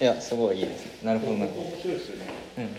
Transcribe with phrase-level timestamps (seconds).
[0.00, 1.02] いやすごいいいです。
[1.04, 1.62] なるほどなるほど。
[1.70, 2.26] 面白いですよね
[2.58, 2.64] うん。
[2.64, 2.70] うん。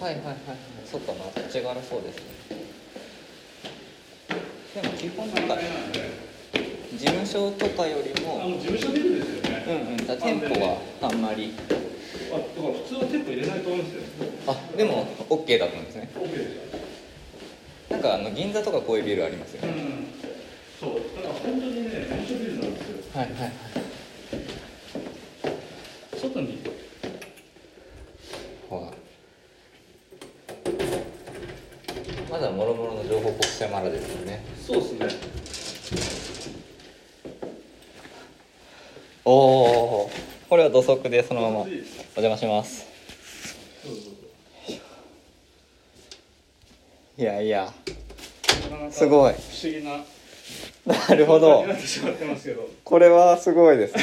[0.00, 0.36] はいはいはい
[0.84, 2.22] そっかまあ土地柄そうですね
[4.74, 5.48] でも基本なん。
[5.48, 5.56] か
[6.92, 9.74] 事務所とかよりももう事務所ビルですよねうん。
[9.92, 9.96] うん。
[9.98, 11.22] 店舗はあん。
[11.22, 11.74] まりあ
[12.62, 14.02] だから普通は店舗入れないと思うんですよ。
[14.46, 16.08] あでも OK だったんですね。
[16.14, 16.92] OK です
[17.90, 20.06] なんかあの銀座とかこういうビルありますよね、うん
[20.80, 21.90] そうだから本当にね
[22.26, 23.52] 事務所ビルなんですよはいはいはい
[26.18, 26.58] 外に
[28.68, 28.90] ほら
[32.30, 35.08] まだもろもろの情報国際まだですよねそうですね
[39.24, 39.32] お
[40.06, 40.10] お
[40.48, 41.66] これは土足でそのままお
[42.22, 42.86] 邪魔します。
[47.18, 47.70] いやいや。
[48.90, 49.34] すごい。
[49.34, 50.02] 不思議な。
[51.08, 51.66] なるほど。
[52.82, 54.02] これはすごいですね。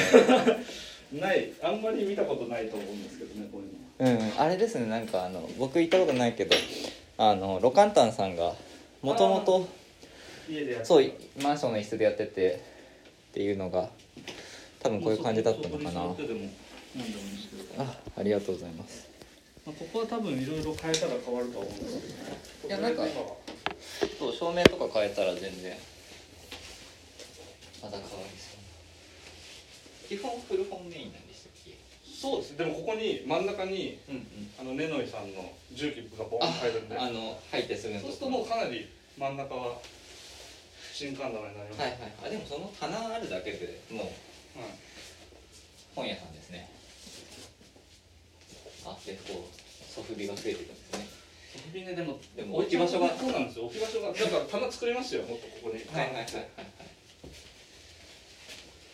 [1.20, 1.52] ない。
[1.64, 6.56] あんまり見たことないと思うんですけどねこういうのうんあれですねなんかあの僕行ったことないけど
[7.18, 8.54] あのロカンタンさんが
[9.02, 9.68] もともと
[10.84, 12.62] そうマンションの一室でやってて
[13.32, 13.90] っていうのが
[14.80, 16.16] 多分こういう感じだったのかな
[16.98, 19.08] 外に座ってでもなんでもいいんですけどあありがとうございます。
[19.66, 22.14] まあここは多分いろいろ変えたら変わるとは思うんですけど。
[22.14, 23.04] ねいやなんか
[24.18, 25.78] そう照明とか変えたら全然
[27.82, 28.60] また変わりそう。
[30.10, 31.78] 基本古本メインなんでしたっけ？
[32.04, 32.58] そうです。
[32.58, 34.52] でもここに真ん中にうんうん。
[34.60, 36.98] あのネノイさんの重機がボンと入るんで。
[36.98, 39.78] あの入ってすぐのそうするともうかなり真ん中は
[40.94, 42.00] 新神棚になります、はいはい。
[42.26, 44.70] あでもその棚あるだけでもうはい。
[45.96, 46.70] 本屋さんですね
[48.90, 51.08] あでこうソフビが増えていくんですね。
[51.54, 53.66] ソフビねでもでも置き場所がそうなんですよ。
[53.66, 56.36] 置き場所がだから棚作りますよもっとここにはいはいはいはい。
[56.36, 56.46] はい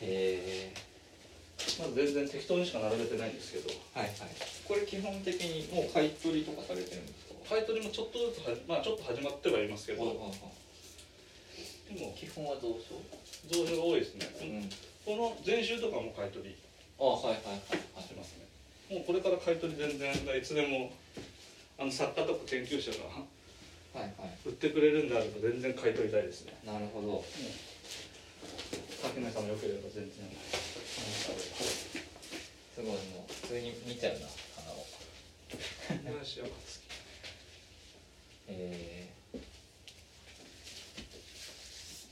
[0.02, 0.74] へえ
[1.80, 3.70] まず全然適当にしか並べてないんですけど。
[3.94, 4.14] はいはい。
[4.68, 7.56] これ基本的にもう買い取りとかされてるんですか？
[7.56, 10.04] 買い取りもちょっとずつはまあちょっと始まってはいますけど。
[10.06, 10.32] はいはい
[11.86, 12.98] でも基本は蔵書
[13.46, 14.70] 増量が多いですね、うん。
[15.06, 16.56] この全集とかも買い取り
[16.98, 17.62] あはいはいはい
[17.94, 18.04] はい。
[18.04, 18.45] してますね
[18.90, 20.92] もうこれから買い取り全然いつでも
[21.80, 23.26] あの作家とか研究者が
[23.96, 24.38] はいはい。
[24.46, 26.54] 売ってくれるんであれば全然買い取りたいですね。
[26.66, 27.24] なるほど。
[29.02, 30.12] 竹内さんもよければ全然。
[32.76, 32.94] すごいも
[33.30, 34.86] う普通に見ちゃうな花を。
[38.48, 39.40] えー、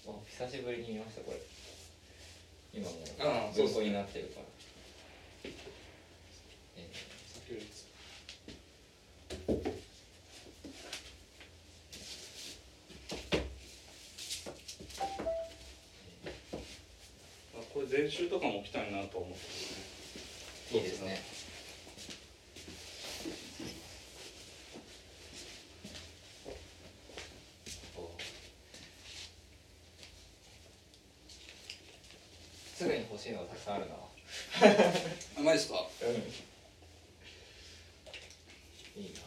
[0.10, 1.38] あ久しぶりに見ましたこれ。
[2.74, 2.96] 今も
[3.52, 4.46] う文庫になってるから
[6.78, 6.90] え
[7.46, 7.68] 先より
[17.94, 21.22] まあこれ全集とかも置きたいなと思ってーいいですね。
[27.96, 28.10] お
[32.76, 35.76] すぐに欲しいのがたくさんあるなあマジですか？
[38.96, 39.22] いいな。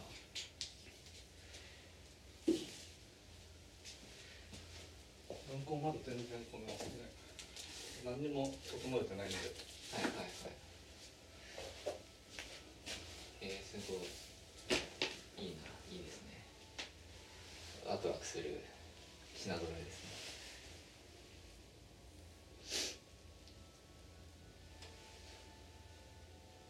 [5.48, 6.64] 文庫まだ全然この。
[6.66, 6.95] ね
[8.06, 9.36] 何にも整えてないんで。
[9.36, 10.30] はいはいはい。
[13.42, 14.02] えー、すごい。
[15.44, 15.66] いいな。
[15.90, 16.46] いいですね。
[17.84, 18.60] ワクワクする
[19.34, 20.04] 品揃えです
[22.94, 23.02] ね。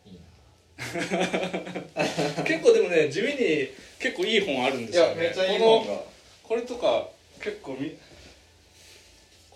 [0.07, 0.21] いい
[2.39, 2.45] な。
[2.45, 3.69] 結構でもね地味に
[3.99, 5.35] 結構いい本あるんですよね。
[5.37, 6.07] この
[6.43, 7.11] これとか
[7.43, 7.95] 結構み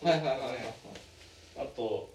[0.02, 0.58] はいはいはいはい。
[0.66, 0.89] あ
[1.80, 2.12] と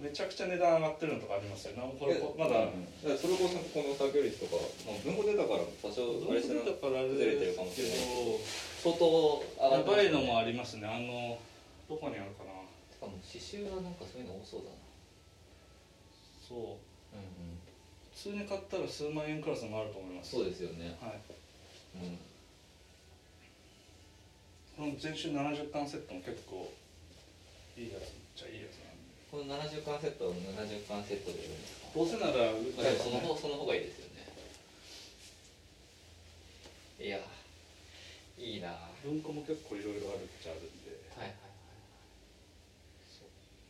[0.00, 1.76] めちゃくちゃ値段上がってるのとかありますよ。
[1.76, 2.68] ねこれこまだ。
[2.68, 8.44] うんそれこそこの作業率とか、まあ、文庫出たから多少あれしてなだからあれてるかもしれないけ
[8.84, 10.84] 相当上がどやばいのあもありますね。
[10.84, 11.40] あの
[11.88, 12.60] どこにあるかな。
[12.92, 14.76] しかも刺繍はなんかそういうの多そうだな。
[16.44, 16.60] そう。
[16.60, 17.56] うんうん。
[18.12, 20.36] 普通に買ったら数万円クラスもあると思います。
[20.36, 20.96] そうですよね。
[21.00, 21.20] はい。
[21.96, 22.18] うん。
[24.76, 26.68] この全集70巻セットも結構
[27.80, 28.85] いいやつじゃいいやつ
[29.36, 31.92] この70巻セットは70巻セットで売るんですか？
[31.92, 34.24] どうせなら売っちゃえばそのね方その方がいいですよね。
[37.04, 37.20] いや
[38.40, 38.72] いいな。
[38.72, 40.88] は文庫も結構いろいろあるっちゃあるんで。
[40.88, 41.36] いはい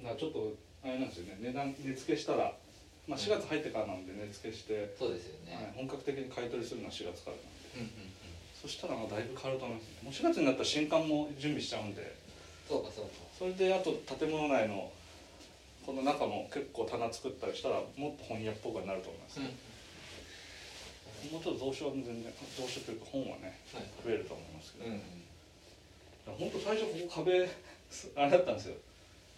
[0.06, 0.54] だからちょっと
[0.86, 1.42] あれなんですよね。
[1.42, 2.54] 値段値付けしたら。
[3.10, 4.94] まあ、4月入ってからなんで値付けして。
[4.94, 8.14] そうですよね、はい、本格的に買い取りするのは4月からなんで、うんうんうん。
[8.54, 12.14] そしたらまあだいぶ変わると思いますねもう4月になったら新刊も準備しちゃうんで。
[12.70, 13.10] そうかそうか。
[13.34, 14.90] それであと建物内の
[15.86, 19.46] この中も結構棚作ったりしたらもっと本屋っぽくなると思います、うん。
[21.32, 22.14] もうちょっと蔵書は全然
[22.58, 23.84] 蔵書というか本はねはい。
[24.04, 25.00] 増えると思いますけど、うん
[26.26, 27.48] 本当最初ここ壁
[28.16, 28.74] あれだったんですよ。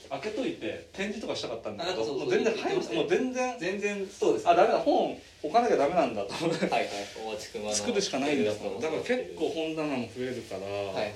[0.08, 7.74] 開けといて展示とかしたかったんだけどもう全然言ってましたよもう全然全然そうですあダメだ本置かなきゃダメなんだと思ってはいはい。
[7.74, 11.12] 作るしかないんだだテレビから結構本棚も増えるから、はいはいはい。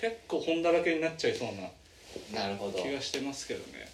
[0.00, 1.48] 結構本だらけになっちゃいそう
[2.32, 2.78] ななるほど。
[2.82, 3.86] 気がしてますけどね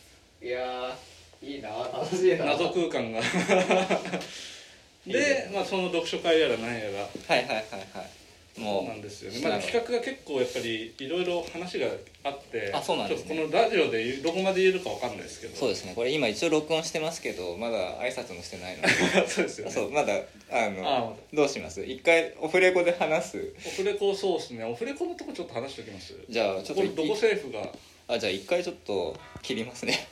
[0.42, 2.46] いやーいいな楽しいな。
[2.46, 3.20] 謎空間が。
[5.06, 6.90] で、まあ、その読書会やら何やら。
[7.00, 8.60] はいはいはいはい。
[8.60, 11.88] もうなんですよね、まあ、企画が結構やっぱりいろいろ話が
[12.24, 13.36] あってあそうなんですね。
[13.36, 15.54] このラジオでどこまで言えるかわかんないですけど。
[15.54, 15.92] そうですね。
[15.94, 18.88] これ今一応録音してますけどまだ挨拶もしてないので。
[19.28, 19.72] そうですよね。
[19.72, 21.82] そうまだあのあどうします？
[21.84, 23.54] 一回オフレコで話す？
[23.66, 24.64] オフレコそうですね。
[24.64, 26.14] オフレコのとこちょっと話しておきます。
[26.26, 27.70] じゃあちょっとこれどこセーフが
[28.08, 30.08] あじゃあ一回ちょっと切りますね。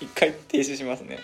[0.00, 1.18] 一回停止しますね。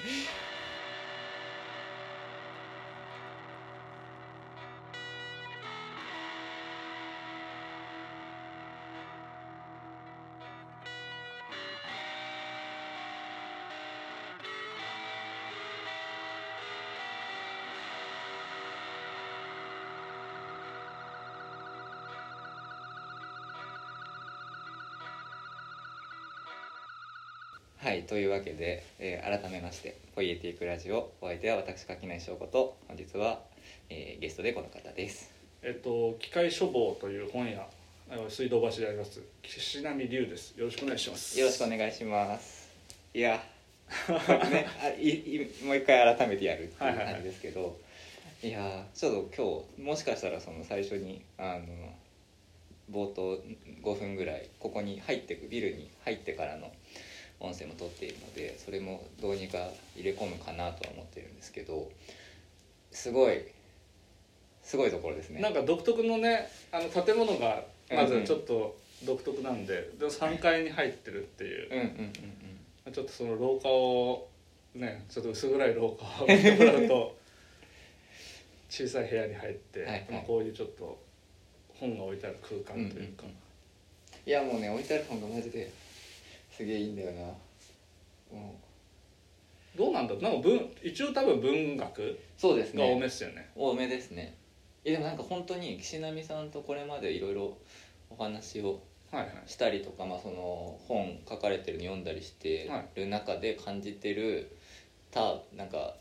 [28.14, 33.40] というわけで、えー改めまして「ポイエティックラジオ」お相手は私垣内翔子と本日は、
[33.90, 35.32] えーゲストでこの方です。
[35.64, 37.68] えっと「機械書房」という本屋
[38.28, 40.56] 水道橋であります岸波龍です。
[40.56, 41.40] よろしくお願いします。
[41.40, 42.70] よろしくお願いします。
[43.12, 43.42] いや
[44.48, 47.76] ねあいいもう一回改めてやるっていう感じですけど、
[48.44, 51.92] いやちょっと今日もしかしたらその最初にあの
[52.92, 53.42] 冒頭
[53.82, 56.70] 5分ぐらいここに入ってくビルに入ってからの
[57.44, 59.58] 音声も撮っているのでそれもどうにか
[59.94, 61.90] 入れ込むかなとは思ってるんですけど
[62.90, 63.44] すごい
[64.64, 65.42] すごいところですね。
[65.42, 67.62] なんか独特のねあの建物が
[67.92, 68.26] まずうんうん。
[68.26, 71.70] ちょっと独特なんで、で3階に入ってるっていう。
[71.70, 71.88] うんうんうん
[72.86, 72.92] うん。
[72.92, 74.26] ちょっとその廊下を
[74.74, 77.16] ねちょっと薄暗い廊下を見てもらうと
[78.70, 80.06] 小さい部屋に入って、はいはい。
[80.10, 80.98] まあ、こういうちょっと
[81.74, 83.36] 本が置いてある空間というか、うんうん。
[84.26, 85.70] いやもうね置いてある本がマジで
[86.56, 87.22] すげえいいんだよな。
[88.38, 88.54] も
[89.76, 90.22] どうなんだろう？
[90.22, 93.50] なんか文一応多分文学うそうですが多めねですよね。
[93.56, 94.36] 多めですね。
[94.84, 97.56] いやでもなんか本当に岸波さんとこれまでいろいろ
[98.10, 99.32] お話をはいはい。
[99.46, 104.56] したりとか、まあ、その本書かれてるの読んだりしてる中で感じてる
[105.10, 105.94] たなんか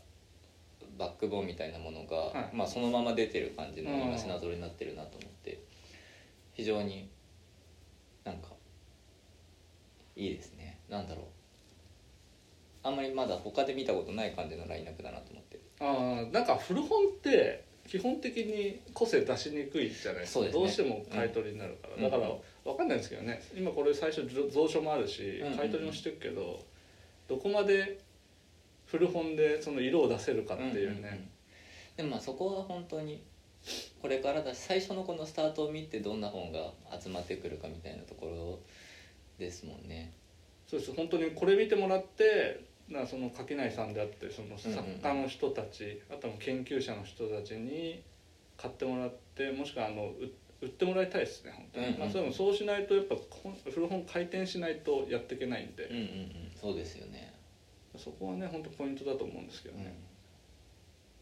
[0.98, 2.56] バックボーンみたいなものが、はい。
[2.56, 4.00] まあ、そのまま出てる感じのうん。
[4.02, 5.58] 今品ぞろえになってるなと思って
[6.54, 7.08] 非常に
[8.24, 8.48] なんか
[10.16, 10.78] いいですね。
[10.88, 11.24] なんだろう。
[12.82, 15.60] あんまりまだ他で見たことない感じのラインナップだなと思って。
[15.80, 20.44] ああなんか古本って基本的に個性出しにくいじゃないですか。
[20.44, 20.50] ね。
[20.50, 22.02] どうしても買い取りになるから、うん。
[22.02, 22.30] だから
[22.64, 23.42] 分かんないんですけどね。
[23.54, 25.58] 今これ最初蔵蔵書もあるしうんうんうん。
[25.58, 26.62] 買い取りもしてるけど、
[27.28, 28.00] どこまで
[28.86, 31.30] 古本でその色を出せるかっていうね、んんん。
[31.96, 33.22] でもまあそこは本当に
[34.00, 38.58] これからだし最初のこのスタートを見てどんな本が集まってくるかみたいなところ
[39.38, 40.12] ですもんね。
[40.66, 40.92] そうです。
[40.94, 48.02] 本当にこれ見てもらってなその垣内さんであってその作家の人たち、あとは研究者の人たちに
[48.56, 50.30] 買ってもらってもしくはあのう
[50.62, 56.52] 売ってもらいたいですね本当に、うんうんまあ、それもそうしないとやっぱ本古本回転しないとやっていけないんで、うんうんうん。
[56.60, 57.34] そうですよね、
[57.96, 59.84] そこはね本当ポイントだと思うんですけどうん。
[59.84, 59.94] ね、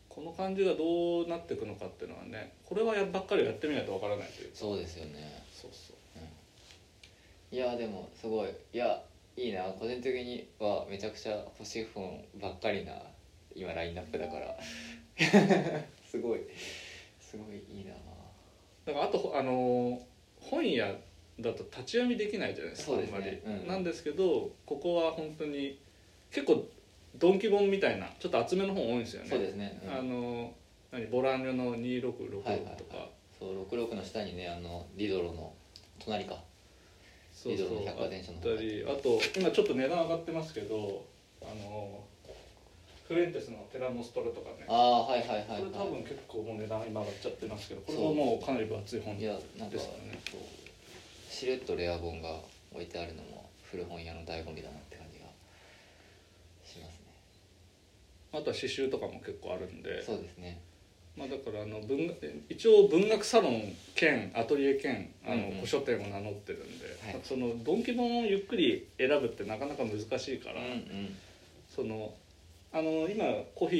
[0.08, 4.56] この感じがどうなっていくのかっていうのはねこれはやばっかりやってみないとわからないというか。
[4.56, 5.41] そうですよね
[7.52, 8.48] いやでもすごい。
[8.72, 9.02] いや
[9.36, 9.64] いいな。
[9.78, 12.94] 個人的にはめちゃくちゃ欲しい本ばっかりな
[13.54, 14.56] 今ラインナップだから。
[16.10, 16.40] すごい。
[17.20, 17.92] すごいいいな。
[18.86, 20.00] だからあとあの
[20.40, 20.96] 本屋
[21.40, 23.08] だと立ち読みできないじゃないですかね。
[23.12, 23.66] あんまり、うん。
[23.66, 25.78] なんですけどここは本当に
[26.30, 26.66] 結構
[27.16, 29.28] ドンキ本みたいなちょっと厚めの本多いんですよね。
[29.28, 29.92] そうですね、うん。
[29.92, 30.54] あの
[30.90, 33.08] 何ボランニョの2666とか、はいはいはい。
[33.38, 35.52] そう66の下にねあのリドロの
[35.98, 36.42] 隣か
[37.42, 41.04] そうそうあったりあと今ちょっと値段上がってますけど
[41.42, 42.04] あの
[43.08, 44.64] フレンテスのテラノストラとかね。
[44.68, 50.20] ああはいはいはい、こはい、れ多分結構もう値段今上がっちゃってますけどこれはもうかなり分厚い本ですからね。
[50.30, 50.40] そう。
[51.28, 52.38] しれっとレア本が
[52.72, 55.26] 置いてあるのも古本屋の醍醐味だなって感じが
[56.64, 57.10] しますね。
[58.32, 60.00] あとは刺繍とかも結構あるんで。
[60.00, 60.62] そうですね
[61.16, 67.20] まあ、だからあの文学一応文学サロン兼アトリエ兼あの古書店を名乗ってるんで、はい。
[67.22, 71.16] そのドンキ本をゆっくり選ぶってなかなか難しいから、うんうん。
[71.68, 72.14] その
[72.72, 73.76] あの今コーヒ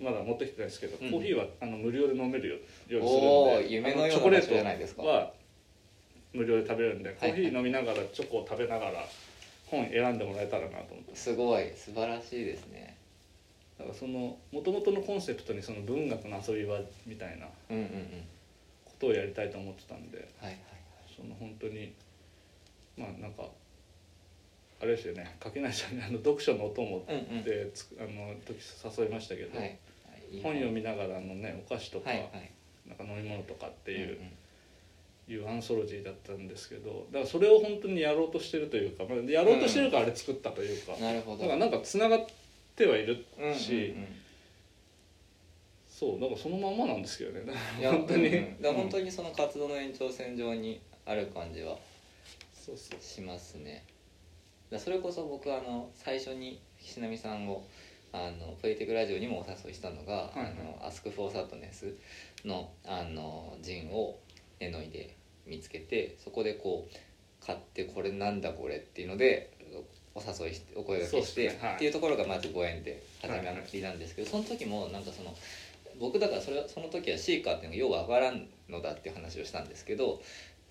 [0.00, 1.10] ーまだ持ってきてないですけど、うん。
[1.12, 2.48] コーヒーはあの無料で飲める
[2.88, 5.02] よようにするんおでー夢のようなあチョコレ場所じゃないですか。
[5.02, 5.32] ートは
[6.32, 9.06] 無料で食べれるんで、はいコーヒー飲みながらチョコを食べながら
[9.66, 12.96] 本選んでもらえたらなと思ってすごい素晴らしいですね
[13.82, 17.88] だからその元々のコンセプトにその文学の遊び場みたいなうんうんうん
[18.84, 20.28] ことをやりたいと思ってたんで
[21.16, 21.92] その本当に
[22.96, 23.42] まあなんか
[24.80, 25.36] あれですよね。
[25.38, 27.42] 垣内さんにあの読書のお供うんうん。
[27.44, 28.58] でつくあの時
[29.00, 29.78] 誘いましたけど、はい
[30.42, 32.50] 本読みながらのねお菓子とか、はいはい。
[32.88, 34.32] なんか飲み物とかっていう,、うんうん。
[35.28, 41.42] いうアンソロジーだったんですけどだからそれを本当にやろうとしてるというか、まあ、やろうとしてるからあれ作ったというか、なるほど。
[41.42, 42.18] だからなんかつなが
[42.82, 43.24] ってはいる
[43.54, 43.94] し
[45.88, 47.52] そうだからそのまんまなんですけどね。
[47.80, 51.78] 本当に、うん本当に、にその活動の延長線上にある感じは
[53.00, 53.84] しますね。
[54.70, 57.64] だそれこそ僕あの最初に岸波さんを
[58.10, 60.50] あのポエティックラジオにもお誘いしたのが「いはい。
[60.50, 61.94] あのアスク・フォー・サットネス
[62.44, 64.18] の」あのジンを
[64.58, 65.14] エノイで
[65.46, 69.52] 見つけてそこでこう買ってこれなんだこれっていうので
[70.14, 71.58] お誘いしてお声掛けして、ね。
[71.60, 71.74] はい。
[71.76, 73.40] っていうところがまずご縁で始ま
[73.72, 75.34] りなんですけど、その時もなんかその
[75.98, 80.20] 僕だからそれはその時はシーカーっていうのがようわからんのだっていう話をしたんですけど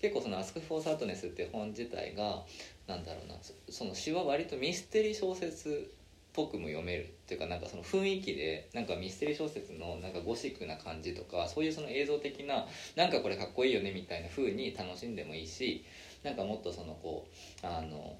[0.00, 2.44] 結構その「アスク・フォー・サートネス」っていう本自体が
[2.86, 5.94] なんだろうなそその詩は割とミステリー小説っ
[6.32, 15.84] ぽくも読めるっていうかなんかその雰囲気でなんかミステリー小説のなんかゴシックな感じとかそういうその映像的ななんかこれかっこいいよねみたいな風に楽しんでもいいし
[16.22, 17.26] なんかもっとそのこ
[17.62, 18.16] うあの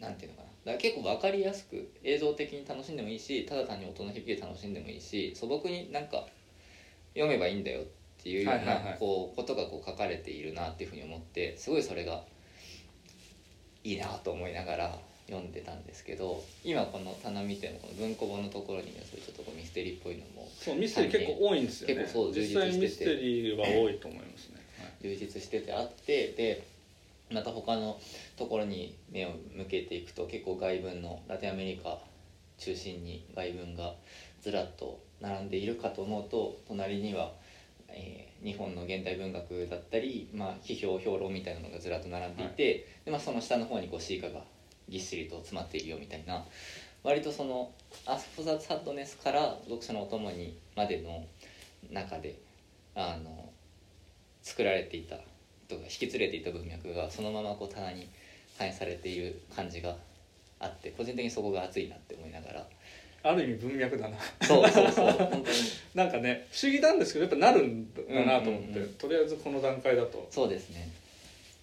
[0.00, 0.48] なんていうのかな。
[0.48, 6.26] だから結構分かりやすく映像的に楽しんでもいいしただ単に音の響きで楽しんでもいいし素朴になんか
[7.14, 7.84] 読めばいいんだよっ
[8.22, 12.22] ていうようないこうことがこう書かれているなっていうふうに思ってすごいそれが
[13.84, 21.94] いいなと思いながら読んでたんですけど今この棚見てもこの文庫本のところにはそういうちょっとこうミステリーっぽいのもそうミステリー結構多いんですよね。
[21.96, 23.10] 結構そう実際充実してて。
[23.10, 24.92] ミステリーは多いと思いますね、はい。
[25.02, 26.66] 充実しててあってで
[27.30, 27.98] また他の
[28.36, 31.98] ところに目を向けていくと結構外文のラテンアメリカ
[32.58, 33.94] 中心に外文が
[34.42, 37.32] ずらっと並んでいるかと思うと隣には、
[37.88, 44.44] えー日本の現代文学だったり、まあ、批評評論みたいなのがずらっと並んでいて、でまあ、その下の方にこうシーカが
[44.86, 46.44] ぎっしりと詰まっているよみたいな
[47.02, 47.72] 割とその
[48.04, 51.24] 「アスフォザ・サッドネス」から読書のお供にまでの
[51.90, 52.36] 中で
[52.94, 53.50] あの
[54.42, 55.16] 作られていた
[55.74, 58.08] とか引き連れていた文脈がそのままこう棚に
[58.58, 59.96] 反映されている感じが
[60.60, 62.66] あって個人的にそこが熱いなって思いながら。
[63.26, 64.18] ある意味文脈だな。
[64.42, 65.44] そうそうそう本当に。
[65.94, 68.94] なんかね不思議なんですけどやっぱなるんだなと思って、うんうんうん。
[68.94, 70.28] とりあえずこの段階だと。
[70.30, 70.90] そうですね。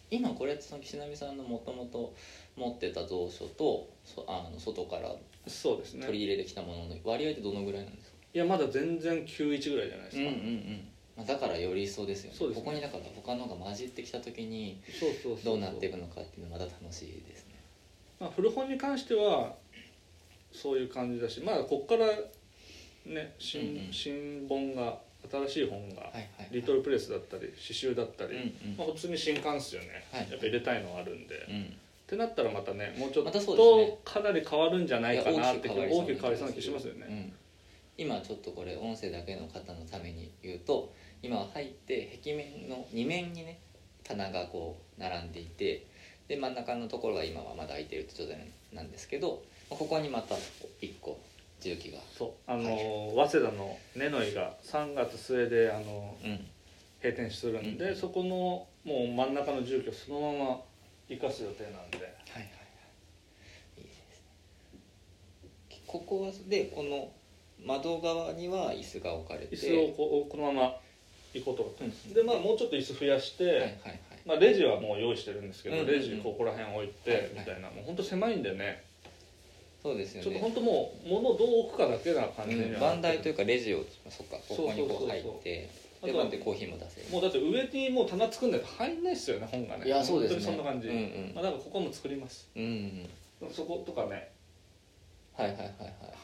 [0.09, 2.13] 今これその岸波さんのもともと
[2.55, 5.15] 持ってた蔵書とそあの外から
[5.47, 6.05] そうですね。
[6.07, 8.17] 取り入れてきたものの割合ってどのぐらいなんですか？
[8.33, 10.90] いやまだ全然91ぐらいじゃないですか、うんうんうん
[11.21, 12.37] まあだからより一層ですよね。
[12.37, 12.63] そうですね。
[12.63, 14.81] ここにだから他のが混じってきた時に
[15.43, 17.55] どうなっていくのかっていうのはまだ楽しいですね。
[18.19, 19.55] まあ、古本に関しては
[20.51, 22.07] そういう感じだしまあこっから
[23.05, 23.93] ね新,、うんうん。
[23.93, 24.99] 新本が
[25.31, 26.11] 新しい本が、
[26.51, 28.77] リトルプレスだったり刺繍だったり、うんうん。
[28.77, 31.77] まあ、普通に新刊っすよね、はいやっぱ入れたいのはあるんで、っうん。
[32.11, 37.33] てなったらまたねもうちょっとかなり変わるんじゃないかなって大きく変わりそうな気しますよね、うん、
[37.97, 40.91] 今ちょっとこれ音声だけの方のために言うと
[41.23, 43.59] 今は入って壁面の2面にね
[44.03, 45.85] 棚がこう並んでいて
[46.27, 51.19] で真ん中のところが今はまだ空いてるって状態なんですけどここにまた1個
[51.59, 56.47] 重機がそうあのー早稲田のネノイが3月末であのーうん。
[57.03, 60.61] 閉店するんで、うんそこのもう真ん中の住居そのまま
[61.09, 61.97] 生かす予定なんで。
[61.97, 62.47] はいはいは
[63.77, 63.81] い。
[63.81, 64.21] いいです
[64.71, 65.79] ね。
[65.87, 67.11] ここはでこの
[67.65, 70.75] 窓側には椅子が置かれて椅子をこうこのまま
[71.33, 71.63] 行こうと。
[71.63, 72.13] 思ってん。
[72.13, 73.99] でまあもうちょっと椅子増やして、はいはいはい。
[74.25, 75.95] まあ、レジはもう用意してるんですけど、うんうんうん。
[75.95, 77.29] レジここら辺置いて、はいはい。
[77.33, 77.69] みたいな。
[77.69, 78.83] もう本当狭いんでね。
[79.81, 80.23] そうですよね。
[80.23, 85.69] ちょっと本当もう物をどう置くかだけな感じにうん、は番台というかかレジをそっかここにこう入って
[86.03, 87.09] あとはでまでコーヒーも出せる。
[87.09, 89.87] もうだって上にもう棚作んないと入んないっすよね本がね。
[89.87, 90.45] いやそうですね。
[90.45, 91.31] 本当にそんな感じ、うんうん。
[91.33, 92.47] まあ、だからここも作ります。
[92.55, 92.63] うん
[93.41, 93.51] うん。
[93.51, 94.29] そことかね
[95.41, 95.67] はいはいはい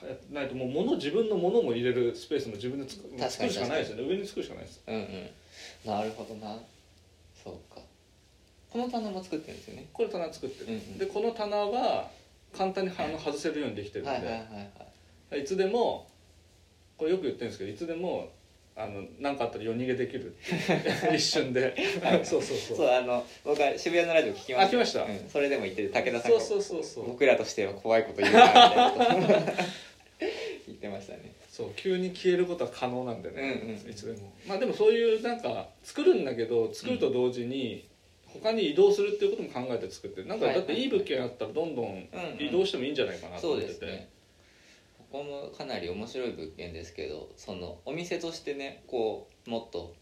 [0.05, 0.33] はい。
[0.33, 4.03] ないともう物自分の物も入れるスペースも自分で作作るしかないですよね。
[4.03, 4.81] 上に作るしかないです。
[4.87, 5.29] うんうん。
[5.85, 6.57] なるほどな。
[7.43, 7.81] そうか。
[8.71, 9.87] この棚も作ってるんですよね。
[9.93, 10.97] これ棚作ってる、うんうん。
[10.97, 12.09] でこの棚は
[12.55, 14.41] 簡単にあの外せるようにできてるんで、はいはいはい
[15.31, 15.41] はい。
[15.41, 16.07] いつでも
[16.97, 18.29] これよく言ってるんですけどいつでも
[18.79, 20.35] あの何かあったら夜逃げできる
[21.11, 21.73] 一瞬で。
[22.23, 22.77] そうそうそう。
[22.77, 24.61] そうあの僕は渋谷のラジオ聞きました。
[24.61, 25.03] あ聞きました？
[25.03, 27.07] うん、それでも言ってる武田さんがそうそうそうそう。
[27.07, 29.63] 僕らとしては怖いこと言うなみたいなこと
[30.67, 31.33] 言ってましたね。
[31.51, 33.91] そう急に消えることは可能なんでね、うんうん。
[33.91, 34.31] いつでも。
[34.45, 37.83] まあでもそういうなんか作るんだけど作ると同時に
[38.27, 40.27] 他に移動するっていうことも考えて作ってる。
[40.27, 40.83] なんかはいだってい。
[40.83, 42.45] い物件あったらどんどんうんうん。
[42.45, 44.09] 移動してもいいんじゃないかなとそう思ってて、ですね
[45.11, 49.93] ここもかなり面白い物件ですけどそのお店としてねこうもっと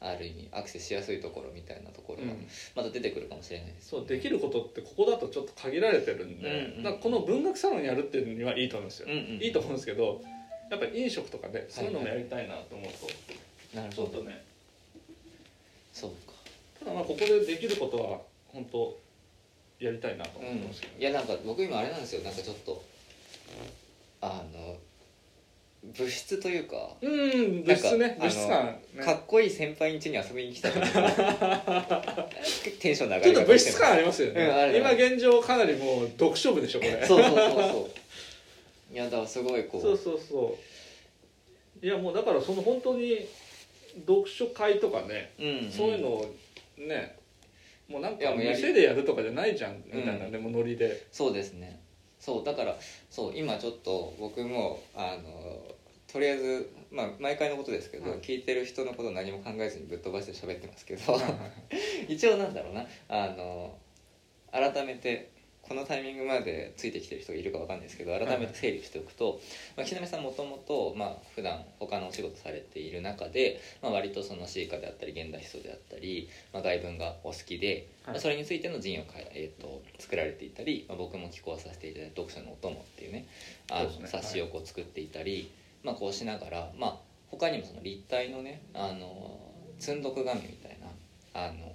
[0.00, 2.46] ある意味アクセスしやすいところみたいなところがうん。
[2.74, 9.42] また出てくるかもしれないです、そうできることってここだとちょっと限られてるんで、うんうんこの文学サロンやるっていうのにはいいと思うんですよ、うんうん。
[9.42, 10.20] いいと思うんですけど
[10.70, 12.88] やっぱり飲食とかでそういうのもやりたいなと思う
[13.72, 14.08] と、なるほど。
[14.08, 14.44] ちょっとね。
[15.92, 16.32] そうか。
[16.80, 18.18] ただまあここでできることは
[18.48, 18.98] 本当
[19.78, 22.22] やりたいなとうん思ってますけど、いやなんか僕今あれなんですよ。
[22.22, 22.82] なんかちょっと
[24.22, 24.76] あの
[25.84, 29.02] 物質というかうん物質ね物質感ね。
[29.04, 30.78] かっこいい先輩ん家に遊びに来たテ
[32.92, 37.04] ンションの上がちょっと物質感ありますよね、うん今現状かなりもう読書部でしょこれ。
[37.04, 37.90] そうそうそうそ
[38.92, 38.94] う。
[38.94, 39.82] いやだからすごいこう。
[39.82, 40.56] そうそうそ
[41.82, 41.84] う。
[41.84, 43.26] いやもうだからその本当に
[44.06, 45.70] 読書会とかね、うんん。
[45.70, 46.32] そういうのを
[46.78, 47.16] ね
[47.88, 50.32] もうなんか店でやるとかじゃないじゃんみたいなうん。
[50.32, 51.06] ね、もうノリで。
[51.10, 51.81] そうですね
[52.22, 52.76] そうだから
[53.10, 55.74] そう今ちょっと僕もあの
[56.06, 58.20] とりあえず、まあ、毎回のことですけど、はい。
[58.20, 61.02] 聞いてる人のこと何も考えずにぶっ飛ばして喋ってますけど
[62.08, 63.76] 一応なんだろうなあの
[64.52, 65.31] 改めて
[65.62, 69.40] このタイミングまでついてきてる人がいるかわかんないですけど改めて整理しておくと、
[69.76, 78.14] まあ、岸波さんもともとまあ普段他のお仕事されている中で、まあ、割とそのシーカであったり現代思想であったり、まあ、外文がお好きで、はい。
[78.14, 83.26] まあそれについての陣をかい、えー、と作られていたり、まあ、僕も寄稿させていただいた「読書のお供」っていうね
[83.70, 84.08] あのね。
[84.08, 85.50] 冊子をこう作っていたり、
[85.84, 86.96] まあ、こうしながら、まあ、
[87.30, 89.38] 他にもその立体のねあの
[89.78, 90.88] 積読紙みたいな
[91.34, 91.71] あの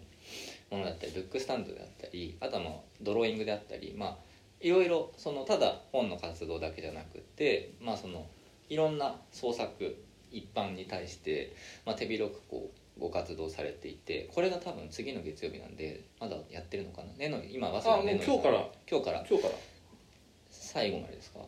[0.70, 4.18] ものだったりブックスタンドであったりあとはまあドローイングであったりまあ
[4.60, 8.25] いろいろそのただ本の活動だけじゃなくてまあその
[8.70, 9.96] いろんな創作
[10.32, 17.14] 一般に対して、まあ、手広くこうご活動されていてこれが多分次の月曜日なんでまだやってるのかな？
[17.14, 18.68] ねの今早稲田の今日から。
[18.90, 19.25] 今日から。
[19.30, 19.56] 今日から。
[20.50, 21.40] 最後までですか？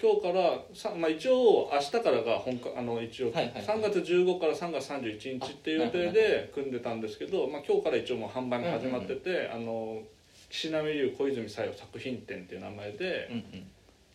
[0.00, 3.62] 今日からさ、まあ、一応明日からが本かあの一応はいはいはい。
[3.64, 10.02] 3月15から3月31日っていう予定で組んでたんですけど、まあ、今日から一応もう販売も始まってて、あの
[10.50, 13.70] 岸波流小泉小夜作品展っていう名前でうん、うん。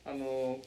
[0.05, 0.59] あの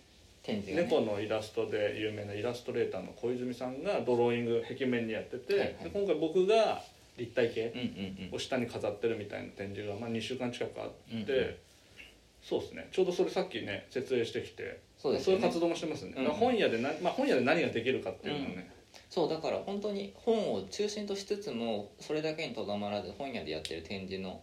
[0.47, 5.85] ね、猫のイラストで有名なイラストレーターの小泉さんがドローイング壁面にやってて、はいはい。
[5.85, 6.83] で今回僕が
[7.17, 7.73] 立体系
[8.33, 11.55] を下に飾ってるみたいな展示が、まあ、2週間近くあって、うんうん
[12.45, 12.89] そうですね。
[12.93, 15.45] ちょうどそれさっきね設営してきてそうですよね。
[15.45, 16.25] いう活動もしてますね、うん。
[16.31, 18.71] 本屋でな、まあ、本屋で何ができるかっていうのをね、
[19.11, 24.41] そうだから本当に本を中心としつつもそれだけにとどまらず本屋でやってる展示の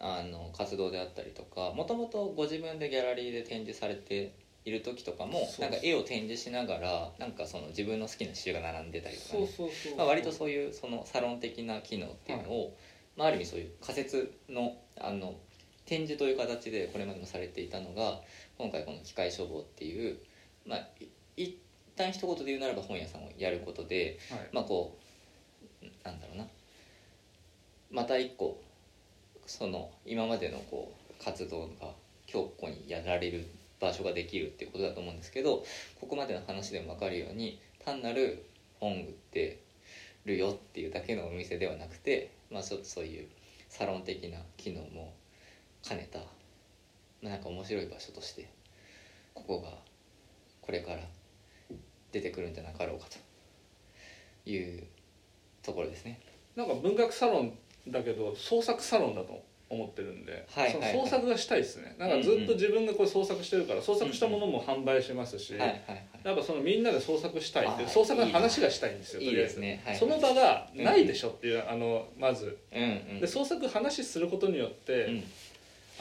[0.00, 9.36] あの活動であったりとかもともとご自分でギャラリーで展示されている時とかもそうなんか絵を展示しながらなんかその自分の好きな刺繍が並んでたりとか
[9.96, 12.76] まあ、割とそういうそのサロン的な機能っていうのを、
[13.16, 15.34] まあ、ある意味そういう仮説のあの
[15.86, 18.20] 展示という形でこれまでもされていたのが
[18.58, 20.18] 今回この機械処方っていう、
[20.66, 21.58] まあ、い一
[21.96, 24.48] 旦一言で言うならば本屋さんをやることで、はい。
[24.52, 24.96] まあこ
[25.82, 26.46] うなんだろうな。
[27.90, 28.60] また一個
[29.46, 31.92] その今までのこう活動が
[32.26, 33.46] 強固にやられる
[33.80, 35.64] 場所ができるっていうことだと思うんですけど
[36.00, 38.46] ここまでの話でも分かるように単なる
[38.80, 39.60] 本売って
[40.24, 43.26] るよっていうだけのお店ではなくて、まあ、ちょっとそういう
[43.68, 45.12] サロン的な機能も
[45.82, 46.24] 兼ねた、ま
[47.24, 48.48] あ、なんか面白い場所として
[49.34, 49.68] ここが
[50.60, 50.98] これから
[52.12, 54.84] 出てくるんじゃなかろうかという
[55.62, 56.20] ところですね。
[56.56, 60.92] なんか文学サロンだけど創作サロンだと思ってるんで、はいはいはい。
[60.92, 61.96] その創作がしたいですね。
[61.98, 66.06] なんかずっと自分がこれ創作してるから創作したものも販売しますし、はいはいはい。
[66.24, 69.60] やっぱそのみんなで創作したいってあ創作の話がしたいんですよいいとりあえず。
[69.60, 69.82] ね。
[69.84, 72.58] はい、その場がないでしょっていう、あのまず。
[72.70, 73.20] うんうん。
[73.20, 75.24] で創作話することによって、うん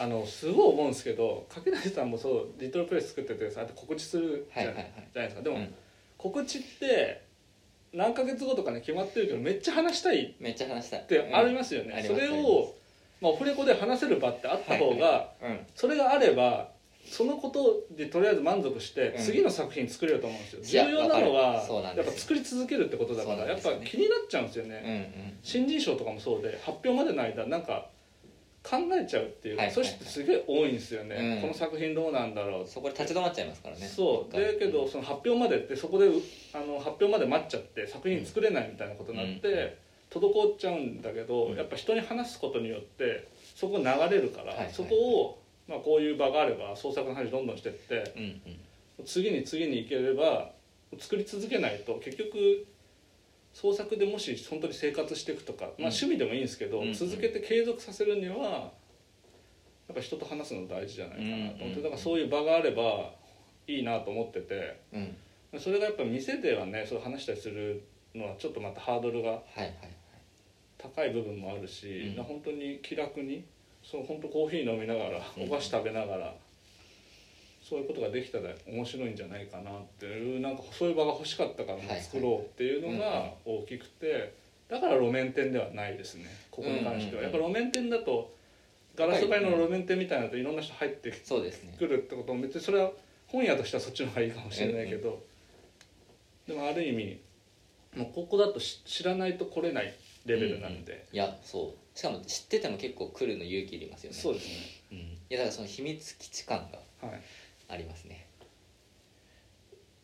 [0.01, 4.75] あのすごい思うんですけど掛内さんもそうリトルプレイス作っててさ告知するじゃ,、ない
[5.13, 5.41] ですか。
[5.43, 5.73] でも、うん。
[6.17, 7.21] 告知って
[7.93, 11.03] 何ヶ月後とかね決まってるけどめっちゃ話したいっめっちゃ話したい。
[11.03, 12.75] てありますよね、それありますありを、
[13.21, 15.59] まあ、オフレコで話せる場ってあった方が、うん。
[15.75, 16.71] それがあれば
[17.05, 19.23] そのことでとりあえず満足して、うん。
[19.23, 25.37] 次の作品作れると思うんですいやよ重要なのはやっぱ作り続けるってことだからやっぱ気になっちゃうんですよね、うんうん。
[25.43, 27.89] 新人賞とかもそうで発表までの間なんか
[28.63, 29.87] 考えちゃうっていうか、はいそうい。
[29.87, 31.41] う人ってすげえ多いんですよね、うん。
[31.41, 33.87] この作品どうなんだろうそこで立ち止まっちゃいますからね。
[33.87, 34.33] そう。
[34.33, 36.21] だけどその発表までってそこでう
[36.53, 39.77] あの発表まで待っちゃって作品作れないみたいなことになって、
[40.15, 40.21] うん。
[40.21, 41.55] 滞っちゃうんだけど、うん。
[41.55, 44.73] やっぱ人に話すことによってそこが流れるから、はいはい。
[44.73, 48.23] そこを、まあ、こういう場があれば創作の話どんどんしてってうん
[48.99, 49.05] うん。
[49.05, 50.51] 次に次に行ければ
[50.99, 52.67] 作り続けないと結局
[53.53, 56.93] 創作でもし本当に生活していくとか、まあ、趣味でもいいんですけど、うん。
[56.93, 58.71] 続けて継続させるには
[59.87, 61.83] やっぱ人と話すの大事じゃないかなと思って、うん。
[61.83, 63.13] だからそういう場があれば
[63.67, 65.17] いいなと思っててうん。
[65.59, 67.83] それがやっぱ店ではねそう話したりする
[68.15, 69.41] のはちょっとまたハードルが
[70.77, 72.23] 高い部分もあるし、うん。
[72.23, 73.43] 本当に気楽に
[73.83, 75.43] そう本当コーヒー飲みながらうん。
[75.43, 76.33] お菓子食べながら、
[77.71, 84.33] そういうことができたら面白いんじゃないかなっていうなんかそういう場が欲しかったから作ろうっていうのが大きくて、
[84.67, 88.33] だから路面店ではないですねここに関しては、やっぱ路面店だと
[88.97, 92.91] ガラス張りの路面店みたいなのといろんな人入ってくるってことも別にそれは
[93.27, 95.23] 本屋としてはそっちの方がいいかもしれないけど、
[96.45, 97.21] でもある意味
[97.95, 101.97] もうここだとし知らないと来れないレベルなんで、いやそう。
[101.97, 104.17] しかも知ってても結構来るの勇気いりますよね。
[104.17, 104.53] そうですね。
[104.91, 107.07] うん、いやだからその秘密基地感が。
[107.07, 107.21] はい
[107.71, 108.27] ありますね。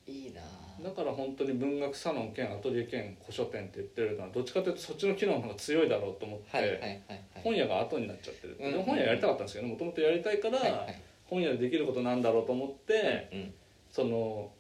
[0.07, 0.41] いいな
[0.81, 7.01] だから本当に文学サロン兼アトリエ兼古書店って言ってるのはどっちかというとそっちの機能の方が強いだろうと思って、
[7.43, 10.87] 本屋が後になっちゃってる、うんでも本屋やりたかったんですけどもともとやりたいから、
[11.25, 13.53] 本屋でできることなんだろうと思って、うん
[13.91, 14.51] その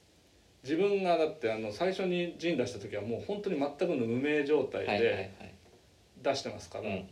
[0.63, 5.31] 自分がだってあの最初に陣出した時はもう本当に全くの無名状態で
[6.21, 7.05] 出してますから、うんうん。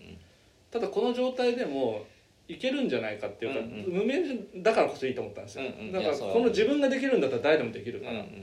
[0.72, 2.04] ただこの状態でも
[2.48, 3.94] いけるんじゃないかっていうか、うんうん。
[4.00, 4.22] 無名
[4.62, 5.92] だからこそいいと思ったんですよ、うんうん。
[5.92, 8.34] だからこの自分ができるんだったら誰でもできるうんうんから,、だか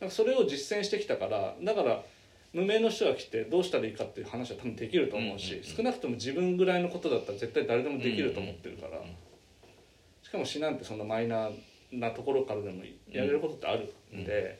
[0.00, 2.04] らそれを実践してきたからだから
[2.52, 5.76] 無名の人が来てどうしたらいいかっていう話は多分できると思うし、うんうんうん。
[5.76, 9.16] 少なくとも自分ぐらいのことだったら絶対誰でもできると思ってるから、うんうん
[10.26, 11.52] しかも詩なんてそんなマイナー
[11.92, 14.56] なところからでもやれることってあるんで、うんだか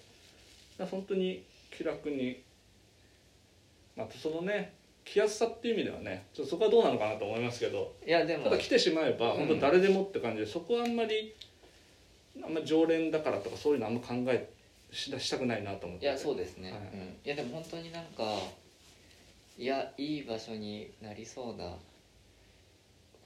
[0.78, 1.42] ら本当に
[1.76, 2.40] 気楽に
[3.96, 4.74] またそのね
[5.06, 9.46] 来やすさっていう意味ではねちょっとそこはどうなのかなと思いますけどいやでもただ来てしまえばうん。
[9.46, 11.34] 本当誰でもって感じでそこはあんまり
[12.44, 14.50] あんまり常連だからとかそういうのあんま考え
[14.90, 16.06] ししたくないなと思って。
[16.06, 16.80] いやそうですね、はい。
[16.80, 18.24] うん、いやでも本当になんか
[19.58, 21.72] いやいい場所になりそうな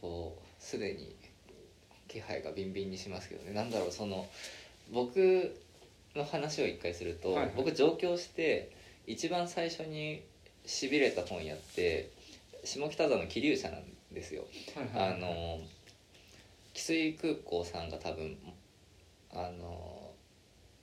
[0.01, 1.15] こうすでに
[2.09, 3.53] 気配がビンビンにしますけどね。
[3.53, 4.27] なんだろうその
[4.93, 5.57] 僕
[6.15, 7.53] の話を一回すると、はいはい。
[7.57, 8.71] 僕上京して
[9.07, 10.23] 一番最初に
[10.67, 12.11] しびれた本屋って
[12.65, 14.45] 下北沢の桐生社なんですよ。
[14.95, 15.59] あの
[16.75, 18.37] 汽水空港さんが多分
[19.33, 20.11] あの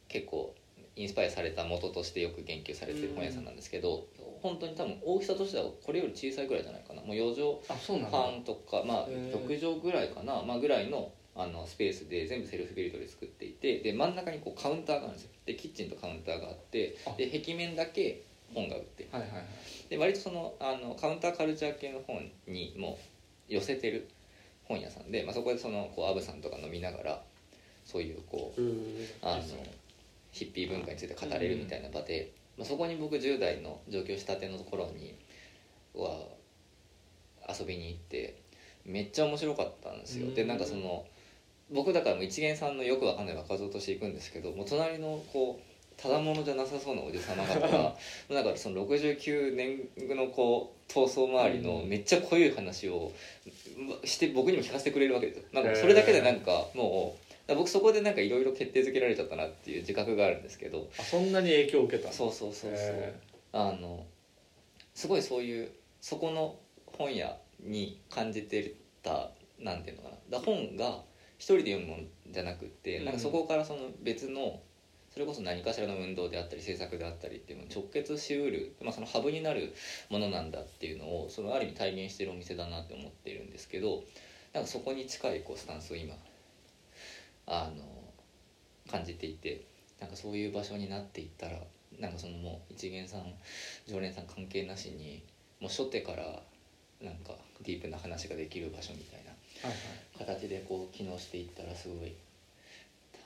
[0.08, 0.54] 結構
[0.96, 4.08] インスパイアされた元としてよく言及されてる本屋さんなんですけど、
[4.42, 7.02] 本当に多分大きさとしてはこれより小さいぐらいじゃないかな。
[7.02, 9.34] もう4畳半とかまあへー。
[9.34, 15.30] 6畳ぐらいかな、まあ、ぐらいのあのスペースで全部セルフビルドで作っていてで真ん中にこうカウンターがあるんですよ。
[15.46, 17.14] でキッチンとカウンターがあってあ。
[17.16, 19.44] で壁面だけ本が売ってはいはいはい。
[19.90, 22.98] で割とそのあのカウンターカルチャー系の本にも
[23.48, 24.08] 寄せてる
[24.66, 27.22] 本屋さんで、まあ、そこでそのこうアブさんとか飲みながら
[27.86, 28.62] そういうこう
[29.22, 29.44] あの
[30.32, 35.16] ヒッピー文化について語れるみたいな場で、まあ、そこに僕10代の上京したての頃に
[35.96, 36.28] は
[37.48, 38.42] 遊びに行って
[38.86, 40.34] めっちゃ面白かったんですよ。
[40.34, 41.06] でなんかその
[41.72, 45.67] 僕だからもう一元さんのよくわかんない若造として行くんですけどもう隣のこう
[45.98, 47.98] ただものじゃなさそうなおじ様方がも
[48.30, 53.12] う なんかその69年のこう闘争周りのめっちゃ濃い話を
[54.06, 55.44] して僕にも聞かせてくれるわけですよ。
[55.54, 60.88] なんかそれだけでなんかもう僕そこでなんかいろいろ決定づけられちゃったなっていう自覚があるんですけど。
[61.00, 62.14] あそんなに影響を受けたの？
[62.14, 62.78] そうそうそうそう。
[62.78, 63.14] へ
[63.54, 64.06] あの
[64.94, 70.38] すごいそういうそこの本屋に感じてたなんていうのかな。
[70.38, 71.04] だ本が
[71.40, 73.06] 一人で読むものじゃなくって、うん。
[73.06, 74.60] なんかそこからその別の
[75.18, 79.74] それこそ何かしらの運動であったり制作であったりっていうのに直結しうる、まあ、そのハブになる
[80.12, 84.04] ものなんだっていうのをそのある意味体現してるお店だなって思っているんですけど
[84.54, 86.14] なんかそこに近いこうスタンスを今
[87.48, 87.84] あの
[88.92, 89.66] 感じていて
[90.00, 91.58] なんかそういう場所になっていったら
[92.00, 93.24] なんかそのもう一元さん
[93.88, 95.24] 常連さん関係なしに
[95.60, 96.44] もう初手から
[97.02, 97.34] なんか
[97.66, 102.14] ディープな話ができる場所みたいな形でこう機能していったらすごい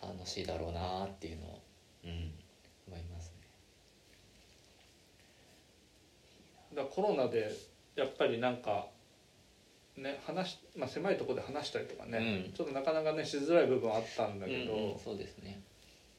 [0.01, 1.60] 楽しいだろうなっていうのを、
[2.03, 2.33] うん、
[2.87, 3.47] 思いますね。
[6.75, 7.51] だからコロナで
[7.95, 8.57] やっぱりなん。
[8.57, 8.87] か
[9.97, 12.53] ね話、まあ、狭いところで話したりとかね、うん。
[12.53, 14.39] ちょっとなかなかねしづらい部分はあったん。
[14.39, 14.91] だけど、うん。
[14.91, 14.99] うん。
[14.99, 15.61] そうですね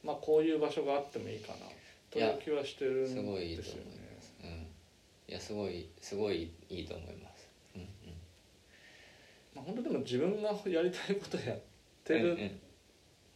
[0.03, 1.57] まあこういう場所があってもいいかな
[2.11, 3.03] という気はしてるん。
[3.03, 4.33] ですよねごいいいと思います。
[4.43, 7.47] うん、いやすごいすごいいいと思います。
[7.75, 7.81] うん。
[7.81, 7.87] うん、
[9.55, 11.59] まあ、本当でも自分がやりたいことやっ
[12.03, 12.39] てるうん。
[12.39, 12.59] うん。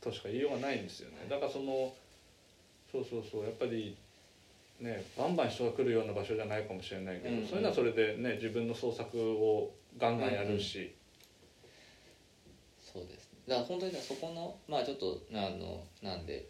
[0.02, 0.84] としか言いようがないん。
[0.84, 1.94] ですよねだからその
[3.04, 3.44] そうそうそう。
[3.44, 3.98] やっぱり
[4.80, 7.48] ねバンバン人が来るような場所じゃないかもしれないけど、うんうん。
[7.48, 10.96] そういうのはそれでね自分の創作をガンガンやるし、
[12.82, 13.40] そうですね。
[13.48, 16.50] だから本当にねそこのまあちょっとあのなんで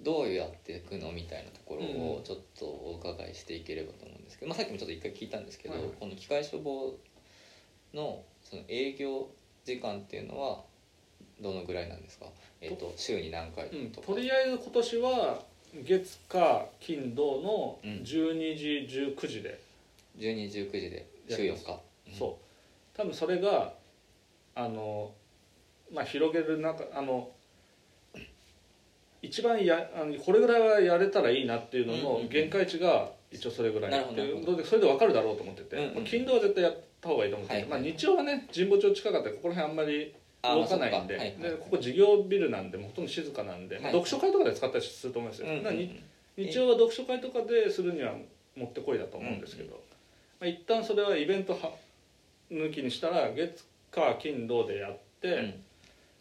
[0.00, 5.82] どうやっていくのみたいなところうんをちょっとお伺いしていければと思うんですけど、まあ、さっきもちょっと一回聞いたんですけど、はい。
[5.84, 6.98] はいこの機械処方
[7.92, 9.28] のその営業
[9.64, 10.62] 時間っていうのは
[11.40, 12.26] どのぐらいなんですか、
[12.60, 13.90] えっと週に何回うん。
[13.90, 15.42] とりあえず今年は
[15.82, 19.58] 月火金土のうん12時19時で、
[20.18, 21.80] 1219時で週4日。
[22.16, 22.96] そう。
[22.96, 23.74] 多分それが
[24.54, 25.12] あの
[25.92, 27.30] まあ広げる中あの
[29.22, 32.22] 一番やあのこれぐらいはやれたらいいなっていうのうんうんうん。
[32.24, 33.90] の限界値が一応それぐらい。
[33.90, 45.48] なるほどっていうなるでそれで分かるだろうと思ってて、うんうんまあ金土は絶対やった方がいいと思ってて、はいはいまあ、日曜はね神保町近かったらここら辺あんまりあ動かないんで,、でここ事業ビルなんでほとんど静かなんで、読書会とかで使ったりすると思うんですよ、
[46.36, 48.14] 日曜は読書会とかでするには
[48.56, 49.80] もってこいだと思うんですけど、
[50.40, 51.72] まあ、一旦それはイベントは
[52.50, 55.64] 抜きにしたら月火金土でやって、うん。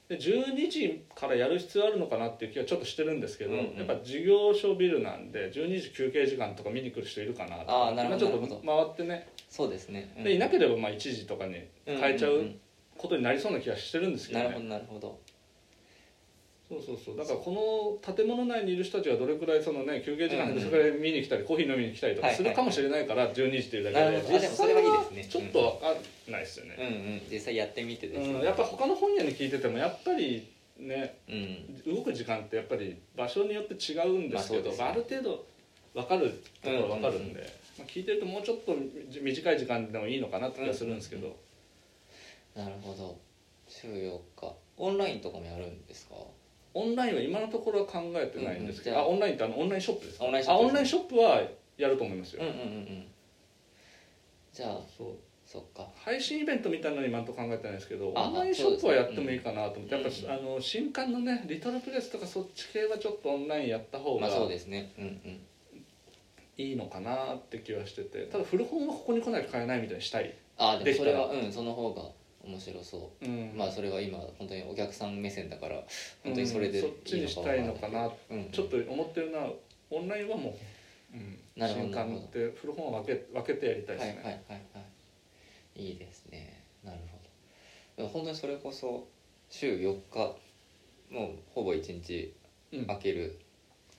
[0.10, 9.28] で12時からやる必要あるのかなっていう気はちょっとしてるんですけど、やっぱ事業所ビルなんで12時休憩時間とか見に来る人いるかなとあーなるほどまちょっと回ってね。
[9.50, 10.24] そうですね、うん。
[10.24, 11.56] でいなければまあ1時とかに
[11.86, 12.60] 変えちゃんうん
[12.98, 15.20] ことになりそうな気がしてるんですけどね、なるほどなるほど。
[16.70, 17.18] そうそうそう。
[17.18, 24.38] だからこの建物内にいる人たちがどれくらいそのね休憩時間うんうんでそれくらい見に来たりコーヒー飲みに来たりとかはいするかもしれないから12時っていうだけなでるほど。
[24.38, 25.26] あでもそれはいいですね。
[25.26, 25.94] ちょっと分か
[26.30, 27.22] んないですよね、うんうん。
[27.30, 30.48] 実際やってみてですね、うん、やっぱ他の本屋に聞いててもやっぱり
[30.80, 31.32] ねう
[31.92, 31.96] ん。
[31.96, 34.92] 動く時間ってやっぱり場所によって違うんですけど、まあね。
[34.94, 35.46] ある程度
[35.94, 37.42] 分かるところは分かるんで、
[37.78, 38.76] まあ、聞いてるともうちょっと
[39.22, 41.36] 短い時間でもいいのかなって気がするんですけど、
[42.56, 43.18] なるほど。
[43.68, 46.16] 週4日オンラインとかもやるんですか？
[46.74, 49.06] オンラインは今のところは考えてないんですけど、うんうん。
[49.06, 50.26] ああオンラインってあのオンラインショップですか？
[50.26, 50.70] オンラインショップですね。
[50.70, 51.42] あオンラインショップは
[51.78, 53.08] やると思いますよ、うんうんうんうん。
[54.54, 55.08] じゃあそう。
[55.46, 55.88] そっか。
[55.96, 64.94] 配信イベントみたいなの今のとこ考えてないですけどあオンラインショップはやってもいいかなと思って、うんやっぱ、あの新刊のねリトルプレスとかそっち系はちょっとオンラインやった方がまあそうですね。
[64.98, 65.40] うんうん。
[66.56, 72.04] いいのかなって気はしててただ古本はここに来ないと買えないみたいにしたい、あでもそれはでうんその方が
[72.44, 73.26] 面白そう。
[73.26, 73.54] うん。
[73.56, 75.76] まあそれは今本当にお客さん目線だから
[76.24, 78.10] 本当にそれでいいうんそっちにしたいのかな。
[78.30, 78.38] うん。
[78.38, 79.50] うんちょっと思ってるのは
[79.90, 80.50] オンラインはも
[81.14, 84.62] う、うん、なるほど新刊って古本は分け分けてやりたいですね、はいはいはい。
[84.74, 84.82] は
[85.76, 86.62] いいいですね。
[86.84, 88.08] なるほど。
[88.10, 89.08] 本当にそれこそ
[89.50, 90.36] 週4日
[91.12, 92.34] もうほぼ1日
[92.74, 92.86] うん。
[92.88, 93.40] 空ける、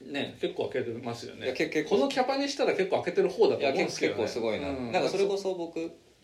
[0.01, 1.53] ね結構開けてますよね。
[1.53, 1.97] け結構。
[1.97, 4.93] このキャパにしたら結構開けてる方だいやと思うんで結すけど、ね、結構すごいな、うん。
[4.93, 5.79] なんかそれこそ僕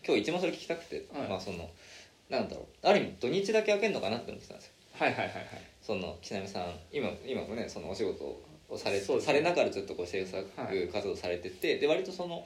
[0.05, 1.29] 今日一番それ聞きたくて、はい。
[1.29, 1.69] まあその
[2.31, 2.87] なんだろう。
[2.87, 4.73] ある意味土日だけ開けるのかなって思ってたんですよ。
[4.93, 5.45] はいはいはいはい。
[5.81, 9.01] その木南さん今今もねそのお仕事をされ,、ね。
[9.19, 12.45] されながらずっとこう制作はい活動されてて、で割とその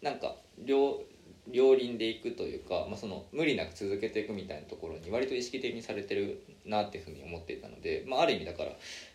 [0.00, 1.02] なんか両
[1.48, 8.70] 両輪でいくというか、まあ、その無理なく続けていくみたいなところに割と意識的にされてるなっていうふうに思っていたので、まあ、ある意味だから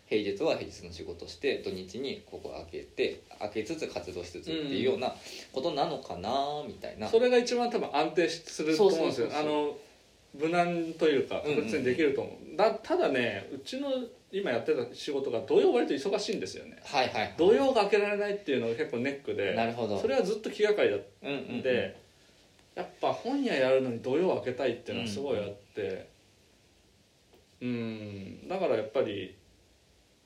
[0.06, 5.14] 平日は平日の仕事して土日にここ開けて開けつつ活動しつつっていうような
[5.52, 6.30] ことなのかな
[6.66, 9.28] みたいな、それが一番多分安定すると思うんですよ。
[9.32, 9.76] あの
[10.38, 13.88] 無難というか確実にできると思う、だただねうちの
[14.32, 16.78] 今やってた仕事が土曜割と忙しいんですよね。
[16.84, 17.34] はいはいはい。
[17.36, 19.98] 土曜が開けられないっていうのが結構ネックでなるほど。
[19.98, 21.62] それはずっと気がかりだっうんうんうんたん。
[21.62, 22.00] で、
[22.76, 26.08] やっぱ本屋やるのに土曜開けたいっていうのはすごいあって。
[27.60, 28.48] うん。
[28.48, 29.34] だからやっぱり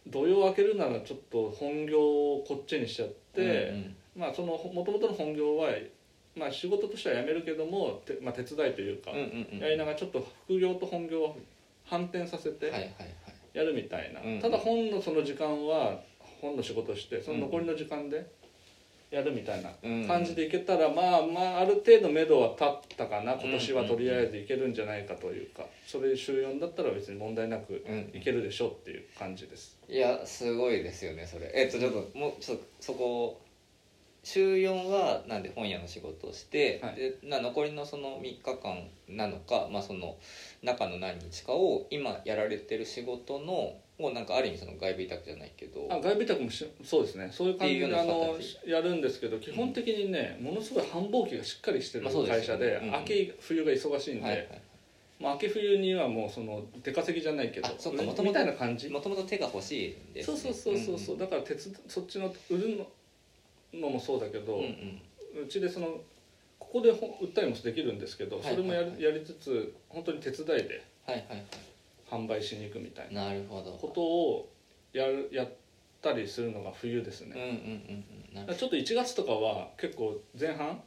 [0.07, 3.97] 土曜開けるならちょっと本業をこっちにしちゃって、うんうん。
[4.17, 5.71] まあそのもともとの本業は、
[6.37, 9.59] まあ、仕事としては辞めるけども、てまあ、手伝いというか、うんうんうん。
[9.59, 11.39] やりながらちょっと副業と本業を
[11.85, 12.93] 反転させてはいはいはい。
[13.53, 16.01] やるみたいな、うんただ本のその時間は
[16.41, 18.27] 本の仕事をしてその残りの時間で
[19.13, 20.09] やるみたいなうん。
[20.09, 23.35] 感じでいけたら、まあまあある程度目処は立ったかな。
[23.35, 25.65] 今年はとりあえずいけるんじゃないかというか。
[25.87, 28.11] それ週4だったら別に問題なくうん。
[28.13, 29.77] いけるでしょうっていう感じです。
[29.89, 31.53] いやすごいですよねそれ。
[31.55, 33.41] えっとちょっともうちょっとそこ
[34.25, 36.97] 週4はなんで本屋の仕事をして、はい。
[36.97, 40.17] でな残りのその3日間なのか、まあ、その
[40.63, 47.31] 中の何日かを今やられてる仕事のをなんかある意味その外部委託じゃないけどあ外部委託もしそうですね。
[47.33, 52.95] そういう感じであの形やるんですけど基本的にね、ものすごい繁忙期がしっかりしてるまあそうです会社で,、よねうん。
[52.97, 54.63] 秋冬が忙しいんで、はいはい。
[55.21, 58.89] まあ、秋冬にはもうその出稼ぎじゃないけどみたいな感じ。
[58.89, 62.87] もともと手が欲しいです、そうそうそうそうそう、だから手伝そっちの売るの
[63.81, 66.01] のもそうだけど、うちでその
[66.59, 70.83] ここでほ売ったりもできるんですけど、それもやるやりつつ本当に手伝いで
[72.11, 74.49] 販売しに行くみたいなことを
[74.93, 75.49] やるやっ
[76.03, 77.35] たりするのが冬ですね、
[78.59, 80.81] ちょっと1月とかは結構前半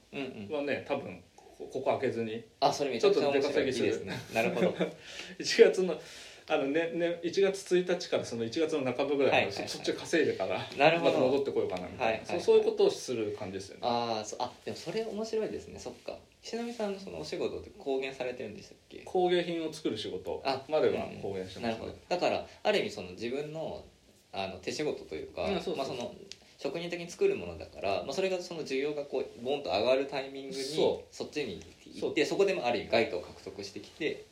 [0.50, 3.43] はね多分こここ開けずにあそれめちゃくちゃ面白い。
[3.43, 3.86] ちょっと出稼ぎする。
[3.86, 4.19] いいですね。
[4.34, 4.67] なるほど。
[5.39, 6.00] 1月の
[6.49, 11.12] あのねね1月1日からその1月の半ばぐらいまで、そそっち稼いでからなるほど。
[11.12, 13.81] また戻ってこようかなみたいな、そうそういうことをする感じですよね。
[13.83, 15.79] あーそあでもそれ面白いですね。
[15.79, 16.17] そっか。
[16.41, 18.99] 石波さんのそのお仕事って公言されてるんでしたっけ？
[19.03, 20.41] 工芸品を作る仕事。
[20.45, 23.83] あまでは公言してまなるほすだからある意味その自分の
[24.31, 26.13] あの手仕事というか、まあ、その
[26.57, 31.60] 職人的に作るものだから、まあ、それがその需要がこうボンと上がるタイミングにそそっちに
[31.95, 34.26] 行ってそこでもある意味外貨を獲得してきて、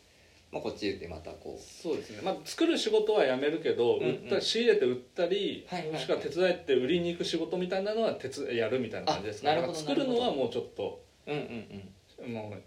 [0.52, 1.84] まあ、こっちでまたこう。
[1.84, 4.10] そうですね、まあ、作る仕事はやめるけど、うんうん。
[4.10, 5.94] 売った仕入れて売ったり、はいはいはい。
[5.96, 11.84] もしくは手伝って売りに行く仕事みたいなのは手伝やるみたいな感じですからあなるほど作るのはもうちょっとうんうん
[12.26, 12.34] うん。
[12.34, 12.62] もう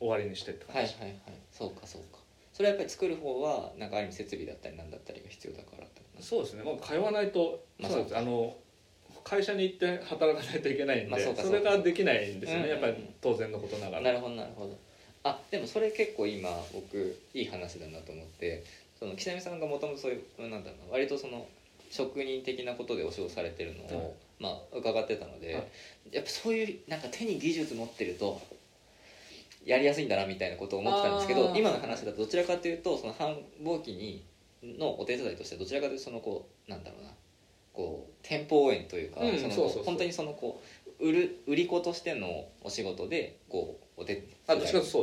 [0.00, 1.20] 終わりにしてって感じ、はいはいはい。
[1.50, 2.18] そうかそうか。
[2.52, 5.86] それはやっぱり作る方はなんかある意味設備だったりなんだったりが必要だから
[6.20, 8.54] そうですねもう通わないと、まあそうですあの
[9.24, 12.82] 会社に行って働かないといけないんで、まあそそれができないんですよね、うんうんうん。
[12.82, 14.02] やっぱり当然のことながら。
[14.02, 14.78] なるほどなるほど
[15.24, 18.64] あでもそれ結構今僕いい話だなと思って
[18.98, 21.46] その岸波さんがもともとそういうなんだろうな割とその
[21.90, 24.12] 職人的なことでお仕事されてるのを、はい。
[24.40, 25.66] まあ伺ってたので、はい。
[26.10, 28.40] やっぱそういうなんか手に技術持ってると
[29.64, 34.24] やりやすいんだなみたいなことを思ってたんですけど今の話だとどちらかというとその繁忙期に
[34.62, 37.10] のお手伝いとしてどちらかというとそのこうなんだろうな
[37.72, 40.60] こう店舗応援というか、うんその本当にそのこ
[41.00, 44.22] う売る売り子としてのお仕事でこうお手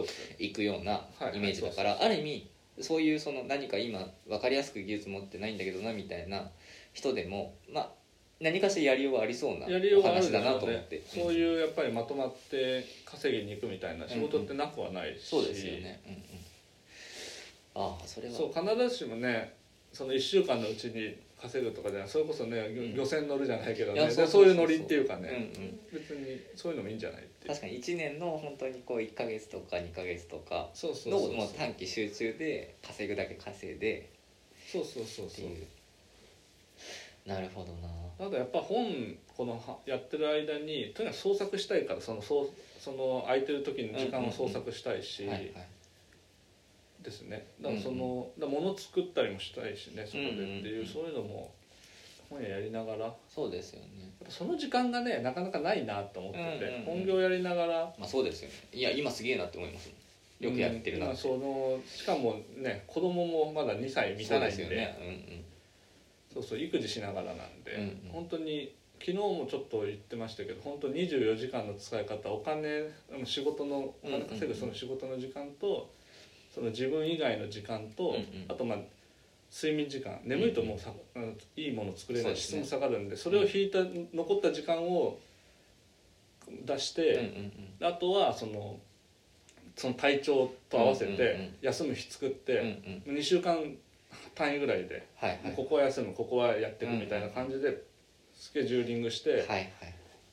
[0.07, 0.35] すね。
[0.39, 2.49] 行くようなはいイメージだから、ある意味
[2.81, 6.49] そういうその何か今分かりやすく技術持ってないんだけどなみたいな
[6.93, 7.89] 人でもまあ
[8.39, 15.99] 何かしらやりようはありそうなお話だなと思って、そういうやっぱりまとまって稼ぎに行くみたいな仕事ってなくはないし、そうですよね、
[17.75, 18.33] うんうん、ああそれは。
[18.33, 19.53] そう必ずしもね
[19.91, 22.75] その1週間のうちに稼ぐとかじゃないそれこそねん。
[22.75, 25.79] 漁漁船乗るじゃないけどねでそういうノリっていうかね、うんうん。
[25.91, 34.09] 別にそういうのもいいんじゃないって確かに1年の本当にこう1か月とか2か月とかのもう短期集中で稼ぐだけ稼いで。
[34.71, 35.45] そうそうそうそう。
[37.25, 37.89] なるほどな。
[38.19, 42.49] あとやっぱ本このはやってる間にとにかく創作したいからそのそう
[42.79, 45.53] その空いてる時の時間を創作したいし、はいはい
[47.01, 47.47] ですね。
[47.61, 50.85] だからその、だから物作ったりもしたいしねそこでっていう,、うんうんうん。
[50.87, 51.51] そういうのも
[52.29, 53.05] 本屋やりながら。
[53.05, 54.11] やっそうですよね。
[54.23, 56.85] ぱその時間がねなかなかないなと思ってて、うんうんうん。
[56.85, 57.93] 本業やりながら。
[57.97, 58.55] まあそうですよね。
[58.73, 59.91] いや今すげえなって思います
[60.39, 61.13] よくやってるな。
[61.13, 61.35] って、うん。
[61.35, 64.63] 今そのしかもね子供もまだ2歳満たないんで。
[64.63, 65.43] そうですよね。
[66.33, 68.09] そうそう育児しながらなんで、うんうん。
[68.11, 72.83] 本当に昨日もちょっと言ってましたけど本当24時間の使い方お金
[73.23, 75.89] 仕事のお金稼ぐその仕事の時間と、
[76.53, 78.25] その自分以外の時間と、うんうん。
[78.47, 78.77] あとまあ
[79.51, 80.19] 睡眠時間。
[80.23, 83.79] 眠いともうさ、あのいいもの作れない質も下がるんでそれを引いた
[84.13, 85.17] 残った時間を
[86.65, 87.87] 出して、うんうんうん。
[87.87, 88.77] あとはその
[89.75, 93.15] その体調と合わせうんうんうんて休む日作って、うんうん。
[93.15, 93.57] 2週間
[94.35, 95.53] 単位ぐらいで、はいはい。
[95.55, 97.83] ここは休むここはやっていくみたいな感じで
[98.35, 99.73] スケジューリングして、はいはい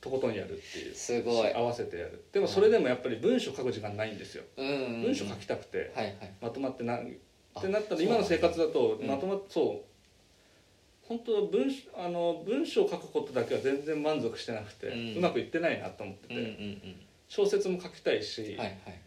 [0.01, 0.95] とことんやるっていう。
[0.95, 1.53] すごい。
[1.53, 2.23] 合わせてやる。
[2.31, 5.01] でもそれでもやっぱり文章書く時間ないんですよ、うんうんうん。
[5.03, 6.15] 文章書きたくて、はいはい。
[6.41, 6.99] まとまってなっ
[7.55, 9.87] あてなったら今の生活だとうんまとまって、そう。
[11.07, 16.95] 本当文章あの文章を書くことだけは全然満足してなくて、ううんまくいってないなと思ってて、うんうん
[17.29, 18.99] 小説も書きたいし、うんはいはい。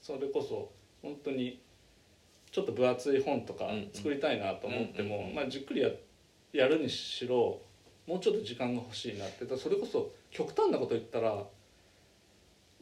[0.00, 0.70] それこそ
[1.02, 1.60] 本当に
[2.50, 3.90] ちょっと分厚い本とかうんうん。
[3.92, 5.34] 作りたいなと思っても、うんうんうん。
[5.34, 5.90] まあ、じっくりや
[6.52, 7.60] やるにしろ
[8.06, 9.44] もうちょっと時間が欲しいなって。
[9.56, 11.44] それこそ極端なこと言ったら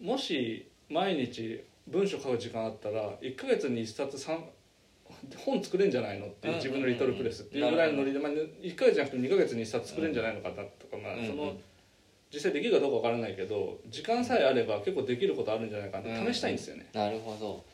[0.00, 4.38] もし毎日文章書く時間あったら1ヶ月に1冊3
[5.44, 11.20] 本作れんじゃないのっていう自分のリトルプレスっていうぐらいのノリで、まあ、1ヶ月じゃなくて2ヶ月に1冊作れんじゃないのかなとか、まあうん。
[11.20, 11.56] うんその
[12.28, 16.86] 実際できるかどうかわからないけど時間さえあれば結構できることあるんじゃないかなって試したいんですよね。
[16.92, 17.64] なるほど。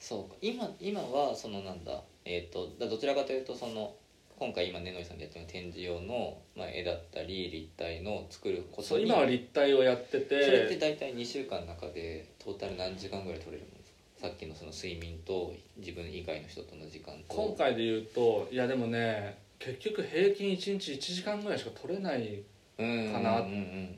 [0.00, 0.36] そうか。
[0.42, 3.94] 今今はそのなんだえっ、とだどちらかというとその
[4.38, 13.92] 今回今ねのりさんでやってる展示用の、まあ、絵だったり立体の作ることに今は立体をやっててそれって大体2週間の中でトータル何時間ぐらい取れるものです
[14.22, 14.28] か？
[14.28, 17.34] さっきのその睡眠と自分以外の人との時間と。
[17.34, 22.42] 今回で言うといやでもね結局平均1日1時間ぐらいしか取れない
[22.78, 23.46] うんかなっ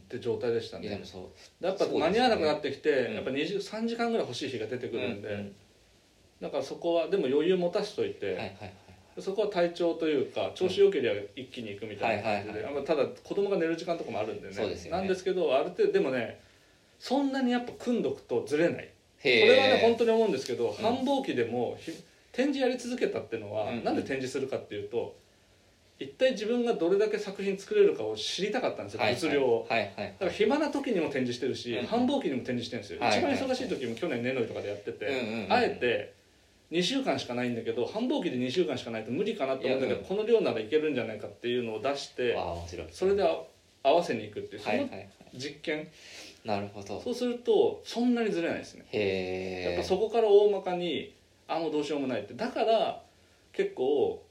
[0.08, 0.88] て状態でしたね。
[0.88, 3.14] でもそうやっぱ間に合わなくなってきて、うん。
[3.14, 5.54] やっぱ23時間ぐらい欲しい日が出てくるんで、うんうん
[6.40, 8.72] だからそこはでも余裕持たしといて、はいはいはい
[9.20, 12.22] そこは体調というか調子良ければ一気に行くみたいな。
[12.22, 14.54] 感じで、ただ子供が寝る時間とかもあるんでね。
[14.54, 14.90] ね。
[14.90, 16.40] なんですけどある程度でもね
[16.98, 18.88] そんなにやっぱ組んどくとずれない。
[19.20, 20.72] これはね本当に思うんですけど、ん。
[20.74, 21.92] 繁忙期でもひ
[22.32, 23.78] 展示やり続けたっていうのは、うん。
[23.78, 25.16] うんなんで展示するかっていうと
[25.98, 29.66] 一体自分がどれだけ作品作れるかを知りたかったんですよ、はい物量を。
[29.68, 29.90] はいはい。
[29.96, 35.52] だから暇な時にも展示してるし、繁忙期にも展示してるんですよ、はいはい一番忙しい時も去年年のりとかでやってて、うんうんうん。
[35.52, 36.14] あえて
[36.70, 40.06] 2週間しかないんだけど繁忙期で2週間しかないと無理かなと思うんだけど、うん。
[40.06, 42.36] この量ならいけるんじゃないかっていうのを出して
[42.92, 43.38] それであ
[43.82, 44.88] 合わせにいくっていうその
[45.34, 45.88] 実験、
[46.44, 47.00] なるほど。
[47.00, 48.84] そうするとそんなにずれないですね。
[48.92, 51.14] へえやっぱそこから大まかに
[51.46, 52.34] あもうどうしようもないって。
[52.34, 53.00] だから
[53.52, 54.22] 結構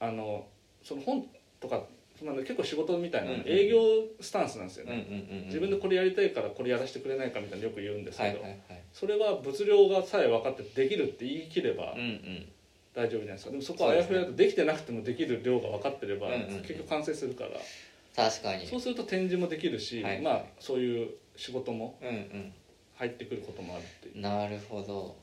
[0.00, 0.44] あの
[0.82, 1.26] その本
[1.60, 1.82] とか
[2.24, 3.78] なの結構仕事みたいな営業
[4.20, 8.44] スタンスなんですよね、自分でこれやりたいからこれやらせてくれないかみたいなのよく言うんですけど、
[8.92, 11.94] それは物量がさえ分かってできるって言い切れば
[12.94, 13.50] 大丈夫じゃないですか。
[13.50, 17.50] でもそこはあやふやだとできてなくてもできる量が分かってれば結局完成するから。
[18.14, 18.66] 確かに。
[18.66, 20.20] そうすると展示もできるしはい。
[20.20, 21.98] まあそういう仕事も
[22.96, 24.20] 入ってくることもあるっていう。
[24.20, 25.16] なるほど。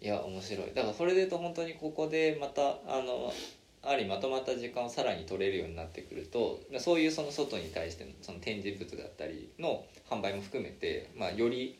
[0.00, 0.66] いや面白い。
[0.74, 3.32] だからそれで言うと本当にここでまたあの
[3.88, 11.78] ありまとまった時間をさらに取れるようになってくるとそういうその外に対してのその展示物だったりの販売も含めて、まあ、より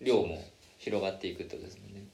[0.00, 0.42] 量も
[0.78, 2.06] 広がっていくってことですもんね。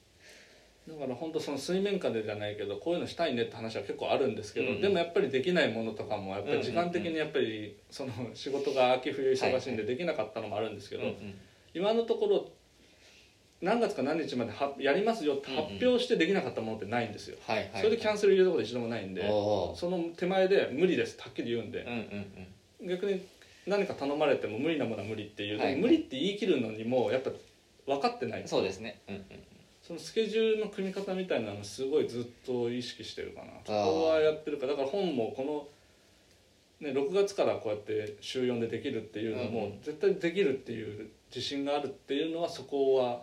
[0.88, 11.34] だから本当その水面下でじゃないけどこういうのしたいねって話は結構あるんですけど、うんでもやっぱりできないものとかもやっぱり時間的にやっぱりその仕事が秋冬忙しいんでできなかったのもあるんですけど、うんうん
[11.74, 12.48] 今のところ
[13.60, 19.76] 何月か何日まではやりますよって発表してできなかったものってないんですよ、はいはいそれでキャンセル入れたこと一度もないんでおー。
[19.76, 22.46] その手前で無理ですってはっきり言うんでうんうん
[22.80, 22.88] うん。
[22.88, 23.26] 逆に
[23.66, 27.30] 何か頼まれても無理なものは無理っていう、はいでも無理って言い切るのにもやっぱ
[27.86, 28.42] 分かってない。
[28.46, 29.00] そうですね。
[29.08, 29.22] うんうん
[29.80, 33.46] そのスケジュールの組み方みたいなのすごいずっと意識してるかな。
[33.64, 35.70] そこはやってるかだから本もこ
[36.82, 39.80] の、ね、6月からこうやって週4でできるっていうのも、うんうん。
[39.80, 43.20] 絶対できるっていう自信があるっていうのはそこは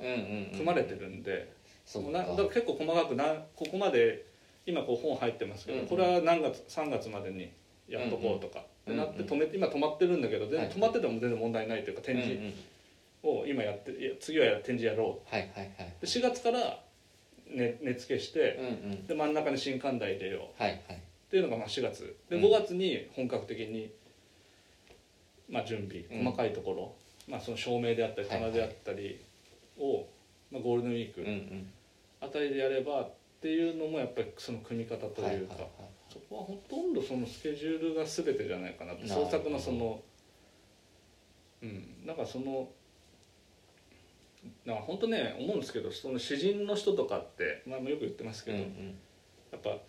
[0.51, 1.51] 組まれてるんで、
[1.93, 3.25] だから結構細かくな
[3.55, 4.25] ここまで
[4.65, 5.89] 今こう本入ってますけど、うんうん。
[5.89, 7.51] これは何月3月までに
[7.87, 9.03] やっとこうとか、うんうん。
[9.03, 10.69] ってなって止めて今止まってるんだけど全然はい。
[10.69, 12.39] 止まってても全然問題ないというか展示
[13.23, 15.33] を今やっていや次は展示やろう。
[15.33, 15.93] はいはいはい。
[16.01, 16.79] で4月から
[17.47, 19.07] 値値付けして、うんうん。
[19.07, 20.61] で真ん中に新刊台入れよう。
[20.61, 20.95] はいはい。
[20.95, 20.97] っ
[21.29, 22.15] ていうのがまあ4月。
[22.29, 22.43] でうん。
[22.43, 23.91] 5月に本格的に、
[25.49, 26.95] まあ、準備うん細かいところ、
[27.27, 29.19] まあ、その照明であったり棚であったり
[29.79, 30.05] を、
[30.51, 31.25] まあ、ゴールデンウィーク
[32.21, 35.55] あたりでやればっていうのもやっぱりその組み方というか、
[36.09, 39.25] そこはほとんどそのスケジュールが全てじゃないかなとなるほど。
[39.25, 40.01] 創作のその
[41.61, 42.69] うんだからその
[44.65, 48.63] だから本当ね思うんですけどその詩人の人とかって、まあ、よく言ってますけど、や
[49.57, 49.79] っぱし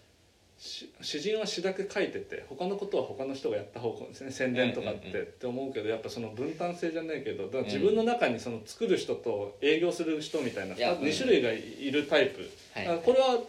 [0.59, 5.27] 詩人は詩だけ書いてて他のことは他の人がやった方向ですね宣伝とかって、うんうんうん。
[5.27, 12.49] って思うけどやっぱその分担性じゃないけどだから自分の中にその作る人と営業する人みたいないや2種類がいるタイプ、
[13.05, 13.41] これは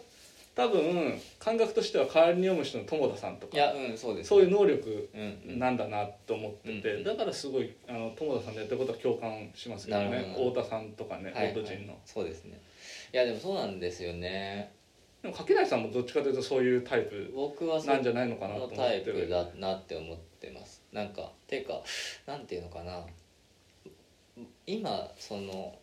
[0.57, 10.33] 多分感覚としては代わりに読む人の友田さんとかいやうんそうですそういう能力うんうんなんだなと思ってて、うんうんだからすごいあの友田さんのやってることは共感しますけどね。
[10.35, 12.59] 太田さんとかねはいオート人の、そうですね。
[13.13, 14.71] いやでもそうなんですよね
[15.27, 19.75] でも柿内さんもどっちかというとそういうタイプ僕はそなんじゃないのかなとの思ってタイプだな。
[19.75, 20.81] って思ってます。
[20.93, 21.81] なんかていうか
[22.25, 23.05] なんていうのかな。
[24.65, 25.77] 今その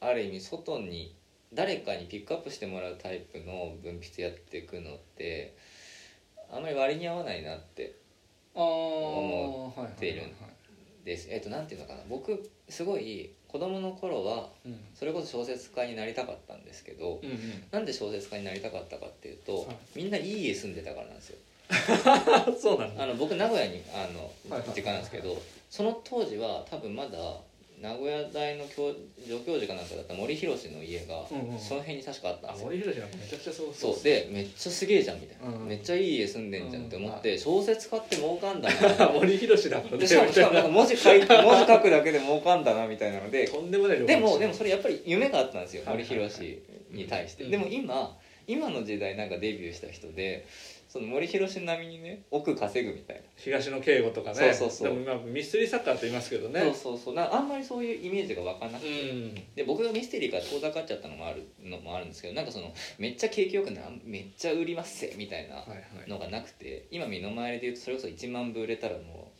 [0.00, 1.14] ある意味外に
[1.54, 5.56] 誰かにピックアップしてもらうタイプの分泌やっていくのって
[6.52, 7.96] あんまり割に合わないなって
[8.54, 10.24] 思っている
[11.06, 11.28] です。
[11.30, 12.00] えっ、となんていうのかな。
[12.06, 14.78] 僕すごい子供の頃はうん。
[14.94, 17.64] それこそ小説家になりたかったんですけどうんうん。
[17.72, 19.76] なんで小説家になりたかったかっていうと、はい。
[19.96, 21.38] みんないい家住んでたからなんですよ。
[22.60, 23.04] そうなんだ。
[23.04, 24.68] あの僕名古屋にあのはいはい。
[24.76, 27.18] 実家なんですけどその当時は多分まだ
[27.80, 34.04] 名古屋大の教助教授かなんかだった森博の家がうんうんその辺に確かあったんあですよ、森博なんかめちゃくちゃそうそう。
[34.04, 38.68] でめっちゃすげえじゃんみたいな、うんめっちゃいい家住んでんじゃんって思って、小説家って儲かんだ
[38.98, 41.26] な 森博だからしかもしかも文字書い文
[41.58, 46.30] 字書くだけで儲かんだなみたいなのでとんでもない量でもでもそれやっぱり夢があったんですよ森はいはいはい。
[46.30, 50.44] 博に対して、うんでも今今の時代なんかデビューした人で
[50.92, 53.22] その森博並みにね億稼ぐみたいな。
[53.36, 54.34] 東野圭吾とかね。
[54.34, 54.88] そうそうそう。
[54.88, 56.60] でも今ミステリー作家って言いますけどね。
[56.62, 57.14] そうそうそう。
[57.14, 59.34] なあんまりそういうイメージが湧かなくうて、ん。
[59.54, 65.76] で僕がミステリーから遠ざかっちゃったのもあるのもあるんですけどなんかそのめっちゃ景気よくなめっちゃ売りますせみたいなはいは
[66.06, 66.10] い。
[66.10, 69.30] のがなくて今身の回りで言うとそれこそ1万部売れたらも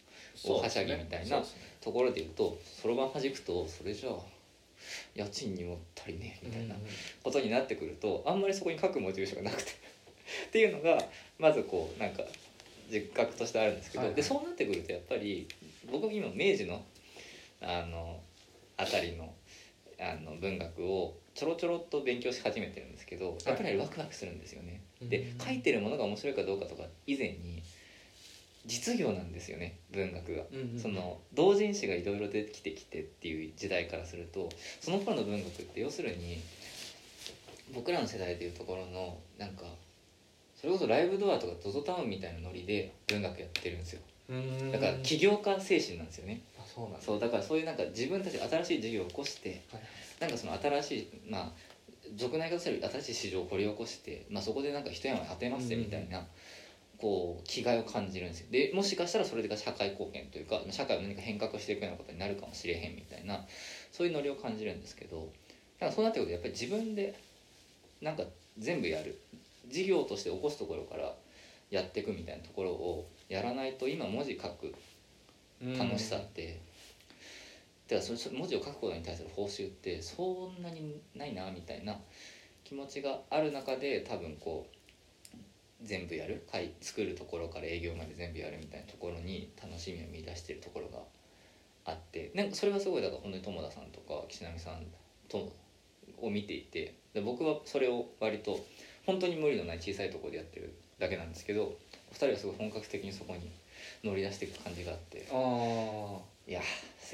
[0.44, 1.42] う大はしゃぎみたいな
[1.80, 4.14] ところで言うとそろばん弾くとそれじゃあ
[5.14, 6.74] 家賃にも足りねえみたいな
[7.22, 9.72] ことになってくるとあんまりそこに書くモチベーションがなくて
[10.46, 10.98] っていうのが
[11.38, 12.22] まずこうなんか
[12.90, 15.46] 実覚としてあるんですけど、はいはいでそうなってくるとやっぱり
[15.90, 16.82] 僕今明治の
[17.62, 18.20] あの
[18.76, 19.32] あたりの
[20.00, 24.80] あの文学をちょろちょろっと勉強し始めてるんですけどやっぱりワクワクするんですよね。
[25.02, 27.62] でうん書いてるものが面白いかどうかとか以前に
[28.66, 30.44] 実業なんですよね文学が。
[30.52, 34.48] うんうんその同人誌がいろいろ出てきてきてっていう時代からすると
[34.80, 36.40] その頃の文学って要するに
[37.74, 39.64] 僕らの世代でいうところのなんか
[40.60, 44.00] それこそライブドアとか ZOZO タウンみたいなノリで文学やってるんですよ。
[44.28, 44.72] うん。
[44.72, 46.42] だから起業家精神なんですよね。
[46.58, 47.00] あそうなんだ。
[47.00, 49.82] そうだからそういうなんか自分たちで新しい事業を起こしてはい
[50.20, 51.52] なんかその新しいまあ
[52.16, 56.26] 俗な言い方する新しい市場を掘り起こして、まあ、そこでなんか一山当てますぜみたいな、
[56.98, 58.48] こう気概を感じるんですよ。
[58.50, 63.46] でもしかしたらそれが社会貢献というか社会を何か変革していくようなことになるかもしれへんみたいな
[63.90, 65.30] そういうノリを感じるんですけど
[65.78, 67.14] だからそうなってくるとやっぱり自分で
[68.02, 68.24] なんか
[68.58, 69.18] 全部やる
[69.70, 71.14] 事業として起こすところから
[71.70, 74.74] やっていくみたいなところをやらないと今文字書く
[75.78, 76.60] 楽しさって、
[77.88, 81.96] だからそ文字を書くことに対する報酬ってそんなにないなみたいな
[82.64, 84.76] 気持ちがある中で多分こう
[85.82, 86.46] 全部やる
[86.80, 90.98] 作るところから営業まで全部やるみたいなところに楽しみを見出してるところが
[91.84, 94.86] あってなんかそれはすごいだから本当に友田さんとか岸波さん
[95.28, 95.52] と
[96.20, 98.60] を見ていてで僕はそれを割と
[99.06, 101.76] 本当に無理のない小さいところでやってるだけなんですけどお
[102.12, 103.50] 二人はすごい本格的にそこに
[104.04, 106.60] 乗り出していく感じがあってああいや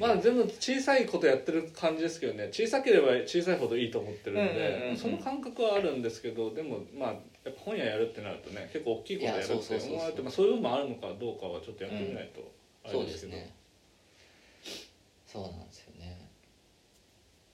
[0.01, 2.49] まあ全部小さいことやってる感じですけどね。
[2.53, 4.95] 小さければ小さいほどいいと思ってるんうんうんうんうん。
[4.95, 7.16] でその感覚はあるんですけどでもまあや
[7.51, 12.51] っぱ本屋やるってなるとね結構大きいことやるって思われてまあそういう部分もあるのかどうかはちょっとやってみないと
[12.84, 13.55] あそうれですけど、ですね。
[15.26, 16.18] そうなんですよね。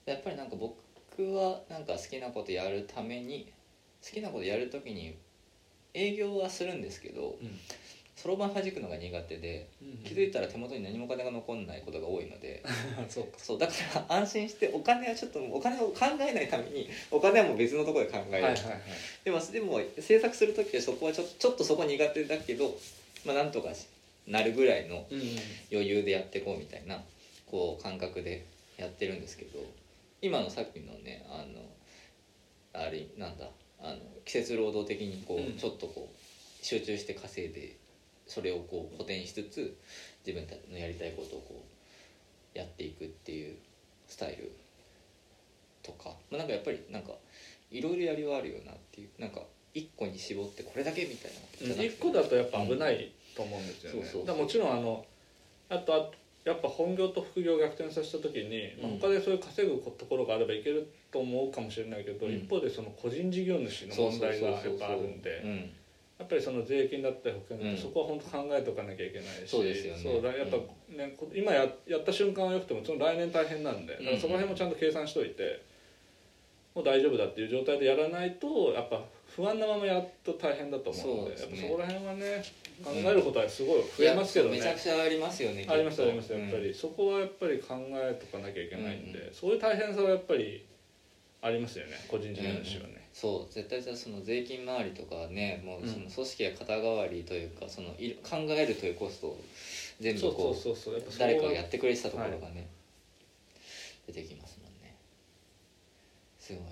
[0.05, 3.62] やっぱりなんか僕はなんか好きなことやるために好
[4.11, 5.15] きなことやるときに
[5.93, 7.59] 営業はするんですけどうん。
[8.15, 9.67] そろばん弾くのが苦手で
[10.05, 12.63] 気づいたら手元に何もお金が残んないことが多いので。
[13.09, 13.39] そうか。
[13.39, 18.81] そうだから安心してお金はちょっとお金を考えないために お金はもう別のところで考える、はいはいはい。
[19.25, 22.77] でもでも制作する時はそこはちょちょっとそこ苦手だけど、
[23.25, 23.73] まあ、なんとか
[24.27, 25.05] なるぐらいの
[25.71, 27.03] 余裕でやっていこうみたいな
[27.47, 28.45] こう感覚で
[28.77, 29.59] やってるんですけど
[30.21, 31.65] 今のさっきのねあの
[32.85, 33.49] あれなんだ？
[33.83, 35.57] あの季節労働的にこう、うん。
[35.57, 37.75] ちょっとこう集中して稼いで
[38.25, 39.77] それをこう補填しつつ
[40.25, 41.65] 自分たちのやりたいことをこ
[42.55, 43.55] うやっていくっていう
[44.07, 44.51] スタイル
[45.83, 47.11] とか、まあ、なんかやっぱりなんか
[47.69, 49.09] いろいろやりはあるよなっていう。
[49.19, 49.41] なんか
[49.73, 51.31] 一個に絞ってこれだけみたい
[51.67, 55.03] な1個だとやっぱ危ないと思うんですよね、もちろんあの
[55.69, 56.11] あとあ
[56.45, 62.33] やっぱ本業と副業を逆転させた時に、まあうん他でそういう稼ぐところがあればいけると思うかもしれないけど、うん。
[62.33, 65.71] 一方でその個人事業主の問題がやっぱあるんでうん。
[66.19, 67.77] やっぱりその税金だったり保険だったり、うん。
[67.77, 70.03] そこは本当考えておかなきゃいけないしそうですよね。
[70.03, 70.57] そうだやっぱ
[70.93, 75.63] ね、こ今ややった瞬間はよくてもその来年大変なんでだからそこら辺もちゃんと計算しといて、
[76.75, 79.01] もう大丈夫だっていう状態でやらないとやっぱ
[79.35, 81.41] 不安なままやると大変だと思うのでね。
[81.41, 82.43] やっぱそこら辺はね
[82.83, 86.09] 考えることはすごい増えますけどね、めちゃくちゃありますよねありますきっと。
[86.09, 90.65] ありますやっぱり、そこはやっぱり考えとかなきゃいけないんで、うんそういう大変さはやっぱり
[91.41, 99.37] ありますよね個人事業主はね、そう絶対じゃあその税金回りとかはねもうそのうん組織や肩代わりというかそのい考えるというコストを
[99.99, 102.67] 全部こう誰かがやってくれてたところがね、
[104.07, 104.95] 出てきますもんね。
[106.39, 106.71] すごいな。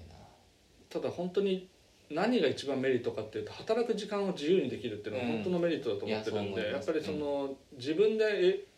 [0.89, 1.67] ただ本当に
[2.13, 5.31] 何が一番メリットかっていうと働く時間を自由にできるっていうのはうん。
[5.35, 6.87] 本当のメリットだと思ってるんで、う思います。
[6.89, 8.25] やっぱりその、自分で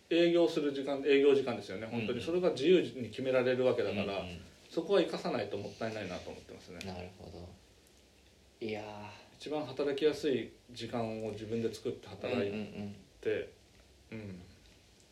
[0.10, 4.42] え営業する時間営業時間ですよね本当にうんそれが自由に決められるわけだから、うんうん。
[4.70, 6.80] そこは生かさないともったいないなと思ってますね。
[6.86, 7.48] なるほど。
[8.66, 8.82] いや
[9.40, 13.50] 一番働きやすい時間を自分で作ってー働いうんうんて
[14.12, 14.22] うん、っ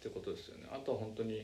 [0.02, 0.70] てことですよね。
[0.72, 1.44] あとは本当にや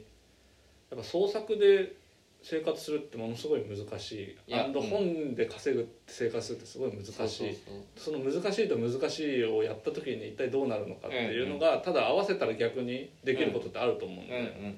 [0.96, 1.96] っぱ創作で
[2.44, 4.38] 生活するってものすごい難しい。
[4.48, 4.88] いやアンドうん。
[4.88, 7.58] 本で稼ぐって生活するってすごい難しい。
[7.98, 14.76] その難しいと難しいをやった時に一体どうなるのかっていうのが、ただ合わせたら逆にできることってあると思うんで、そううんうんうん。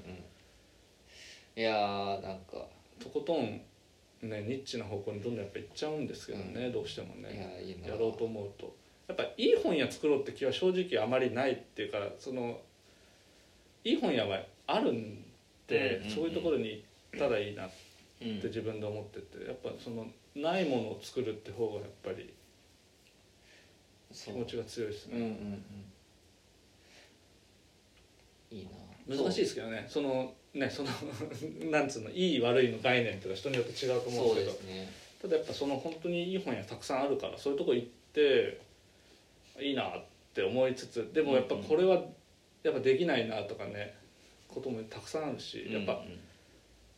[1.55, 2.66] いやーなんか。
[2.99, 3.62] とことん
[4.22, 6.72] ねニッチな方向にどんどんやっぱ行っちゃうんですけどね、うん。
[6.74, 8.76] どうしてもいねやろうと思うと。
[9.07, 12.60] やっぱいい本屋作ろうって気は正直あまりないっていうかその
[13.84, 15.24] いい本屋はあるん
[15.68, 16.82] で、そういうところに行っ
[17.18, 17.70] たらいいなっ
[18.22, 18.39] うん。
[18.39, 20.05] て自分で思っててやっぱその
[20.36, 22.34] ないものを作るって方がやっぱり
[24.14, 25.30] 気持ちが強いですね、うんうん
[28.51, 28.57] うん。
[28.57, 28.68] いい
[29.07, 29.16] な。
[29.24, 29.86] 難しいですけどね。
[29.88, 30.89] そのねその
[31.72, 34.74] なんつうのいい悪いの概念とか人によって違うと思うんですけど。
[34.74, 34.89] ね。
[35.22, 38.60] ただやっぱその本当にいい本屋たくさんあるからそういうとこ行って
[39.60, 40.03] いいなっ
[40.34, 42.05] て思いつつでもやっぱこれは
[42.64, 43.95] やっぱできないなとかね
[44.47, 46.20] こともたくさんあるしやっぱうんうん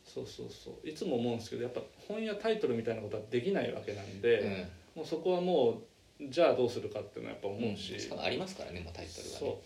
[0.04, 0.88] そうそうそう。
[0.88, 5.00] いつも思うんですけどやっぱ本やタイトルみたいなことはできないわけなんで、うん。
[5.00, 5.80] もうそこはも
[6.20, 9.60] うじゃあどうするかっていうのはやっぱ思うし、しかもありますからねもうタイトルがね。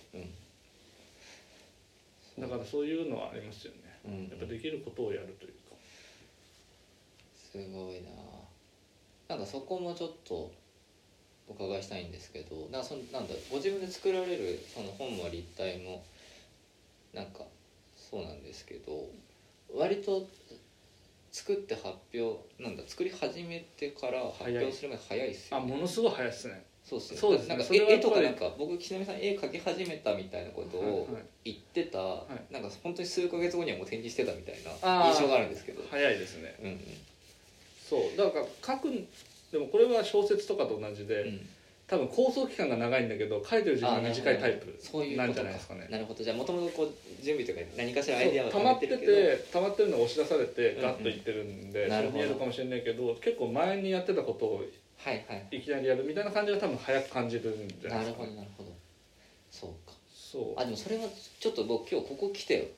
[2.39, 2.41] う。
[2.41, 2.43] ん。
[2.43, 3.79] だからそういうのはありますよね。
[4.05, 4.29] うん。
[4.29, 5.77] やっぱできることをやるというか。
[7.53, 8.11] すごいな。
[9.29, 10.53] なんかそこもちょっと
[11.49, 16.05] お伺いしたいんですけどなんかそのなんだご自分で作られるその本も立体も
[17.13, 17.45] なんか
[17.97, 19.09] そうなんですけど
[19.75, 20.29] 割と
[21.33, 25.65] 作って発表なんだ作り始めてから発表するまで早いっすよね。
[25.65, 26.65] あものすごい早いですね。
[26.83, 27.57] そうっすよそうですね。
[27.57, 31.25] なんか絵とかなんか僕岸波さん絵描き始めたみたいなことをはいはい。
[31.45, 32.53] 言ってた、い。
[32.53, 35.83] なんか本当に数ヶ月後にはもう展示してたみたいな印象があるんですけど。
[35.91, 36.55] 早いですね。
[36.61, 36.81] うんうん。
[37.89, 38.17] そう。
[38.17, 39.07] だから書くん
[39.53, 41.49] でもこれは小説とかと同じで、うん
[41.89, 44.67] 多分構想期間が長いんだけど書いてる時間が短いタイプ
[45.17, 45.87] なんじゃないですかね。
[45.89, 46.25] なるほど。
[46.25, 54.63] じゃあもともとこう準備とか何かしらアイデアを溜まってて溜まってるのが押し出されてうんうんガッといってるんで、なるほどそう見えるかもしれないけど結構前にやってたことを
[54.99, 55.47] はいはい。
[55.53, 58.29] いきなりやるみたいな感じが多分早く感じるんじゃなないるですかね。
[58.29, 58.71] ほどなるほど。
[59.53, 59.95] そうか。
[60.13, 60.61] そう。
[60.61, 61.05] あでもそれは
[61.39, 62.73] ちょっと僕今日ここ来て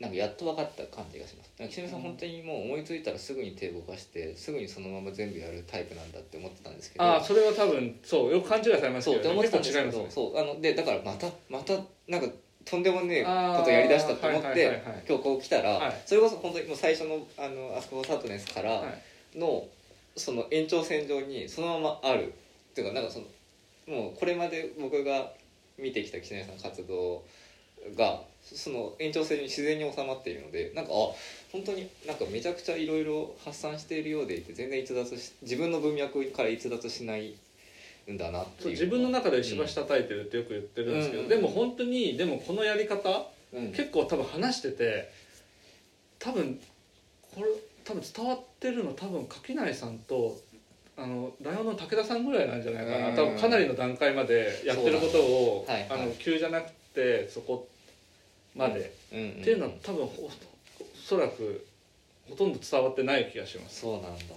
[0.00, 1.50] なんかやっと分かった感じがします。
[1.58, 2.02] なんか岸見さんうん。
[2.04, 7.04] 本当にもう思いついたらすぐに手動かしてすぐにそのまま全部やるタイプなんだって思ってたんですけど。
[7.04, 10.10] ああそれは多分そうよく勘違いされますそうって思ってけどねたんですけどね。
[10.10, 11.74] そうあのでだからまたまた
[12.06, 12.28] なんか
[12.64, 16.02] とんでもねえことやりだしたと思って、今日こう来たら、はい。
[16.04, 18.88] それこそ本当にもう最初のあのあそこサートネスからは
[19.34, 19.38] い。
[19.38, 19.66] の、
[20.16, 22.32] その延長線上にそのままある。
[22.70, 23.24] っていうかなんかその
[23.88, 25.32] もうこれまで僕が
[25.78, 27.24] 見てきた岸根さんの活動
[27.96, 30.94] がその延長線に自然に収まっているのでなんかあ
[31.52, 37.34] 本当になんかめちゃくちゃいろいろ発散しているようでいて全然逸脱し自分の文脈から逸脱しない
[38.10, 38.70] んだなっていう。
[38.70, 41.28] 自分の中で石橋叩いてるってよく言ってるんですけど、うん。
[41.28, 43.72] でも本当にでもこのやり方うん。
[43.72, 45.10] 結構多分話してて
[46.18, 46.58] 多分
[47.34, 47.48] これ
[47.84, 50.38] 多分伝わってるの多分垣内さんと
[50.96, 53.16] あのライオンの武田さんぐらいなんじゃないかな、うん。
[53.16, 56.00] 多分かなりの段階までやってることを、はいはい。
[56.02, 57.68] あの急じゃなくてそこ
[58.56, 60.30] まで、うんうんっていうのは多分おお
[60.94, 61.64] そらく
[62.28, 63.80] ほとんど伝わってない気がします。
[63.80, 64.34] そうなんだ。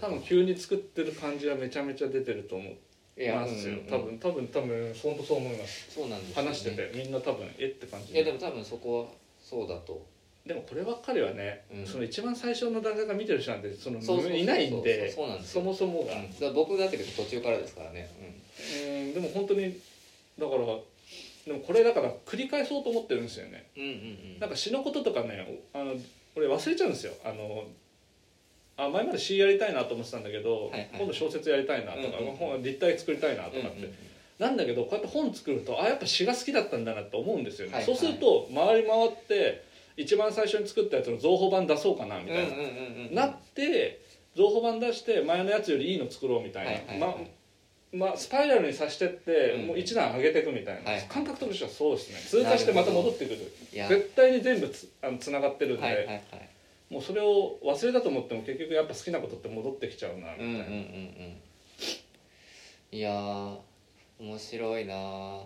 [0.00, 2.76] 多分急に作ってる感じはめちゃめちゃ出てると思い
[3.18, 3.90] いやますよ、うんうんうん。
[3.90, 5.90] 多分多分多分本当そう思います。
[5.90, 6.48] そうなんですよね。
[6.48, 8.12] 話しててみんな多分えって感じ。
[8.14, 9.08] いやでも多分そこは
[9.42, 10.04] そうだと。
[10.46, 11.86] でもこればっかりはね、うん。
[11.86, 13.98] その一番最初の段階から見てる人なんてその
[14.30, 16.38] いないんでそもそもが、うん。
[16.38, 19.78] だ僕だって途中からですからね、うんでも本当に
[20.38, 20.62] だから
[21.46, 23.66] でもこれだから繰り返そうと思ってるんですよね。
[23.76, 23.94] うん、うんうん。
[23.94, 23.98] う
[24.36, 25.94] んなんか詩のこととかねあの
[26.34, 27.12] 俺忘れちゃうんですよ。
[27.24, 27.64] あの
[28.76, 30.90] あ前まで詩やりたいなと思ってたんだけど、はいはい。
[30.92, 33.94] 今度小説やりたいなとか、うんうん本立体作りたいなとかって、うんうん
[34.38, 37.96] なんだけどこうやって本作るとあやっぱ詩が好きだったんだなって思うんですよね、はいはい。
[37.96, 39.64] そうすると回り回って
[39.96, 44.02] 一番最初に作ったやつの増補版出そうかなみたいな、うんうんうんうんなって
[44.36, 47.26] 増補版出して前のやつよりいいの作ろうみたいな、はいはいはいま
[47.96, 49.66] まあスパイラルにさしてって、うん。
[49.68, 51.02] もう一段上げていくみたいな、はい。
[51.08, 52.18] 感覚としてはそうですね。
[52.18, 53.38] 通過してまた戻ってくる。
[53.72, 56.22] 絶対に全部つあのつながってるんで、
[56.90, 61.36] もうそれを忘れたと思っても結局やっぱ好きなことって戻ってきちゃうなみたいな、うんうんうんうん。
[62.92, 63.56] いやー
[64.20, 65.42] 面白いなー。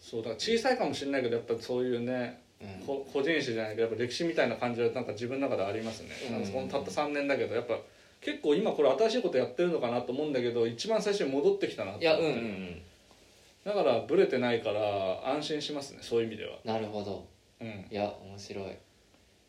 [0.00, 2.86] そうだから小さいかもしれないけどやっぱそういうねうん。
[2.86, 7.78] こ個人史じゃないけどやっぱ歴史みたいな感じはなんか自分の中でありますね、うんなんたった3年だけどやっぱ
[8.24, 12.04] 結構今これ新しいことやってるのかなと思うんだけど一番最初に戻ってきたなと思って。
[12.04, 12.24] いやうん。
[12.24, 12.82] うんうん
[13.64, 14.80] だからブレてないから
[15.24, 16.58] 安心しますねそういう意味では。
[16.64, 17.24] なるほど。
[17.60, 17.86] うん。
[17.90, 18.64] いや面白い。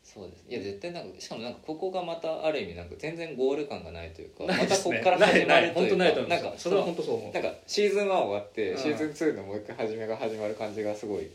[0.03, 0.45] そうです。
[0.47, 6.43] いや絶対なんかしかもなんかここがまたある意味なんか全然ゴール感がないというかまたここから始まると本当いうかないと思います。
[6.43, 7.33] なんかそれは本当そう思う。
[7.33, 8.77] なんかシーズン1終わって、うん。
[8.77, 11.31] シーズン2のもう一回始めが始まる感じがすごい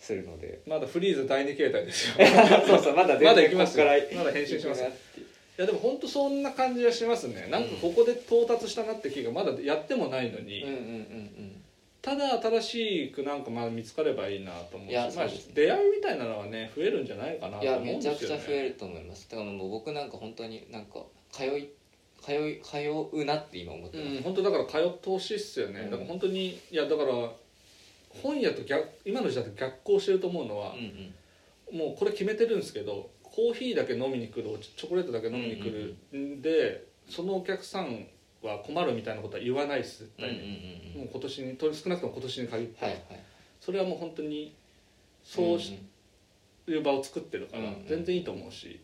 [0.00, 0.60] するので。
[0.66, 2.26] まだフリーズ第二形態ですよ。
[2.66, 5.23] そうそうまだまだ行きますからまだ編集します行くなっていう
[5.56, 7.48] いやでも本当そんな感じはしますね。
[7.48, 11.60] なんかここで到達したなって気がまだやってもないのに、うんうんうん
[12.04, 15.52] ただ新しくなんかまあ見つかればいいなと思うしね。
[15.54, 19.26] 出会いみたいなのはね増えるんじゃないかなと思うんめちゃくですよねちゃ増えると思います。
[19.30, 21.00] だからもう僕なんか本当になんか
[21.32, 21.70] 通い
[22.20, 22.76] 通い通
[23.10, 25.90] うなって今思ってます、うん本当だから通ってほしいっすよね、うん。
[25.90, 27.30] だから本当にいやだから
[28.22, 31.12] 本屋と逆今の時代と逆行してると思うのはうん
[31.72, 31.78] う、ん。
[31.78, 34.44] もうこれ決めてるんですけどコーヒーだけ飲みに来る
[34.76, 35.96] チョコレートだけ飲みに来る。
[36.16, 38.06] んで、そのお客さん
[38.42, 41.00] は困るみたいなことは言わないです絶うんうん対に、うん。
[41.00, 43.02] もう今年にと少なくとも今年に限って、はいはい
[43.60, 44.54] それはもう本当に
[45.24, 45.78] そうし
[46.68, 48.78] いう場を作ってるからうんうん全然いいと思うし、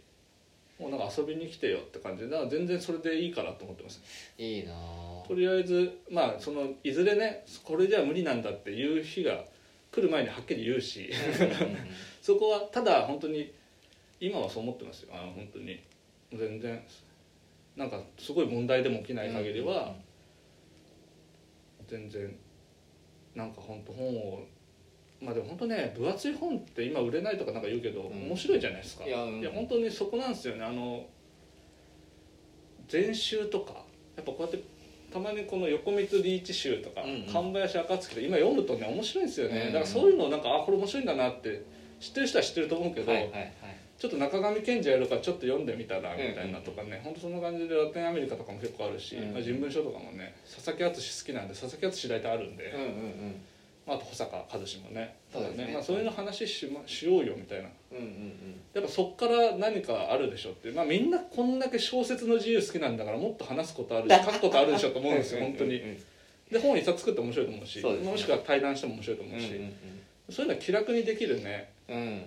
[0.78, 4.00] もうなんか遊びに来てよって感じでだから全然それでいいかなと思ってます。
[4.38, 9.44] いいなぁとりあえずまあそのいずれねこれじゃ無理なんだっていう日が
[9.92, 11.10] 来る前にはっきり言うし。
[11.40, 11.76] うんうんうん。
[12.22, 13.52] そこはただ本当に
[14.20, 15.08] 今はそう思ってますよ。
[15.12, 15.82] あの本当に。
[16.32, 16.80] 全然。
[17.76, 19.94] なんかすごい問題でも起きない限りは
[21.88, 22.36] 全然
[23.34, 24.42] なんか本当本を
[25.20, 28.26] まあでも本当ね分厚い本って今売れないとかなんか言うけど、うん。
[28.28, 29.04] 面白いじゃないですか。
[29.04, 29.42] いやうん。
[29.52, 30.64] 本当にそこなんですよね。
[30.64, 31.06] あの
[32.88, 33.72] 全集とか
[34.16, 34.62] やっぱこうやって
[35.12, 37.02] たまにこの横光リーチ集とか、
[37.32, 41.64] 神林暁とか今読むとね面白いんですよね、うんうんだからそういうのなんかあこれ面白いんだなって
[41.98, 49.34] 知ってる人は知ってると思うけど、はいはいはいちょっと中上賢治やるからちょっと読んでみたらうんうんみたいなとかね、本当そんな感じでラテンアメリカとかも結構あるし、うん。
[49.34, 53.42] まあ、人文書とかもね佐々木敦好きなんで佐々木敦大体あるんで、うんうんうん。
[53.86, 55.70] まあ、あと保坂和志もねそうですね。
[55.74, 57.68] まあ、そういうの話しましようよみたいな。
[57.92, 58.32] うんうん
[58.72, 65.98] やっぱそっから何かあるでしょって、まあ、みんなこんだけ小説の自由好きなんだからもっと話すことあるし 書くことあるでしょと思うんですよ本当にうんうん。
[66.50, 68.10] で本一冊作って面白いと思うしね。
[68.10, 69.72] もしくは対談しても面白いと思うし、うん
[70.30, 71.70] そういうのは気楽にできるね。
[71.88, 72.22] うんうん。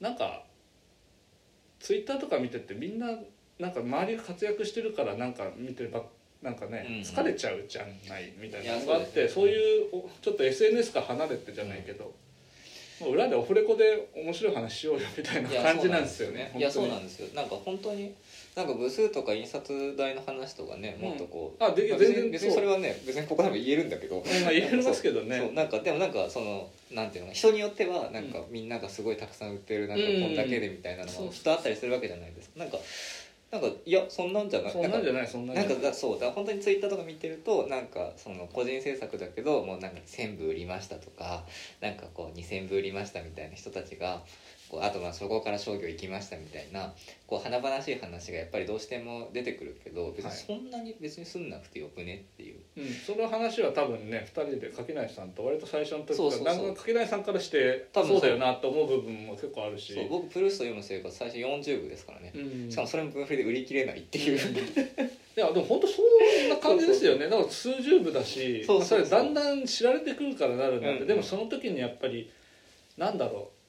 [0.00, 0.42] なんか
[1.82, 3.08] ツイッターとか見ててみんな
[3.58, 6.02] なんか周りが活躍してるからなんか見てば
[6.42, 7.00] なんかね、うんうん。
[7.02, 9.28] 疲れちゃうじゃないみたいなのいがあってやそうですね。
[9.28, 12.12] そういうおちょっと SNS から離れてじゃないけど、
[13.08, 17.28] 裏でオフレコで面白い話しようよみたいな感じなんですよねいやそう本なんですよ。
[17.34, 18.14] なんか本当に
[18.54, 24.18] なんか部数とか印刷代の話とかねもっとこう、当にあでまあ全然別に別にそれはね別にここでも言えるんだけど。
[24.18, 25.28] うんまあ言えますけどそう。
[25.28, 30.22] ねなんかでもなんかそのなんていうのか人によってはなんかみんながすごいたくさん売ってるなんかうん。
[30.22, 32.58] こんだけでみたいなのそうがきっとあったりするわけじゃないですか。
[32.58, 32.78] なんか
[33.50, 34.72] なんかいやそんなんじゃない。
[34.72, 36.20] そんなんじゃないそんなんなんかだそう。
[36.20, 41.44] だ本当にツイッターとか見てるとなんかその個人制作だけどもうなんか1000部売りましたとか
[41.80, 44.22] なんかこう2000部売りましたみたいな人たちが
[44.72, 46.94] こうあとまあそこから商業行きましたみたいな
[47.26, 50.38] こう華々しい話がやっぱりどうしても出てくるけど別にはい。
[50.38, 58.20] そんなに別にすんなくてよくねっていう、うん、その話は多分ね2人で柿内さんと割と最初の時からなんか柿内さんからして多分そう。
[58.22, 59.92] だよなと思う部分も結構あるし。
[59.92, 62.70] そう僕プルースト読む生活最初40部ですからね、うん。
[62.70, 64.38] しかもそれも分振りで売り切れないっていう、
[65.36, 67.28] いやでも本当そんな感じですよね。
[67.28, 71.06] だから数十部だしそれだんだん知られてくるからなるんだって、うん。
[71.08, 72.30] でもその時にやっぱり
[72.96, 73.61] なんだろう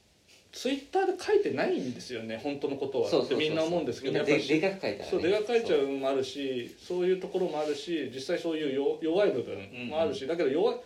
[0.54, 3.10] ツイッターで書いてないんですよね本当のことは。
[3.10, 4.48] ってみんな思うんですけどやっぱり。
[4.48, 5.08] ででかく書いたらね。
[5.10, 10.78] そう出が書いちゃうのもあるしそういうところもあるし実際そういう弱弱い部分もあるし、だけど弱い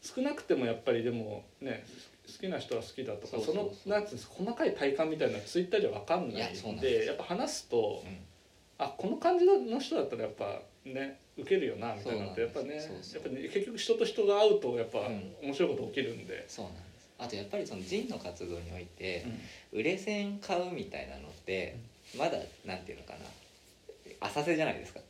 [0.00, 1.84] 少なくてもやっぱりでもね
[2.26, 8.16] 好きな人は好きだとかそのなんつうんですか細かい体感みたいなのはツイッターじゃ分かんないんでやっぱ話すと、うん。
[8.78, 15.34] あこの感じの人だったらやっぱね受けるよなみたいなのってやっぱねやっぱね結局人と人が会うとやっぱうん。
[15.42, 16.74] 面白いこと起きるんで、そうなん
[17.20, 19.26] あとやっぱりそのジンの活動において、
[19.72, 21.78] 売れ線買うみたいなのって
[22.18, 23.18] まだなんていうのかな
[24.26, 25.00] 浅瀬じゃないですか、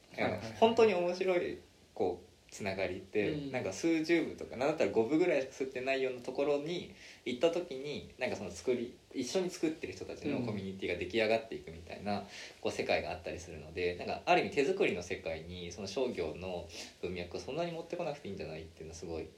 [0.59, 1.59] 本当に面白い
[1.95, 3.53] こうつながりって、うん。
[3.53, 6.93] なんか数十部とかなんだったら5部ぐらい吸ってないようなところに
[7.25, 10.47] 行った時になんかその作り一緒に作ってる人たちのうん。
[10.47, 12.25] コミュニティが出来上がっていくみたいな、
[12.61, 16.67] こう世界があったりするのでなんかある意味手作りの世界にその商業の
[17.03, 19.29] 文脈をそんなに持ってこなくていいんじゃないっていうのはすごい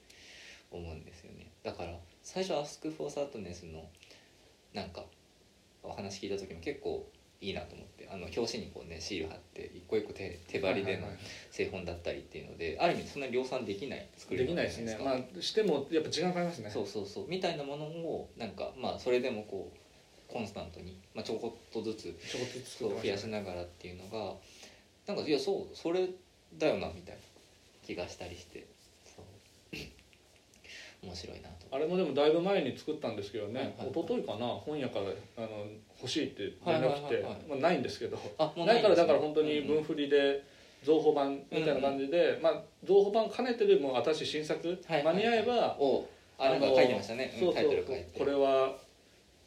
[0.70, 1.48] 思うんですよね。
[1.62, 1.92] だから
[2.22, 3.88] 最初「アスク・フォー・サートネス」の
[4.72, 5.04] なんか
[5.82, 7.06] お話聞いた時も結構
[7.40, 11.08] いいなと思ってあの表紙にこうねシール貼って一個一個手手張りでの
[11.50, 14.96] 製本だったりっていうのである意味そんなに量産できない作りできないですね。
[15.02, 16.70] まあしてもやっぱ時間かかりますね。
[16.70, 17.28] そうそうそう。
[17.28, 24.34] みたいなものをなんかまあそれでもこうコンスタントに、まあ、ちょこっとずつちょこっとずつ増やしながらっていうのが
[25.06, 26.08] なんかいやそうそれ
[26.56, 27.20] だよなみたいな
[27.84, 28.66] 気がしたりして
[31.02, 31.66] 面白いなと。
[31.70, 33.88] あれもでもだいぶ前に作ったんですけどね、はいはいはい。
[33.90, 35.66] 一昨日かな本屋からあの
[36.00, 37.22] 欲しいって連絡来て、はいはい。
[37.22, 38.16] はいはいまあ、ないんですけど。
[38.56, 40.44] ないからだから本当にうん分振りで
[40.84, 45.14] 増補版みたいな感じで、まあ増補版兼ねてるもう新作、はいはいはい。
[45.16, 48.76] 間に合えばおあなんか書いてましたね、うんそうそこれは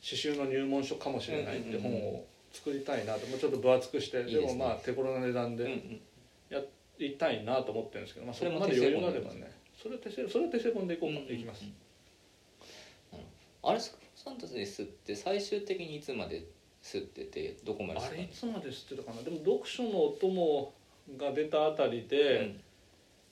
[0.01, 3.25] 刺繍の入門書かもしれないって本を作りたいなと。
[3.27, 6.01] もうちょっと分厚くしていいでもまあ手頃な値段でうんうん。
[6.49, 6.61] や
[6.99, 9.51] りたいなと思ってるんですけど、まあ、そそれもこまで余裕があればね
[9.85, 11.35] それは手製それは手製本でいこうか、うん。
[11.35, 11.63] いきます。
[13.61, 16.47] あれスクサンタスで吸って最終的にいつまで
[16.81, 19.21] 吸っててどこまで吸ったあれいつまで知ってたかな？
[19.21, 20.73] でも読書のお供
[21.15, 22.61] が出たあたりで、うん。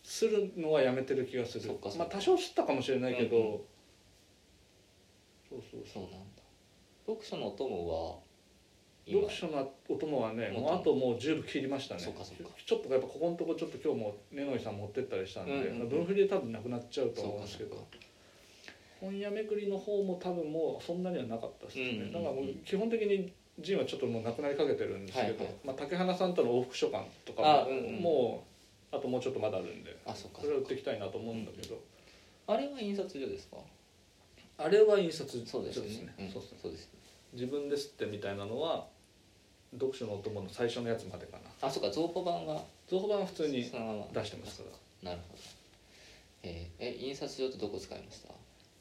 [0.03, 1.71] するのはやめてる気がする。
[1.97, 3.43] まあ多少吸ったかもしれないけど、うん。
[3.45, 3.59] うん
[5.49, 5.81] そうそう。
[5.91, 6.17] そうなんだ。
[7.07, 8.32] 読書のお供は今
[9.05, 12.01] 読書のお供はねもうあともう10部切りましたね。
[12.01, 12.43] そっかそっか。
[12.65, 17.85] ちょっとやっぱここのとこちょっと今日も根野井さん持ってったりしたんで、うんうん分振りで多分なくなっちゃうと思うんですけど
[19.01, 22.11] 本屋巡りの方も多分もうそんなにはなかったですね、うんうんうん。
[22.13, 25.55] だからもう基本的にジンはちょっともうなくなりかけてるんですけど、はいはい。
[25.65, 28.45] まあ、竹花さんとの往復書簡とかもあうんうんも
[28.91, 31.81] うあともうちょっとまだあるんであそれを売っていきたいなと思うんだけど、
[32.47, 33.57] あれは印刷所ですか？
[34.57, 36.15] あれは印刷そうですよね。
[36.19, 36.29] うん。
[36.29, 36.89] そうですねそうです
[37.33, 38.85] 自分ですってみたいなのは
[39.73, 41.67] 読書のお供の最初のやつまでかな。
[41.67, 44.69] あそうか増補版は造語版は普通に出してますか
[45.03, 45.11] ら。
[45.11, 45.41] なるほど。
[46.43, 48.29] えーえ印刷所ってどこ使いました？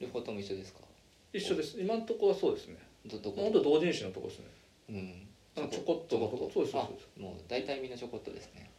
[0.00, 0.80] 両方とも一緒ですか？
[1.32, 1.80] 一緒です。
[1.80, 2.76] 今のところはそうですね。
[3.06, 3.40] どどこ？
[3.42, 4.46] 本当同人誌のところですね。
[5.56, 5.70] うん。
[5.70, 6.50] ちょこっとのとこ。
[6.52, 7.08] そうですそうあです。
[7.20, 8.70] もう大体みんなちょこっとですね。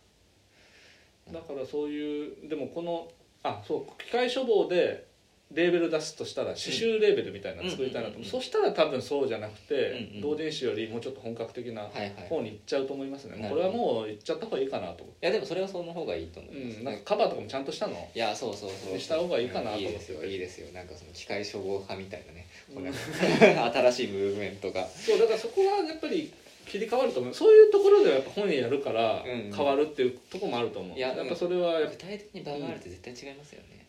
[1.32, 3.08] だからそういうでもこの
[3.44, 5.08] あそう機械処方で
[5.54, 12.12] レーベル出すとしたら刺繍レーベルみたいなの作りたいなと思う、うんうんうんそしたら多分そうじゃなくて、うんうん同人誌よりもうちょっと本格的なはいはい。
[12.30, 18.10] 方に行っちゃうと思いますね、なるほどこれはもう行っちゃった方がいいかなと思って、いやでもそれはその方がいいと思います、うん、なんかカバーとかもちゃんとしたの？
[18.16, 18.94] いやそうそうそう。
[18.94, 20.26] にした方がいいかなと思っていいですよ。
[20.26, 20.72] いいですよ。
[20.74, 24.88] なんかその機械処方派みたいなね、こううん 新しいムーブメントが。
[24.88, 26.32] そうだからそこはやっぱり
[26.66, 27.34] 切り替わると思う。
[27.34, 29.54] そういうところではやっぱ本やるからうんうん。
[29.54, 33.83] 変わるっていうところもあると思う、いややっぱそれはやっぱ具体的に場があるって絶対違いますよね、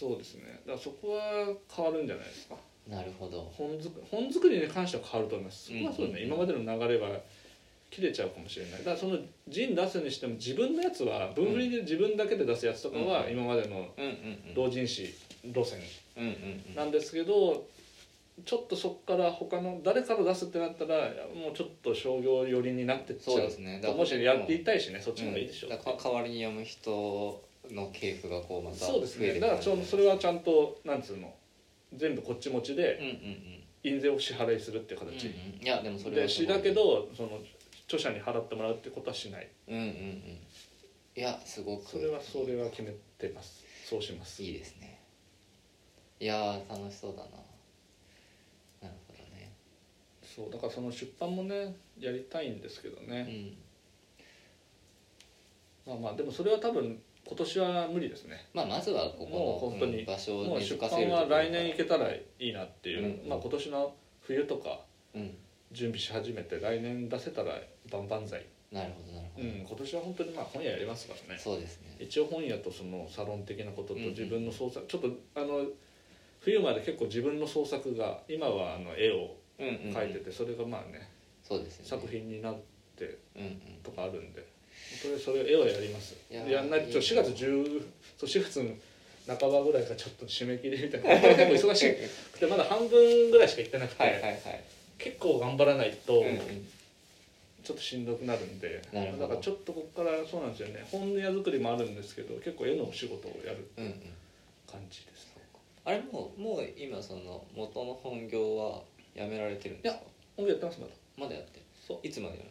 [0.00, 0.44] そうですね。
[0.66, 2.54] だからそこは変わるんじゃないですか。
[2.54, 3.52] うんなるほど。
[3.56, 5.66] 本作本作りに関しては変わると思います。
[5.66, 7.20] そこはそうね、うんうんうん今までの流れは
[7.90, 8.78] 切れちゃうかもしれない。
[8.78, 13.88] だからその陣出すにしても自分のやつは分振りで自分だけで出すやつとかはうん今までの
[14.54, 15.80] 同人誌路線
[16.74, 17.66] なんですけど
[18.44, 23.36] ちょっとそこから他の誰から出すってなったらもうちょっと商業寄りになってっちゃう。
[23.36, 23.82] そうですね。
[23.96, 25.74] もしやっていたいしねそっちの方がいいでしょう、う。
[25.74, 25.78] ん。
[25.78, 27.42] 代わりに読む人
[27.74, 29.40] の系譜がこうまたそうですね。
[29.40, 31.34] だからそのそれはちゃんとなんつうの
[31.94, 33.14] 全部こっち持ちでうんうんう
[33.56, 33.60] ん。
[33.82, 35.64] 印税を支払いするっていううん形、うん。
[35.64, 37.40] いやでもそれではしだけどその
[37.86, 39.48] 著者に払ってもらうってことはしない。
[39.68, 40.38] うんうんうん。
[41.16, 41.90] いやすごく。
[41.90, 43.64] それはそれは決めてます。
[43.88, 44.42] そうします。
[44.42, 45.00] いいですね。
[46.20, 47.28] いやー楽しそうだな。
[48.82, 49.50] なるほどね。
[50.22, 53.56] そうだからその出版もねやりたいんですけどね、
[55.86, 55.94] うん。
[55.94, 57.00] まあまあでもそれは多分
[57.30, 58.44] 今年は無理ですね。
[58.52, 63.28] まあまずはここの本当にうん場所をもうは来年い行けたらいいなっていう、うん。
[63.28, 64.80] まあ今年の冬とか
[65.14, 65.36] うん。
[65.72, 67.52] 準備し始めて来年出せたら
[67.92, 71.40] 万々歳、なるほどなるほど、うん、今年は本当にまあ本屋やりますからね。
[71.40, 71.96] そうですね。
[72.00, 74.08] 一応本屋とそのサロン的なこととうんうん。
[74.10, 75.64] 自分の創作、ちょっとあの
[76.40, 79.96] 冬まで結構自分の創作が今はあの絵をうんうんうん。
[79.96, 81.08] 描いててそれがまあね、
[81.44, 82.02] そうですよね。
[82.02, 82.56] 作品になっ
[82.96, 83.60] てうんうん。
[83.84, 84.40] とかあるんで。
[84.40, 84.49] 本
[85.02, 86.14] 当にそれ絵をやります。
[86.30, 87.82] いやでやんないといいね4月10
[88.18, 88.70] そう4月の
[89.38, 91.94] 半ばぐらいからちょっと締め切りみたいな本当に結構忙し
[92.32, 94.64] くてまだ半分ぐらいしか行ってなくて、はいはいはい。
[94.98, 96.36] 結構頑張らないとうんうん。
[97.62, 100.82] ちょっとしんどくなるんで、だからちょっとここからそうなんですよね。
[100.90, 103.92] 本屋作りもあるんですけど結構絵のお仕事をやるうんうん。
[104.66, 105.42] 感じですね。
[105.84, 108.82] あれもうもう今その元の本業は
[109.14, 110.00] やめられてるんですか？
[110.36, 110.92] 本屋やってますまだ。
[111.18, 111.64] まだやってる。
[111.86, 112.06] そう。
[112.06, 112.49] いつまでやる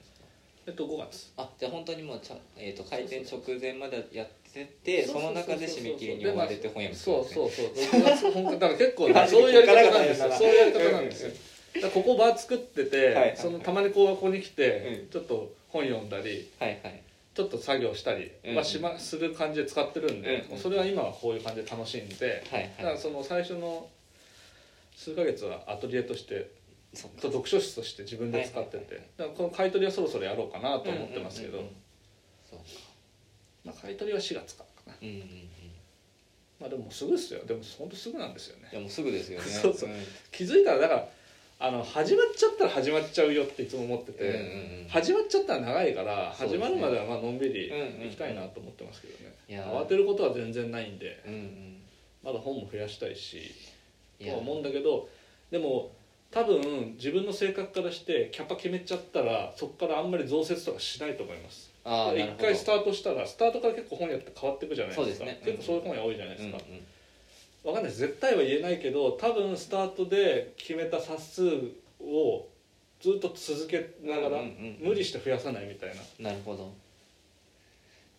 [0.69, 1.31] えっと5月。
[1.37, 8.31] あじゃあ本当にもうちゃ、えー、と開店直前までやっててその中で締め切りに追われて本屋もそうそうそう6 月。
[8.31, 10.31] 本だから結構ねそういうやり方なんですよ。
[10.31, 11.31] そういうやり方なんですよ。
[11.93, 15.09] ここバー作ってて、そのたまにこうここに来て、うん。
[15.09, 17.01] ちょっと本読んだりはいはい。
[17.35, 23.87] ちょっと作業したりはしま、する感じで使ってるんで、うんそれは今はこういう感じで楽しんで、はいだかはいらその最初の
[24.95, 26.49] 数ヶ月はアトリエとして
[26.93, 31.59] と読書室として自分で使ってて、この買い取りはそろそろやろうかなと思ってますけど、
[32.49, 32.65] そうか。
[33.65, 34.97] まあ、買い取りは4月からかな。
[35.01, 35.21] うんうんうん。
[35.21, 35.49] い
[36.59, 37.45] まあでもすぐですよ。
[37.45, 38.69] でも本当すぐなんですよね。
[38.73, 39.45] やもうすぐですよね。
[39.47, 39.89] そうそう。
[39.89, 39.93] ん。
[40.31, 41.09] 気づいたらだから
[41.59, 51.21] あの始まっちゃったら始まっちゃうよっていつも思ってて、うんうんうん始まっちゃったら長いから始まるまではまあのんびりうんうんうん行きたいなと思ってますけどね、慌てることは全然ないんで。
[51.25, 51.81] うんうん。
[52.23, 53.53] まだ本も増やしたいし。
[54.19, 55.07] とは思うんだけど
[55.49, 55.91] でも
[56.31, 61.71] 多分自分の性格からしてキャパ決めちゃったらそこからあんまり増設とかしないと思います。
[61.83, 65.25] 一回スタートしたらスタートから結構本屋って変わっていくじゃないですか。
[65.25, 65.41] ね。
[65.43, 66.81] 結構そういう本屋多いじゃないですか、うんうん
[67.61, 67.91] わかんない。
[67.91, 71.43] 絶対は言えないけど多分スタートで決めた冊数
[72.01, 72.47] を
[73.01, 74.43] ずっと続けながら、
[74.81, 76.29] 無理して増やさないみたいな。
[76.31, 76.71] なるほど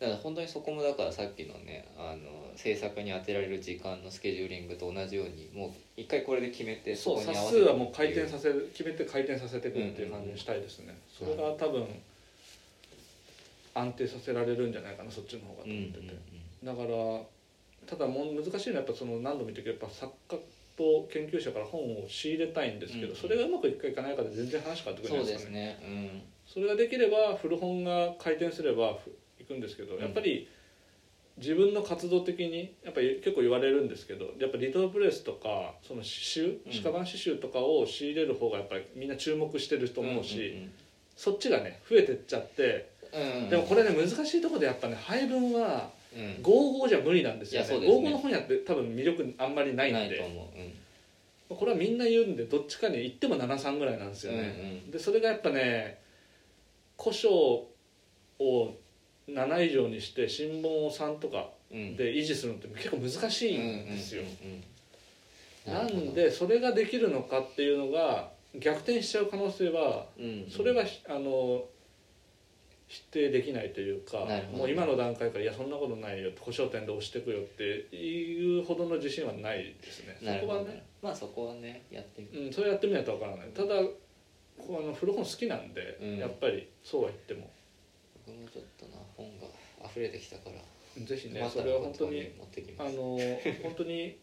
[0.00, 7.64] だから本当にそこもだからさっきのねあの制作に当てられる時間のスケジューリングと同じようにもう一回これで決めてそうこに合冊わせて。
[7.64, 11.86] 数はもう回転させる決めて回転させていくっていう感じにしたいですね、それが多分
[13.74, 16.14] 安定させられるんじゃないかなそっちの方がとうんうん思ってて、
[16.64, 17.20] だから
[17.86, 20.36] ただもう難しいのはやっぱその何度も言ったけどやっぱ作家
[20.76, 23.16] と研究者から本を仕入れたいんですけど、うんうん。
[23.16, 25.78] それがうまくいくかいかないかで全然話変わってくるじゃないですかね。
[25.78, 25.88] すね。
[25.88, 26.22] うん。
[26.46, 28.96] それができれば古本が回転すれば
[29.50, 30.00] くんですけど、うん。
[30.00, 30.48] やっぱり
[31.36, 36.82] 自分の活動的にやっぱり結構言われるんですけどやっぱリトルプレスとかその刺繍うん。
[36.82, 40.70] 鹿版刺繍とかを仕入れる方がやっぱりみんな注目してると思うし、ん
[41.16, 42.88] そっちがね増えてっちゃって、
[43.50, 46.42] でもこれね難しいところでやっぱね配分はうん。
[46.42, 47.76] 55じゃ無理なんですよね。
[47.76, 48.08] うですね。
[48.08, 50.00] 55の本屋って多分魅力あんまりないんで。
[50.00, 51.52] ないと思う。
[51.52, 51.56] うん。
[51.56, 54.90] これはみんな言うんでどっちかに行っても73ぐらいなんですよね、うんうん。
[54.90, 55.98] でそれがやっぱね
[56.98, 57.68] 古書を
[59.34, 61.96] 7以上にして新聞を3とかうん。
[61.96, 64.22] で維持するのって結構難しいんですよ、
[65.66, 71.64] なんでそれができるのかっていうのが逆転しちゃう可能性はうんそれはあの
[72.88, 77.62] 否定できないというかもう今の段階から「いやそんなことないよ」保証点で押してくよって
[77.94, 80.16] いうほどの自信はないですね。
[80.20, 83.48] そこはね、まあそこはねやってみうん、それやってみないとわからない。
[83.50, 83.80] ただ
[84.58, 86.18] こうあの古本好きなんで、うん。
[86.18, 87.48] やっぱりそうは言っても。
[88.26, 92.32] 僕もちょっとな本が溢れてきたからぜひねそれは本当に
[92.78, 93.18] あの
[93.62, 94.16] 本当に、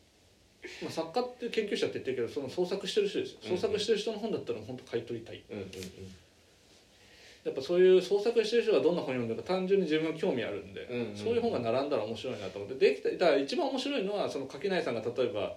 [0.82, 3.40] まあ、作家って研究者って言ってるけどその創作してる人ですよ。
[3.46, 3.58] うんうん。
[3.58, 5.44] 創作してる人の本だったら本当買い取りたい。
[5.50, 5.70] うんうんうん。
[7.46, 12.76] やっぱそういう創作してる人がどんな本読んでるか単純に自分が興味あるんで、うんうんそういう本が並んだら面白いなと思って。
[12.76, 15.56] できただから一番面白いのはその垣内さんが例えば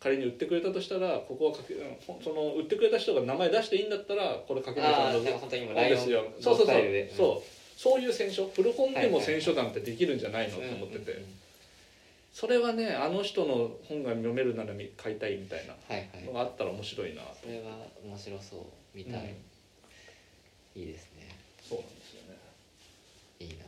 [0.00, 1.74] 仮に売ってくれたとしたらここはかけ
[2.22, 6.24] その売ってくれた人が名前出していいんだったらこれ垣内さんのああなんか本ですよ。
[6.40, 7.14] そうそうそうスタイルで。
[7.14, 11.26] そうそういう選書古本でも選書団ってできるんじゃないのとうん思ってて、うんうん
[12.36, 16.24] それはねあの人の本が読めるならみ買いたいみたいなはいはい。
[16.26, 17.28] のがあったら面白いなと。
[17.44, 18.60] それは面白そう。
[18.94, 19.34] 見たい、
[20.74, 21.34] いいですね。
[21.66, 22.36] そうなんですよね。
[23.40, 23.64] いいな。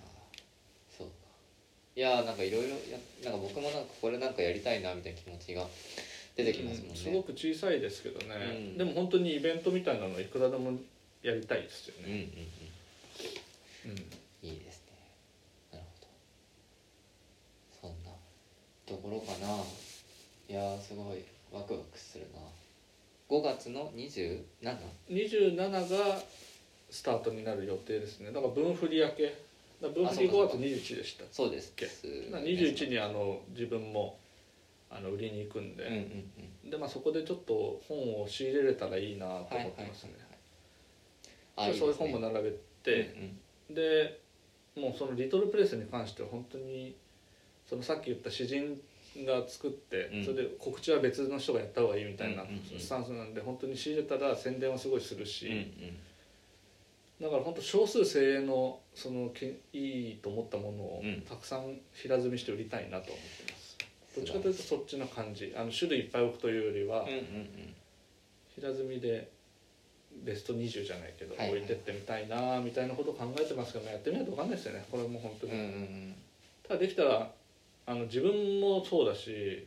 [0.98, 1.06] そう。
[1.06, 1.12] か
[1.96, 5.64] いやーなんかいろいろやなんか僕もなんかこれなんかやりたいなみたいな気持ちが
[6.36, 6.96] 出てきますもんね、うん。
[7.04, 8.76] すごく小さいですけどね、うん。
[8.76, 10.72] でも本当にイベントみたいなのいくらでも
[11.22, 12.20] やりたいですようんうんうん。
[12.20, 12.28] ね、
[13.88, 14.48] うん。
[14.48, 14.92] いいですね。
[15.72, 16.06] なるほ
[17.82, 17.88] ど。
[17.88, 18.10] そんな
[18.86, 19.48] ところかな。
[20.48, 22.40] いやーすごいワクワクするな。
[23.28, 24.42] 5月の 27?
[25.10, 26.18] 27が
[26.90, 28.32] スタートになる予定ですね。
[28.32, 29.34] だから分振り明け。
[29.80, 31.72] 分振り5あそうか月21でしたそうです。
[31.76, 34.18] だから21にあの自分も
[34.90, 36.00] あの売りに行くんで、うんうん
[36.64, 36.70] うん。
[36.70, 42.52] でまあそこでちょっと本を仕入れれたらいいなと思ってますね、はいでそういう本も並べ
[42.84, 43.38] て、うん
[43.70, 44.20] で
[44.76, 46.94] もうそのリトルプレスに関しては本当に
[47.68, 48.80] そのさっき言った詩人
[49.24, 50.24] が作って、うん。
[50.24, 52.80] それで告知は別の人がやった方がいいみたいなうんうんうん。
[52.80, 55.96] スタンスなんで本当に仕入れたら宣伝はすごいするし、うんうん。
[57.20, 61.22] だから本当少数精鋭のそのけいいと思ったものをうん。
[61.22, 63.76] たくさん平積みして売りたいなと思ってます、
[64.16, 65.52] どっちかというとそっちの感じ。
[65.56, 67.74] あの種類いっぱい置くというよりは、うんうんうん。
[68.54, 69.30] 平積みで
[70.24, 71.58] ベスト20じゃないけど、はいはい。
[71.58, 74.84] 置いてってみたいなみたいなことを考えてますけどやってみないと分かんないですよね。
[74.90, 76.14] これも本当に、うんうんうん。
[76.66, 77.30] ただできたら
[77.86, 79.66] あの自分もそうだし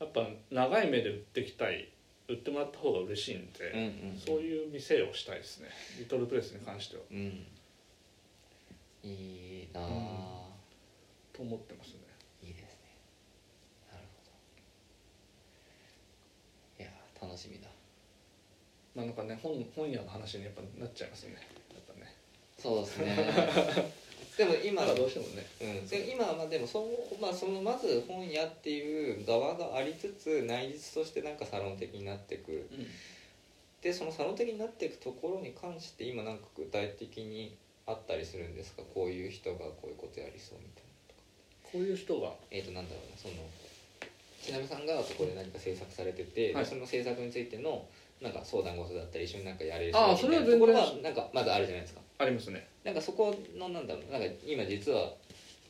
[0.00, 1.88] やっぱ長い目で売っていきたい。
[2.28, 5.68] 売ってもらった方が嬉しいんで、うんうんそういう店をしたいですね。
[5.98, 7.02] リトルプレスに関しては。
[7.10, 7.46] うん。
[9.04, 9.84] いいなあ、
[11.32, 11.98] と思ってますね。
[12.42, 12.68] いいですね。
[13.90, 14.22] なるほ
[16.78, 16.84] ど。
[16.84, 17.66] いやー楽しみだ。
[17.66, 17.71] まあ
[18.94, 21.36] なんかね本本屋の話にやっぱなっちゃいますね。
[21.72, 22.14] やっぱね。
[22.58, 23.16] そうですね。
[24.36, 25.46] でも今まあどうしてもね。
[25.60, 26.88] うん、で今はまあでもその,、
[27.20, 32.66] まあ、そのまず本屋っていう側がありつつ内実としてなんかサロン的になっていく
[33.82, 37.54] でそのサロン的になっていくところに関して今なんか具体的に
[37.86, 38.82] あったりするんですか？
[38.94, 41.20] こういう人がこういうことやりそうみたいなとか。
[41.72, 42.34] こういう人が？
[42.50, 43.34] えー、となんだろうなその
[44.42, 46.66] ちなみさんがここで何か制作されてて、はい。
[46.66, 47.86] その制作についての
[48.22, 52.00] なんか相談事だったり一緒になんかやれるあーみたいなそれは全然ところはなんかまずあるじゃないですか。
[52.18, 52.68] ありますね。
[52.84, 55.10] なんかそこのなんだろうなんか今実は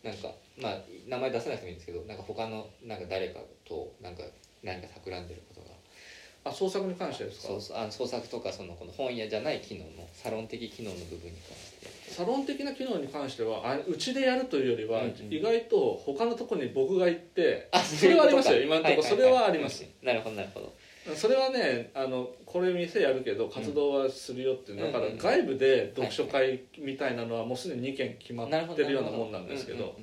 [0.04, 0.28] なんか
[0.60, 0.78] まあ
[1.08, 4.22] 名前出さなくてもいいんですけどなんか他のなんか誰かとなんか
[4.62, 5.72] 何か企んでることが。
[6.44, 7.48] あ創作に関してですか？
[7.48, 12.12] そうそうあの創作とかそのこの本屋じゃない機能のサロン的機能の部分に関して。
[12.12, 15.32] サロン的な機能に関してはあうちでやるというよりは、うんうん。
[15.32, 19.84] 意外と他のところに僕が行ってあそれはありますよ今のところそれはあります。
[19.84, 20.72] うんなるほどなるほど
[21.16, 25.18] それはねあのこれ店やるけど活動はするよって、だからうんうんうん。
[25.18, 29.96] 外部で読書会みたいなのはもうすでに2件決まってるようなもんなんですけど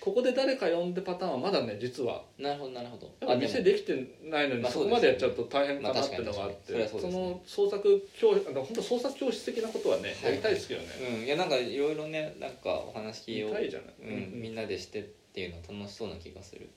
[0.00, 2.44] ここで誰か呼んでパターンはまだね実はうん。
[2.44, 3.06] なるほどなるほど。
[3.20, 10.30] やっぱ店できてないのにそこまでやっちゃうと大変かなっていうのがあってその創作教室本当創作教室的なことはねはい。
[10.32, 10.88] やりたいですけどね。
[11.18, 11.24] うん。
[11.26, 13.94] いやなんかいろいろねなんかお話を見たいじゃない。
[14.02, 16.68] うんみんなでしてっていうのは楽しそうな気がする。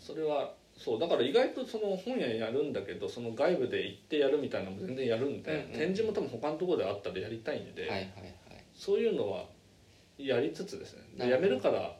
[0.00, 8.34] それはそうだから意外とその本屋やるんだけどその外部で行ってやるみたいなのも全然やるんで、うんうん展示も多分他のところであったらやりたいんで、はいはいはい。
[8.74, 9.44] そういうのは
[10.16, 11.28] やりつつですね。
[11.28, 11.96] やめるから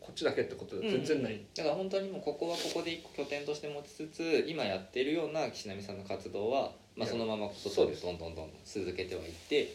[0.00, 9.66] こっちだけってことで全然ない、うんだから本当にもうここはここで一個拠点として持ちつつ今やっているような岸波さんの活動は、まあ、そのままそ外でどんどんどんどん続けてはいってっ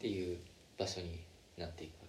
[0.00, 0.36] ていう
[0.78, 1.18] 場所に
[1.56, 1.99] なっていく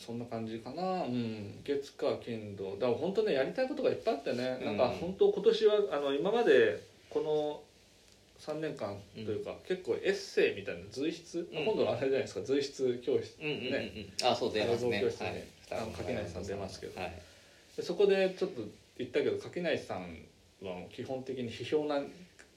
[0.00, 1.04] そんな感じかな。
[1.04, 1.60] うん。
[1.62, 2.76] 月火金土。
[2.80, 4.64] だから本当ねやりたいことがいっぱいあってね、うん。
[4.64, 7.60] なんか本当今年はあの今までこの
[8.40, 11.64] 3年間というか、結構エッセイみたいな随筆、うん。
[11.66, 12.40] 今度はあれじゃないですか。
[12.40, 13.36] 随筆教室。
[13.38, 13.72] うんうんうんうん。
[13.72, 14.06] ね。
[14.24, 15.00] あそう出ますね。
[15.02, 15.82] 教室ねはい。
[15.82, 16.98] あの柿内さん出ますけど。
[16.98, 17.12] はい。
[17.76, 18.62] でそこでちょっと
[18.96, 20.00] 言ったけど柿内さん
[20.62, 22.06] は基本的に批評なん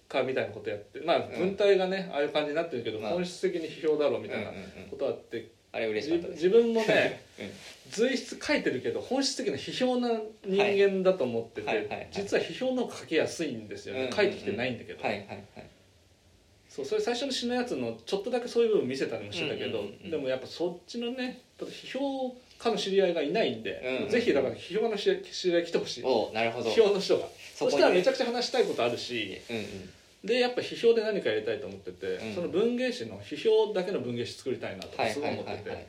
[0.07, 1.39] かみたいなことやってまあうん。
[1.39, 3.11] 文体がね、ああいう感じになってるけど、まあ。
[3.11, 4.89] 本質的に批評だろうみたいなうんうんうん。
[4.89, 6.43] ことあって、あれ嬉しかったです。
[6.43, 7.49] 自分もねうん
[7.89, 10.09] 随筆書いてるけど本質的な批評な
[10.45, 11.77] 人間だと思ってて、はい。
[11.79, 11.87] はい。
[11.87, 11.97] はい。
[11.97, 12.07] はい。
[12.11, 14.05] 実は批評の方が書きやすいんですよね、うん。
[14.05, 15.17] うんうん書いてきてないんだけど、はい。
[15.17, 15.27] はい。
[15.27, 15.45] はい。
[16.69, 20.11] そうそれ最初の詩のやつのちょっとだけそういう部分見せたりもしてたけど、うんうんうんうん。
[20.11, 24.09] でもやっぱそっちのね批評家の知り合いがいないんで、うんうんうん。
[24.09, 25.09] ぜひだから批評家の知
[25.49, 26.03] り合い来てほしい。
[26.03, 26.69] おなるほど。
[26.69, 27.27] 批評の人が。
[27.55, 29.63] そしたらめちゃくちゃ話したいことあるしうんうん
[30.23, 32.35] でやっぱ批評で何かやりたいと思ってて、うん。
[32.35, 35.87] その文芸誌の批評だけの文芸誌作りたいなとはいすごはい思ってて、はい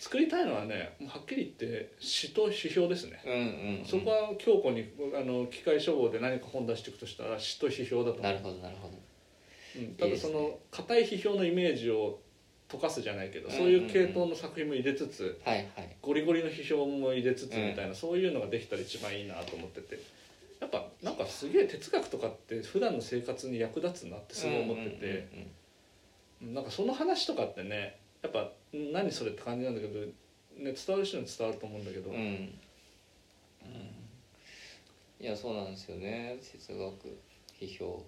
[0.00, 3.38] 作りたいのはねはっきり言って詩と批評ですね、うんうん
[3.80, 8.22] うんそこは強固にあの機械処方で何か本出していくとしたら詩と批評だと思う。
[8.22, 8.94] なるほどなるほど。
[9.76, 12.18] うん、ただその硬い批評のイメージを
[12.70, 15.96] 溶かすじゃないけど、うんそういう系統の作品も入れつつはいはい。
[16.00, 20.00] ゴリゴリの批評も入れつつうんみたいな、そういうのができたら一番いいなと思ってて
[20.60, 25.28] やっぱなんかすげえ哲学とかって普段の生活に役立つなってすごい思ってて、
[26.42, 30.12] なんかその話とかってねやっぱん何それって感じなんだけど、ね、
[30.56, 32.54] 伝わる人には伝わると思うんだけど、うん。
[35.20, 36.38] いやそうなんですよね。
[36.40, 37.18] 哲学
[37.60, 38.04] 批評。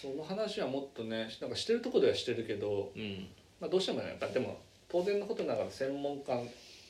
[0.00, 3.28] その話はもっとねなんかしてるとこではしてるけど、うん。
[3.60, 6.34] まあ、どうしてもねやっぱでも当然のことながら専門家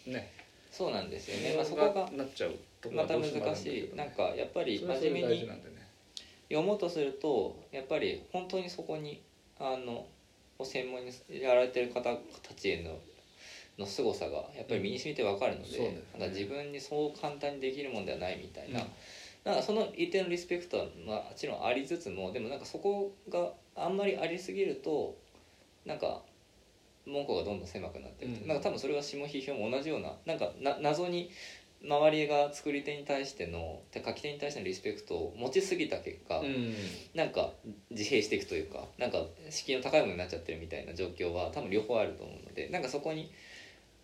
[0.07, 0.33] ね
[0.71, 2.59] そうなんですよね、まあ、そこがなっちゃう。
[2.81, 3.97] とこまた難しい。
[3.97, 5.49] なんかやっぱり真面目に
[6.49, 9.21] 読もうとするとやっぱり本当にそこに
[9.59, 10.07] あの
[10.59, 12.99] を専門にやられてる方たちへの
[13.79, 16.03] の凄さがやっぱり身に染みて分かるので,、そうですね。
[16.18, 18.91] なんか自分にそう簡単にできるもんではないみたいな,、うん。
[19.45, 25.14] なんかその一定のリスペクトはまあもちろんありつつもでもなんかそこがあんまりありすぎると
[25.87, 26.21] なんか
[27.11, 28.49] 門戸がどんどん狭くなってると、うん。
[28.49, 31.31] なんか多分それは下批評も同じようななんかな謎に
[31.83, 36.75] 周りが作り手に対しての書き手に対してのリスペクトを持ちすぎた結果、うん。
[37.15, 37.51] なんか
[37.91, 43.33] 自閉していくというかなんか敷居の高いものになっちゃってるみたいな状況は多分両方あると思うのでなんかそこに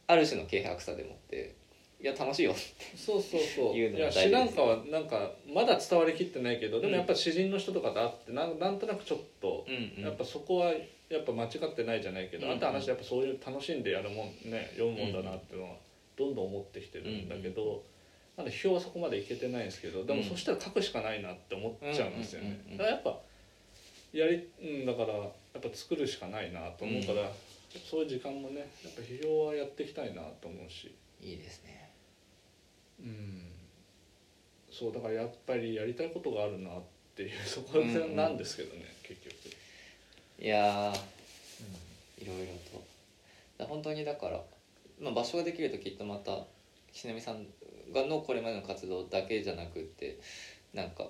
[0.06, 1.54] ある種の軽薄さでもって
[2.00, 2.54] いや楽しいよ
[2.94, 3.76] そうそうそう。
[3.76, 10.02] いや詩なんかはなんかまだ伝わりきってないけどでもやっぱ詩人の人とかと会ってなんなんとなくちょっと、うん。
[10.02, 10.72] やっぱそこは
[11.08, 12.52] やっぱ間違ってないじゃないけど、うん。
[12.54, 15.76] あと話やっぱそういう楽しんでやるもんね読むもんだなっていうのは
[16.16, 17.82] どんどん思ってきてるんだけど、
[18.36, 20.26] まだ批評はそこまでいけてないんですけどでもうん。
[20.26, 22.78] そしたら書くしかないなって思っちゃうんですよね、うんうんうんうん。
[22.78, 23.18] だからやっぱ
[24.12, 25.24] やり、うん、だからや
[25.58, 27.30] っぱ作るしかないなと思うから、
[27.88, 30.94] そういう時間もねやっぱ批評はやっていきたいなと思うし。
[31.22, 31.90] いいですね。
[33.00, 33.42] うん。
[34.70, 36.82] そうだからやっぱりやりたいことがあるなっ
[37.14, 38.95] ていうそこなんですけどね、結局、
[40.38, 41.16] いやー。
[42.18, 42.84] いろいろと。
[43.58, 44.42] だ本当にだから、
[45.00, 46.44] まあ、場所ができるときっとまた
[46.92, 47.46] 岸波さん
[47.92, 50.18] がのこれまでの活動だけじゃなくって
[50.74, 51.06] なんか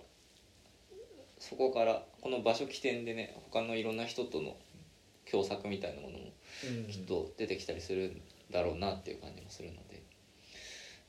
[1.38, 4.56] そこからこの場所起点でね他のいろんな人との
[5.30, 6.24] 共作みたいなものも
[6.64, 6.92] うん。
[6.92, 8.20] きっと出てきたりするん
[8.52, 10.02] だろうなっていう感じもするので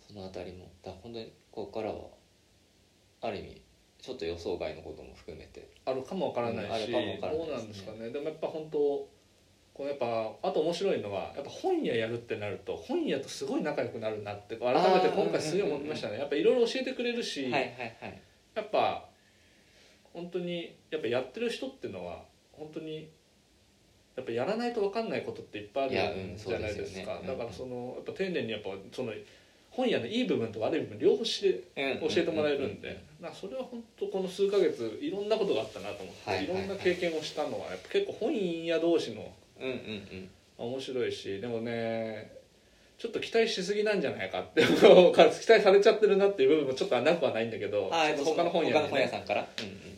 [0.07, 0.69] そのあたりも。
[0.83, 2.01] だ本当にここからは
[3.21, 3.61] ある意味
[4.07, 5.67] ちょっと予想外のことも含めて。
[5.83, 7.01] あるかもわからないし、どう
[7.51, 8.09] なんですかね。
[8.09, 9.09] でもやっぱ本当こ
[9.83, 16.19] うやっぱあと面白いのはやっぱ本屋やるってなると本屋とすごい仲良くなるなって改めて今回すごい思いましたね。
[16.19, 18.21] やっぱいろいろ教えてくれるし、はいはいはい。
[18.55, 19.09] やっぱ
[20.13, 22.23] 本当にやっぱやってる人っていうのは
[22.53, 23.09] 本当に
[24.15, 25.93] やっぱやらないと分かんないことっていっぱいある
[26.37, 27.21] じゃないですか。
[27.27, 29.11] だからそのやっぱ丁寧にやっぱその
[29.77, 32.09] 本屋のいい部分と悪い部分両方知れうん。
[32.09, 40.29] 教えてもらえるんで、なんかそれは本当この数ヶ月いろんなことがあったなと思って、はいろんな経験をしたのはやっぱ結構本屋同士のうんうんうん。
[40.57, 42.31] 面白いしでもね
[42.97, 47.91] ちょっと期待しすぎなんじゃないかって 期待されちゃってるなっていう部分もちょっとなくはないんだけど
[48.25, 49.97] 他の本屋他の本屋さんから、うん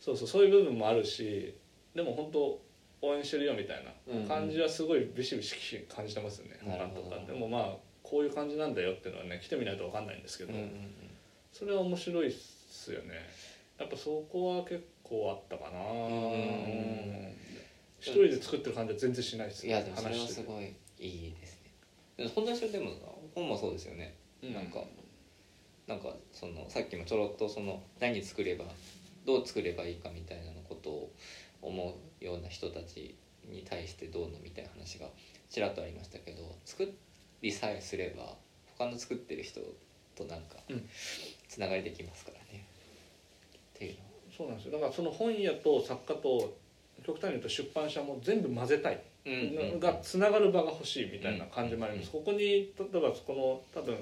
[0.00, 1.54] そうそうそういう部分もあるし
[1.94, 2.60] でも本当
[3.02, 7.02] 応援してるよみたいな感じはすごいビシビシ感じてますよね、なるほど。
[7.02, 7.76] 他とかでもまあ
[8.12, 10.90] こういう感じなんだよっていうのはね来てみないと分かんないんですけど、うんうんうん。
[11.50, 13.14] それは面白いっすよね。
[13.78, 15.80] やっぱそこは結構あったかな、
[18.00, 21.70] 一人で作ってる感じは全然しないですいやでもそれはすごいいいですね。
[22.18, 22.90] でも本当にそれでも
[23.34, 24.52] 本もそうですよね、うん。
[24.52, 24.84] なんか
[25.86, 28.66] なんかそのさっきもちょろっとその何作れば
[29.24, 31.10] どう作ればいいかみたいなのことを
[31.62, 33.16] 思うような人たち
[33.48, 35.06] に対してどうのみたいな話が
[35.48, 36.92] ちらっとありましたけど作
[37.42, 38.34] りさえすれば
[38.78, 39.60] 他の作ってる人
[40.16, 40.88] となんかうん。
[41.48, 42.64] つながりできますからね、
[43.74, 43.98] っていうの
[44.34, 44.72] そうなんですよ。
[44.72, 46.56] だからその本屋と作家と
[47.04, 49.32] 極端に言うと出版社も全部混ぜたい、うん
[49.74, 53.96] うんがつながる場が欲しいみたいな感じもあります、ここに例えばこの多分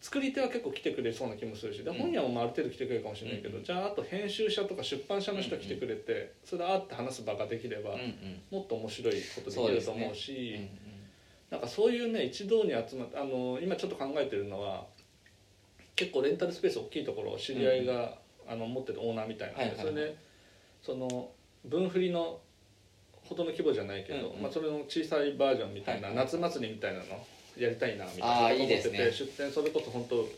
[0.00, 1.96] 作り手は結構来てくれそうな気もするしでうん。
[1.98, 10.68] 本屋もまあある程度来てくれるかもしれないけど、うんじゃああと編集者とか出版社の人が来てくれて、それであって話す場ができれば、うんうんもっと面白いことできると思うしうんうん
[11.50, 14.84] なんかそういうね一堂に集まってあの今ちょっと考えてるのは
[15.94, 19.56] 結構レンタルスペース大きいところを知り合いが、あの持ってるオーナーみたいな。
[19.56, 19.86] はいはいはい。
[19.86, 20.16] それで
[20.82, 21.30] その
[21.64, 22.38] 分振りの
[23.24, 24.42] ほどの規模じゃないけど、うんうん。
[24.42, 27.04] まあ、それの小さいバージョンみたいな、はいはい夏祭りみたいなの
[27.56, 29.10] やりたいなみたいなと思っててね。
[29.10, 30.28] 出店それこそ本当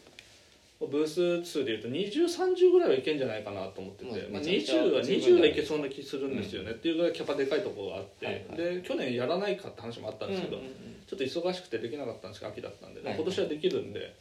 [0.80, 8.34] ブース数でいうと2030ぐらいはいけんじゃないかなと思ってて、まあ、めちゃくちゃ20は十分じゃない20はいけそうな気するんですよね、っていうぐらいキャパでかいところがあって、はい。
[8.48, 10.70] はいで去年やらないかって話もあったんですけど、うんうん
[11.08, 13.08] ちょっと忙しくてできなかったんですけど秋だったんで、はい。
[13.08, 14.14] はい今年はできるんで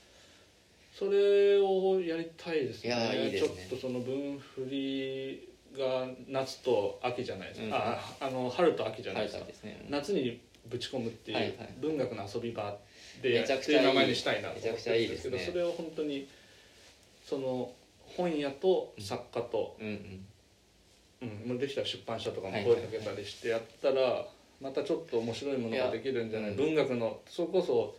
[0.97, 2.95] それをやりたいですね。
[2.95, 3.37] ね。
[3.37, 7.73] ちょっとその分振りが夏と秋じゃないですか、うん。
[7.73, 9.85] ああの春と秋じゃないですか、はいはいですね。
[9.89, 10.39] 夏に
[10.69, 12.77] ぶち込むっていう、文学の遊び場
[13.21, 15.51] でっていう名前にしたいなと思ってるんですけどめちゃくちゃいいですね。
[15.51, 16.27] それを本当に
[17.27, 20.25] その本屋と作家と、うんうん。
[21.19, 24.25] うん、もうできたら出版社とかもはい声かけたりしてやったら
[24.61, 27.95] またちょっと面白いものができるんじゃない文学のそれこそ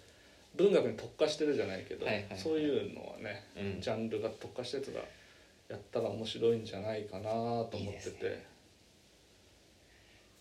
[0.56, 2.38] 文学に特化してるじゃないけど、はいはいはい。
[2.38, 3.80] そういうのはね、うん。
[3.80, 5.00] ジャンルが特化したやつが
[5.68, 8.26] やったら面白いんじゃないかなと思ってて。
[8.26, 8.46] いいね。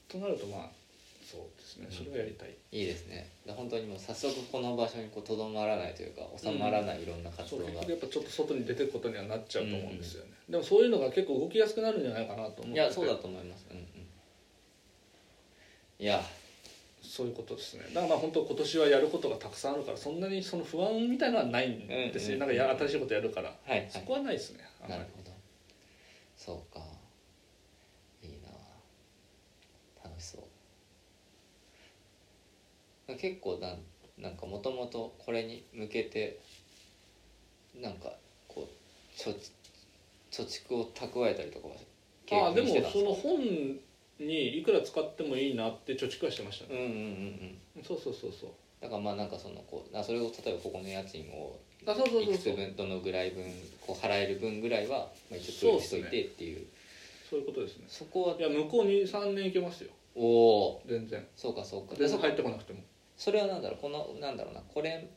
[0.07, 0.69] となるとまあ
[1.29, 1.87] そうですね。
[1.91, 3.29] それがやりたい、いいですね。
[3.45, 12.71] で本当にもう早速この場所にこうとどまらないというか収まらないいろんな活動が、結局やっぱちょっと外に出てくことにはなっちゃうと思うんですよね、でもそういうのが結構動きやすくなるんじゃないかなと思ってて。
[12.71, 13.65] いやそうだと思います。
[13.69, 13.83] うんうん。
[15.99, 16.23] いや。
[16.99, 17.85] そういうことですね。
[17.93, 22.39] だからまあ本当今年はやることがたくさんあるからそんなにその不安みたいのはないんですよ、うん。
[22.39, 23.89] なんかや新しいことやるから、はいはい。
[23.89, 25.01] そこはないですねあんまり。
[25.03, 25.31] なるほど。
[26.35, 26.81] そうか
[28.21, 28.49] いいな
[30.03, 30.41] 楽しそう
[33.15, 33.77] 結構なん
[34.17, 36.39] なんかもともとこれに向けて
[37.75, 38.11] なんか
[38.47, 39.35] こう貯
[40.31, 43.79] 貯蓄を蓄えたりとかはああでもその本
[44.19, 47.83] にいくら使ってもいいなって貯蓄はしてましたね、うんうんうんうん。
[47.83, 48.49] そうそうそうそう。
[48.81, 53.43] だからまあなんかそのこうあそれを例えばここの家賃をあそうそういくつ分どのぐらい分
[53.79, 56.65] こう払える分ぐらいは、まあ、一応プールしといてっていう。
[57.29, 57.85] そういうことですね。
[57.87, 59.91] そこはいや向こうに3年いけますよ。
[60.15, 61.25] おお全然。
[61.35, 61.89] そうかそうか。
[61.89, 62.79] 全然そこ入ってこなくても
[63.17, 65.09] それはなんだろうこのなんだろうなこれ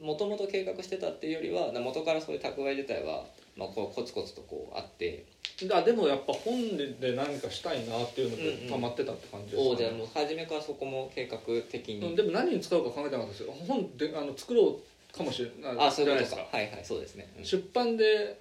[0.00, 3.24] もともと計画してたっていうよりはな元からそういう蓄え自体は、
[3.56, 5.24] まあ、こうコツコツとこうあって。
[5.68, 8.66] だでもやっぱ本で何かしたいなっていうのうんうん。
[8.66, 11.38] で溜まってたって感じですおおじゃあねもう初めからそこも計画
[11.70, 13.52] 的に、うんでも何に使うか考えてなかったですよ。
[13.68, 16.42] 本であの作ろうかもしれないあそういうことか。
[16.50, 17.44] はいはいそうですね、うん。
[17.44, 18.36] 出版で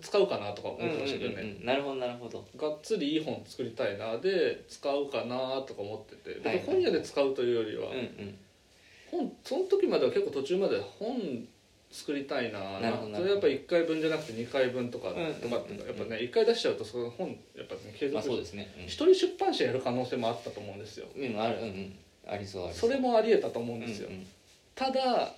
[0.00, 2.44] 使うかなとか思ってましたけどね、うんうんうんなるほどなるほど。
[2.56, 6.64] がっつりいい本作りたいなで使うかなとか思ってて、はいはい。
[6.66, 8.38] 本屋で使うというよりは、うんうん。
[9.10, 11.46] 本その時までは結構途中まで本
[11.90, 12.78] 作りたいな。
[13.14, 21.06] それやっぱ1回分じゃなくて2回分とかうんうんうんとかってやっぱね1回出しちゃうとその本やっぱね継まあ続そうですね、一人出版社やる可能性もあったと思うんですよ。
[21.16, 21.98] うん、うん、あるうんうん。
[22.28, 24.26] ありそうありそれもありえたと思うんですよ、うんうん。
[24.74, 25.34] ただ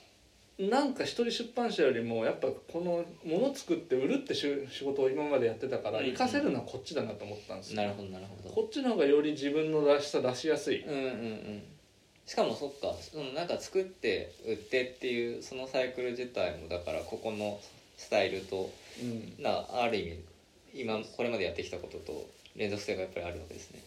[0.59, 6.13] なんか一人出版社よりもやっぱこのもの作って売るってしゅ仕事を今までやってたからうんうん。
[6.13, 8.55] 活かせるのはこっちだなと思ったんですよ、なるほどなるほど。
[8.55, 10.83] こっちの方がより自分のらしさ出しやすい。
[10.83, 11.63] うんうんうん。
[12.27, 17.59] しかもそっかそのなんか作って売ってっていうそのサイクル自体もだからここの
[17.97, 18.71] スタイルと
[19.01, 19.43] うん。
[19.43, 20.19] なある意味
[20.75, 23.81] 今これまでやってきたことと連続性がやっぱりあるわけですね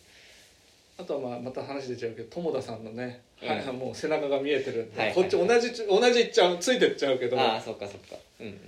[0.97, 5.15] あとはまあまた話出ちゃうけど友田さんのね、うんはいもう背中が見えてるんで、はいはい。
[5.15, 8.15] こっち同じ同じいっちゃうついてっちゃうけどああそっかそっか。
[8.39, 8.59] うんうん。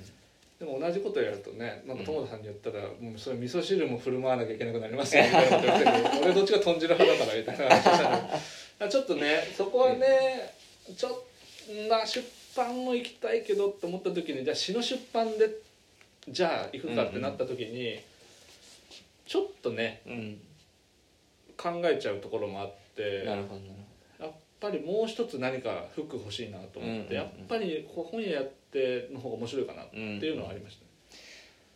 [0.60, 5.92] でも同じことやるとねなんか友田さんに言ったら、もうそれ味噌汁も振る舞わなきゃいけなくなりますよ みたいなこと言ってる
[6.24, 7.76] 俺どっちが豚汁派だからみたいな。
[7.76, 8.30] 話したの
[8.80, 10.54] あちょっとねそこはね
[10.96, 15.50] ちょっとな出版も行きたいけどって思った時にじゃあ詩の出版で
[16.28, 18.00] じゃあ行くかってなった時に、
[19.26, 20.42] ちょっとねうん
[21.58, 23.74] 考えちゃうところもあってなるほどなる
[24.20, 27.14] やっぱりもう一つ何かフック欲しいなと思って、うんうんうん。
[27.14, 30.88] やっぱり本屋やっての方が面白いかなっていうのはありましたね、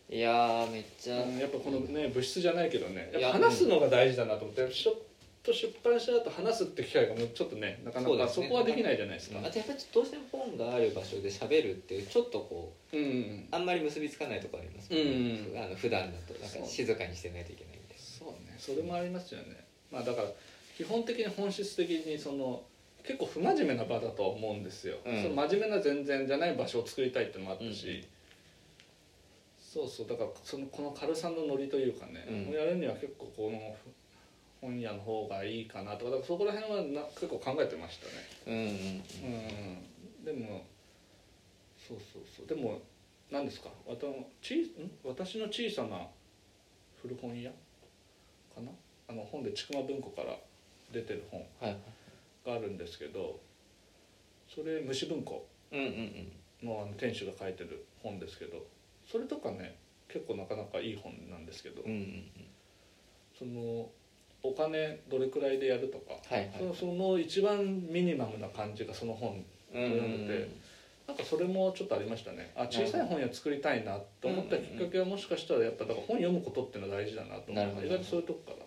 [0.07, 4.95] ほどいやーめっちゃ、うんやっぱこのね物質じゃないけどね話すのが大事だなと思ってちょっ
[5.43, 9.39] と出版社だと話すって機会がもうちょっとねなかなかそ,、こはできないじゃないですか。
[9.39, 18.55] あとやっぱりどうしても本がある場所で喋るっていうちょっとこううんうんあんまり結びつかないところありますもんうんうんあの普段だとなんか静かにしてないといけないみたいそうね。
[18.59, 20.27] それもありますよねまあだから
[20.77, 22.63] 基本的に本質的にその
[23.03, 25.21] 結構不真面目な場だとは思うんですよ、うん。
[25.23, 28.05] その真面目な全然じゃない場所を作りたいってのもあったし、うん
[29.59, 30.07] そうそう。
[30.07, 32.53] だからそのこの軽さのノリというかね、うん。
[32.53, 33.73] やるには結構この
[34.59, 39.01] 本屋の方がいいかなとかだからそこら辺はな結構考えてましたね。
[40.19, 40.65] うんでも
[41.77, 42.47] そうそうそう。
[42.47, 42.81] でも
[43.31, 43.69] 何ですか？
[43.87, 44.07] わた
[44.41, 44.91] ちん？
[45.05, 46.05] 私の小さな
[47.01, 47.49] 古本屋
[48.53, 48.69] かな？
[49.11, 50.37] あの本で千曲文庫から
[50.93, 53.39] 出てる本があるんですけど
[54.47, 55.45] それ虫文庫
[56.63, 58.63] のあの店主が書いてる本ですけど
[59.09, 59.75] それとかね
[60.07, 61.83] 結構なかなかいい本なんですけど、
[63.39, 63.87] その
[64.43, 66.15] お金どれくらいでやるとか、
[66.57, 69.41] そのその一番ミニマムな感じがその本
[69.73, 70.47] うんうんうん。
[71.07, 72.51] なんかそれもちょっとありましたね。
[72.55, 78.65] あ小さい本屋作りたいなと思ったきっかけはもしかしたらやっぱだから本読むことっていうのは大事だなと思って意外とそういうとこから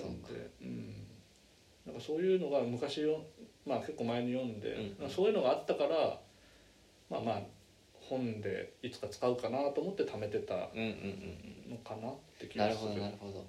[0.00, 1.06] そうなんでうん。
[1.86, 3.22] なんかそういうのが昔よ
[3.66, 5.10] まあ結構前に読んで、うん。
[5.10, 6.18] そういうのがあったから
[7.10, 7.42] まあまあ
[7.92, 10.86] 本でいつか使うかなと思って貯めてたうんうん
[11.66, 13.44] うんのかなって気うんなるほがするどなるほど。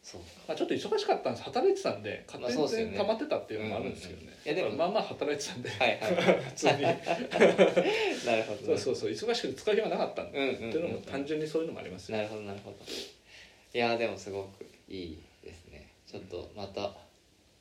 [0.00, 1.44] そうまあ、ちょっと忙しかったんです。
[1.44, 4.62] 働いてたんで勝手に溜まってたっていうのもあるんですけどね、うんうんうん。
[4.62, 5.68] いやでもまあまあ働いてたんで。
[5.68, 6.40] はいはい。
[6.48, 6.82] 普通に。
[8.24, 9.10] なるほどそうそうそう。
[9.10, 12.76] 忙しくて使う暇なかったんで、うんうんうんうんっていうのも単純にそういうのもありますよなるほどなるほど。
[13.74, 15.18] いやでもすごくいい
[16.10, 16.90] ちょっとまた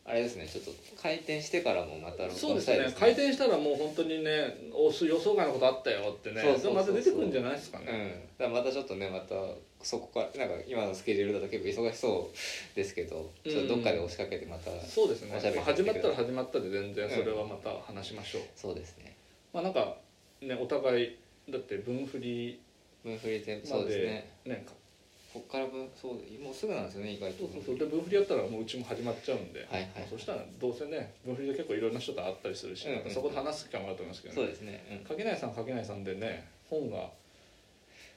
[0.10, 0.72] あれですねちょっと
[1.02, 2.94] 開店してからもまた録そうです音したいですね。
[2.94, 2.95] ね。
[2.98, 6.41] 開店したらもう本当にねおす予想外のことあったよってね。
[6.41, 7.86] そうそうまた出てくるんじゃないですかうん。
[7.86, 9.36] ね、だからまたちょっとねまた
[9.84, 15.32] そこからなんか今のスケジュールだと結構忙しそうですけどちょっとどっかで押しかけてまた、そうですね。
[15.34, 19.18] 始まったら始まったで全然それはまた話しましょう、そうですね。
[19.53, 19.98] まあなんか
[20.40, 21.18] ねお互い
[21.49, 22.61] だって分振り
[23.03, 24.32] 分振り全部まそうですね。
[24.45, 24.65] でね
[25.38, 27.44] こっから分そうもうすぐなんですよね意外と。
[27.46, 27.78] そうそうそう。
[27.78, 34.42] で分振りやったらもううちも始まっちゃうんで、はいはいまあそしたらどうせね分振りで結構いろんな人と会ったりするし、うんうんそこで話す機会もあると思いますけどね。
[34.42, 34.84] そうですね。
[35.06, 35.06] うん。
[35.06, 37.10] 垣内さん垣内さんでね本が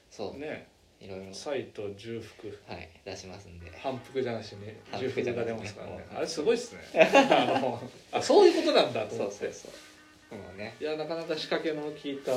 [0.09, 0.39] そう。
[0.39, 0.67] ね
[0.99, 1.33] いろいろ。
[1.33, 2.57] サイト重複。
[2.67, 2.89] はい。
[3.05, 3.71] 出しますんで。
[3.77, 4.61] 反復じゃなしに
[4.97, 6.05] 重複が出ますからね。
[6.11, 6.13] う。
[6.15, 6.81] んあれすごいっすね。
[6.97, 7.79] あの
[8.11, 9.47] あそういうことなんだとそ思って。
[9.47, 10.37] うそうそう。
[10.37, 10.75] でもね。
[10.79, 12.31] いやなかなか仕掛けの効いた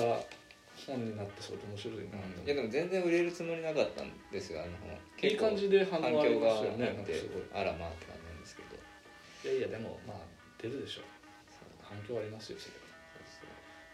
[0.87, 2.11] 本になってそうで面白いな。
[2.11, 6.87] と思っていやでも全然売れるつもりなかったんですよあの本いい感じで反響があっますよね。
[6.87, 9.51] なんかてすごいあらまあって感じなんですけど。
[9.51, 10.17] いやいやでもまあ
[10.61, 11.03] 出るでしょ
[11.49, 11.69] そう。
[11.81, 12.85] 反響ありますよそれは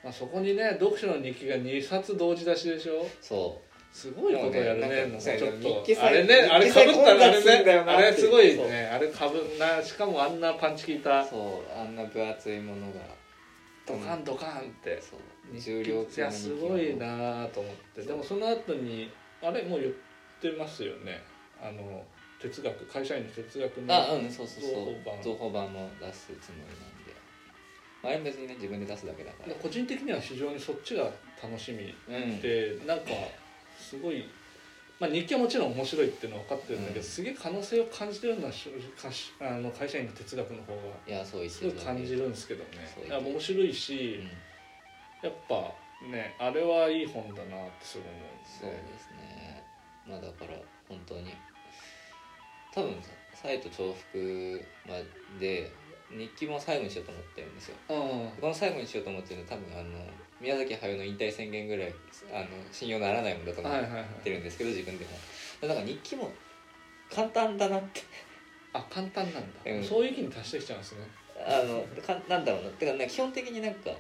[0.03, 3.07] まあ、そこにね読書の日記が2冊同時出しでしょ。
[3.21, 3.71] そう。
[3.93, 4.89] すごいことやるね。
[5.07, 6.07] ねちょっと。
[6.07, 7.73] あれねあれかぶったらあれね。
[7.87, 8.91] あれすごいね。
[8.93, 11.25] あれかぶなしかもあんなパンチ効いた。
[11.25, 13.01] そうあんな分厚いものが
[13.87, 15.03] ドカンドカンって
[15.53, 18.03] 重量いやすごいなと思って。
[18.03, 19.13] でもその後に
[19.43, 19.93] あれもう言っ
[20.41, 21.23] てますよね。
[21.61, 22.05] あの
[22.41, 25.23] 哲学会社員の哲学のあうんそうそうそう。
[25.23, 25.73] 造法版。
[25.73, 27.17] も出すつもりなんで。
[28.03, 29.55] あれも別にね自分で出すだけだから。
[29.55, 31.11] 個人的には非常にそっちが
[31.43, 32.41] 楽しみうん。
[32.41, 33.07] でなんか
[33.79, 34.31] すごい、
[35.01, 37.07] まあ、日記はもちろん面白いっていうのは分かってるんだけど、うん。
[37.07, 38.69] すげえ可能性を感じてるのはし
[39.01, 42.71] かしあの会社員の哲学の方がいやそうすごい感じるんですけどね。
[42.95, 44.21] そういや面白いし、
[45.23, 45.73] やっぱ
[46.07, 48.93] ねあれはいい本だなってすごい思そううんで。
[48.93, 49.65] ですね。
[50.07, 50.55] まあだから
[50.87, 51.33] 本当に
[52.75, 52.95] 多分
[53.35, 54.95] サイト重複ま
[55.41, 55.73] で
[56.11, 57.77] 日記も最後にしようと思ってるんですよ。
[57.89, 57.97] うん。
[58.39, 59.99] この最後にしようと思ってるのは多分あの
[60.41, 61.95] 宮崎駿の引退宣言ぐらい
[62.33, 65.11] あの信用ならないものだと思ってるんですけど自分でも。
[65.61, 66.33] だから日記も
[67.15, 68.03] 簡単だなって。
[68.73, 69.85] あ簡単なんだ、うん。
[69.85, 71.01] そういう気に達してきちゃうんですね。
[71.45, 73.91] あのかなんだろうなてかね基本的になんか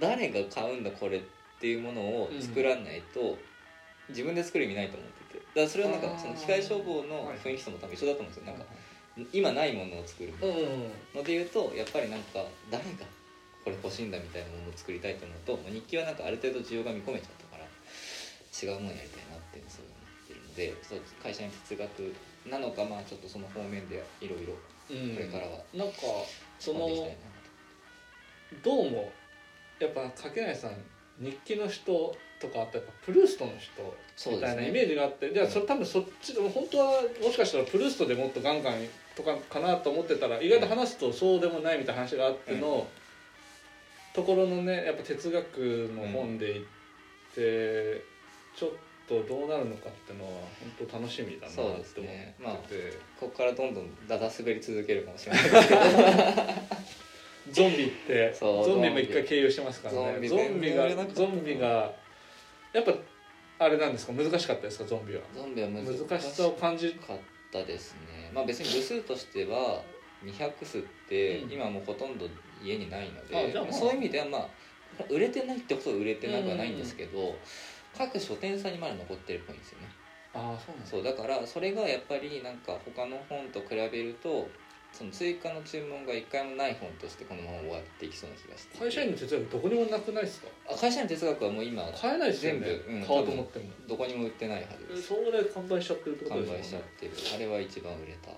[0.00, 1.22] 誰が買うんだこれっ
[1.60, 3.38] ていうものを作らないと、
[4.08, 5.38] 自分で作る意味ないと思ってて。
[5.38, 8.44] だからそれはなんかその機械消防の雰囲気とも多分一緒だと思うんですよ。
[8.46, 8.64] なんか
[9.32, 10.92] 今ないものを作るうんうんうん。
[11.14, 12.90] ので言うとやっぱりなんか誰が
[13.64, 22.14] これ欲しいんだみたいなものを作りたいと思うとまあ日記はなんかある程度需要が見込めちゃったから違うものやりたいなっていうそう思ってるのでそう会社に哲学
[22.50, 24.54] なのかまあちょっとその方面でいろいろ
[24.90, 25.14] うん。
[25.14, 26.02] これからはなんか
[26.58, 26.88] その
[28.62, 29.10] どうも
[29.78, 30.72] やっぱ掛内さん
[31.20, 38.74] 日記の人とかあとやっぱプルーストの人みたいなイメージがあって、じゃあそれ多分そっちでも本当はもしかしたらプルーストでもっとガンガン
[39.14, 42.86] とかかなと思ってたら意外と話すとそうでもないみたいな話があっての、
[44.14, 46.64] ところのねやっぱ哲学の本で言っ
[47.34, 48.04] て、
[48.56, 48.70] ちょっ
[49.08, 50.30] とどうなるのかっていうのは
[50.78, 52.34] 本当楽しみだなって思ってて、そうですね。
[52.38, 52.52] まあ
[53.18, 55.42] ここからどんどんだだ滑り続けるかもしれない。
[55.42, 55.80] ですけど
[57.52, 60.28] ゾンビってゾンビも一回経由してますからね。
[60.28, 61.92] ゾゾンビがゾンビが
[62.72, 62.94] やっぱ
[63.58, 64.12] あれなんですか？
[64.12, 64.84] 難しかったですか？
[64.84, 65.22] ゾンビは。
[65.34, 67.18] ゾンビは難難しさを感じかっ
[67.52, 68.30] たですね。
[68.34, 69.82] まあ別に部数としては
[70.24, 71.52] 200数ってうん。
[71.52, 72.26] 今もうほとんど
[72.62, 74.48] 家にないので、まあそういう意味ではまあ
[75.08, 77.34] 売れてないってことは売れてなくはないんですけど、
[77.96, 79.88] 各書店さんにまだ残ってるっぽいんですよね。
[80.34, 84.48] ああそうなんそうだからそれがやっぱりなんか他の本と比べると
[84.92, 88.78] その追加の注文が一回もない本としてこのまま終わっていきそうな気がして。
[88.78, 90.48] 会社員の哲学どこにもなくないですか？
[90.70, 92.60] あ会社員の哲学はもう今買えないですよね。
[92.60, 93.64] 全部うん買おうと思っても。
[93.88, 95.08] どこにも売ってないはずです。
[95.08, 96.60] それで完売しちゃってるってこと完ですよね。
[96.60, 97.12] 売しちゃってる。
[97.36, 98.28] あれは一番売れた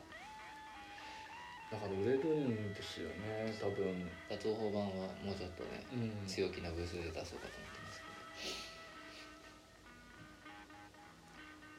[1.74, 4.06] だから売れるんですよね多分。
[4.38, 6.26] 東宝版はもうちょっとねうん。
[6.26, 7.98] 強気な部数で出そうかと思ってます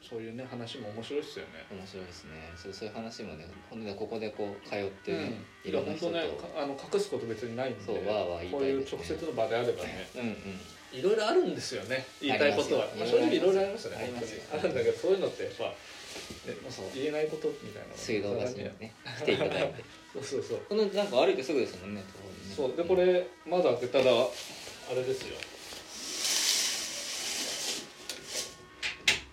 [0.04, 1.64] そういうね話も面白いですよね。
[1.66, 2.30] けど面白いですね。
[2.54, 5.18] そうそういう話もね本当にここでこう通ってうん。
[5.32, 10.08] ね、いろんな人と、ねかあの隠すこと別にないんでそうわーわー言いこういうたいですね直接の場であればね。
[10.14, 10.36] うんうん
[10.92, 12.86] いろいろあるんですよね言いたいことは。
[12.94, 15.74] ままあ正直いろいろありますよねありますあるんだけどそういうのってやっぱ、ね
[16.70, 19.84] そう言えないことみたいな水道橋にね来ていただいて。
[20.14, 20.58] そうそうそう。
[20.68, 22.06] このなんか歩いてすぐですもんねね。
[22.54, 22.76] そう。
[22.76, 25.36] でこれ窓開けたらあれですよ。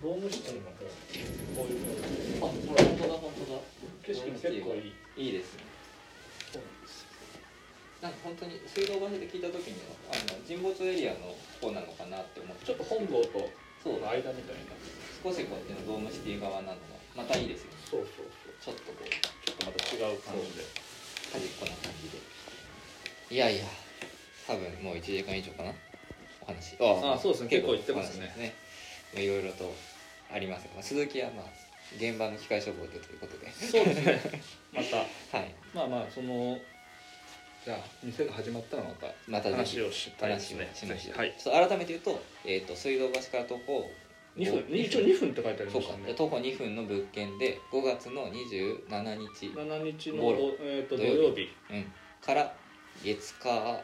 [0.01, 1.79] ドーム室にもこうこういう
[2.43, 3.59] あほら本当だ本当だ。
[4.05, 5.27] 景色も結構いい。
[5.27, 5.63] いいですね。
[6.51, 7.05] そうなんです。
[8.01, 12.65] なんか本当に水道橋で聞いた時にはあの神保町エリアの方なのかなって思って。
[12.65, 13.49] ちょっと本堂と
[13.83, 14.71] そうの間みたいな。
[15.23, 16.79] 少しこっちのドームシティ側なのが
[17.15, 17.71] またいいですよ。
[17.71, 18.55] ねそうそうそう。
[18.63, 20.63] ちょっとこうちょっとまた違う感じで。
[21.31, 23.35] 端っこな感じで。
[23.35, 23.65] いやいや
[24.47, 25.71] 多分もう1時間以上かな。
[26.41, 26.75] お話。
[26.79, 27.49] あそうですね。
[27.49, 28.55] 結構言ってますね。
[29.15, 29.71] いろいろと
[30.33, 31.45] ありますが、まあ、鈴木はまあ
[31.97, 33.51] 現場の機械処方でということで。
[33.51, 34.21] そうですね。
[34.73, 34.97] また。
[35.37, 35.55] はい。
[35.73, 36.59] まあまあその
[37.63, 41.33] じゃあ店が始まったらまたまたぜひ話をしたいです話をねしましょう、はい。
[41.39, 43.89] ちょっと改めて言うと,、えー、と水道橋から徒歩
[44.35, 45.29] 2分一応2分。
[45.29, 46.13] って書いてありそうかましたね。
[46.15, 51.49] 徒歩2分の物件で5月の27日、7日のゴロど、えー、と土土曜曜日。
[51.71, 51.91] うん、
[52.21, 52.53] から
[53.03, 53.81] 月火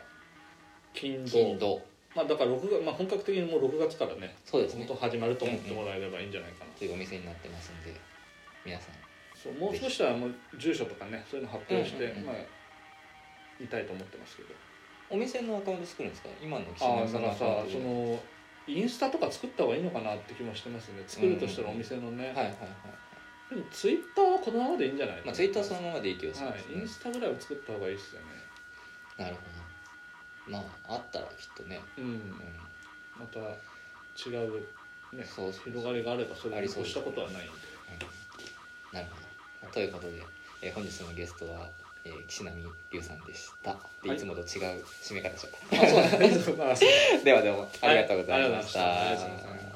[0.93, 1.31] 金土。
[1.31, 1.81] 金土。
[2.15, 4.85] まあだから6月、まあ、本格的にもう6月からねそうですね。
[4.87, 7.93] 本当始まると思ってもらえればいいんじゃないかな、というお店になってますんで
[8.65, 8.95] 皆さん。
[9.41, 12.25] そうもう少しはもう住所とかねそういうの発表して、うんうんうん。
[12.25, 12.58] まあ
[13.59, 14.49] 見たいと思ってますけど。
[15.11, 16.29] お店のアカウント作るんですか？
[16.41, 17.17] 今の岸あさ
[17.67, 18.19] その
[18.67, 21.03] インスタとか作った方がいいのかなって気もしてますね。
[21.07, 23.55] 作るとしたらお店のね、はいはいはい。
[23.55, 26.75] でもツイッターはこのままでいいんじゃないまあツイッターそのままでいい気がしはいます、ね。
[26.75, 28.27] インスタぐらいは作った方がいいですよね。
[29.17, 29.41] なるほ
[30.51, 30.57] ど。
[30.57, 32.03] まああったらきっとね、うん。
[32.05, 32.21] うん、
[33.17, 34.61] また違う
[35.11, 37.51] ねそうそう広がりがあればそれに越したことはないんで。
[38.93, 39.73] なるほど。
[39.73, 40.21] ということで、
[40.61, 41.67] えー本日のゲストは、
[42.09, 42.51] えー岸波
[42.91, 43.75] 龍さんでした。
[44.03, 44.17] ではい。
[44.17, 44.45] いつもと違う
[45.01, 45.47] 締め方です
[46.57, 49.11] ま あそうではでもありがとうございました、は
[49.65, 49.68] い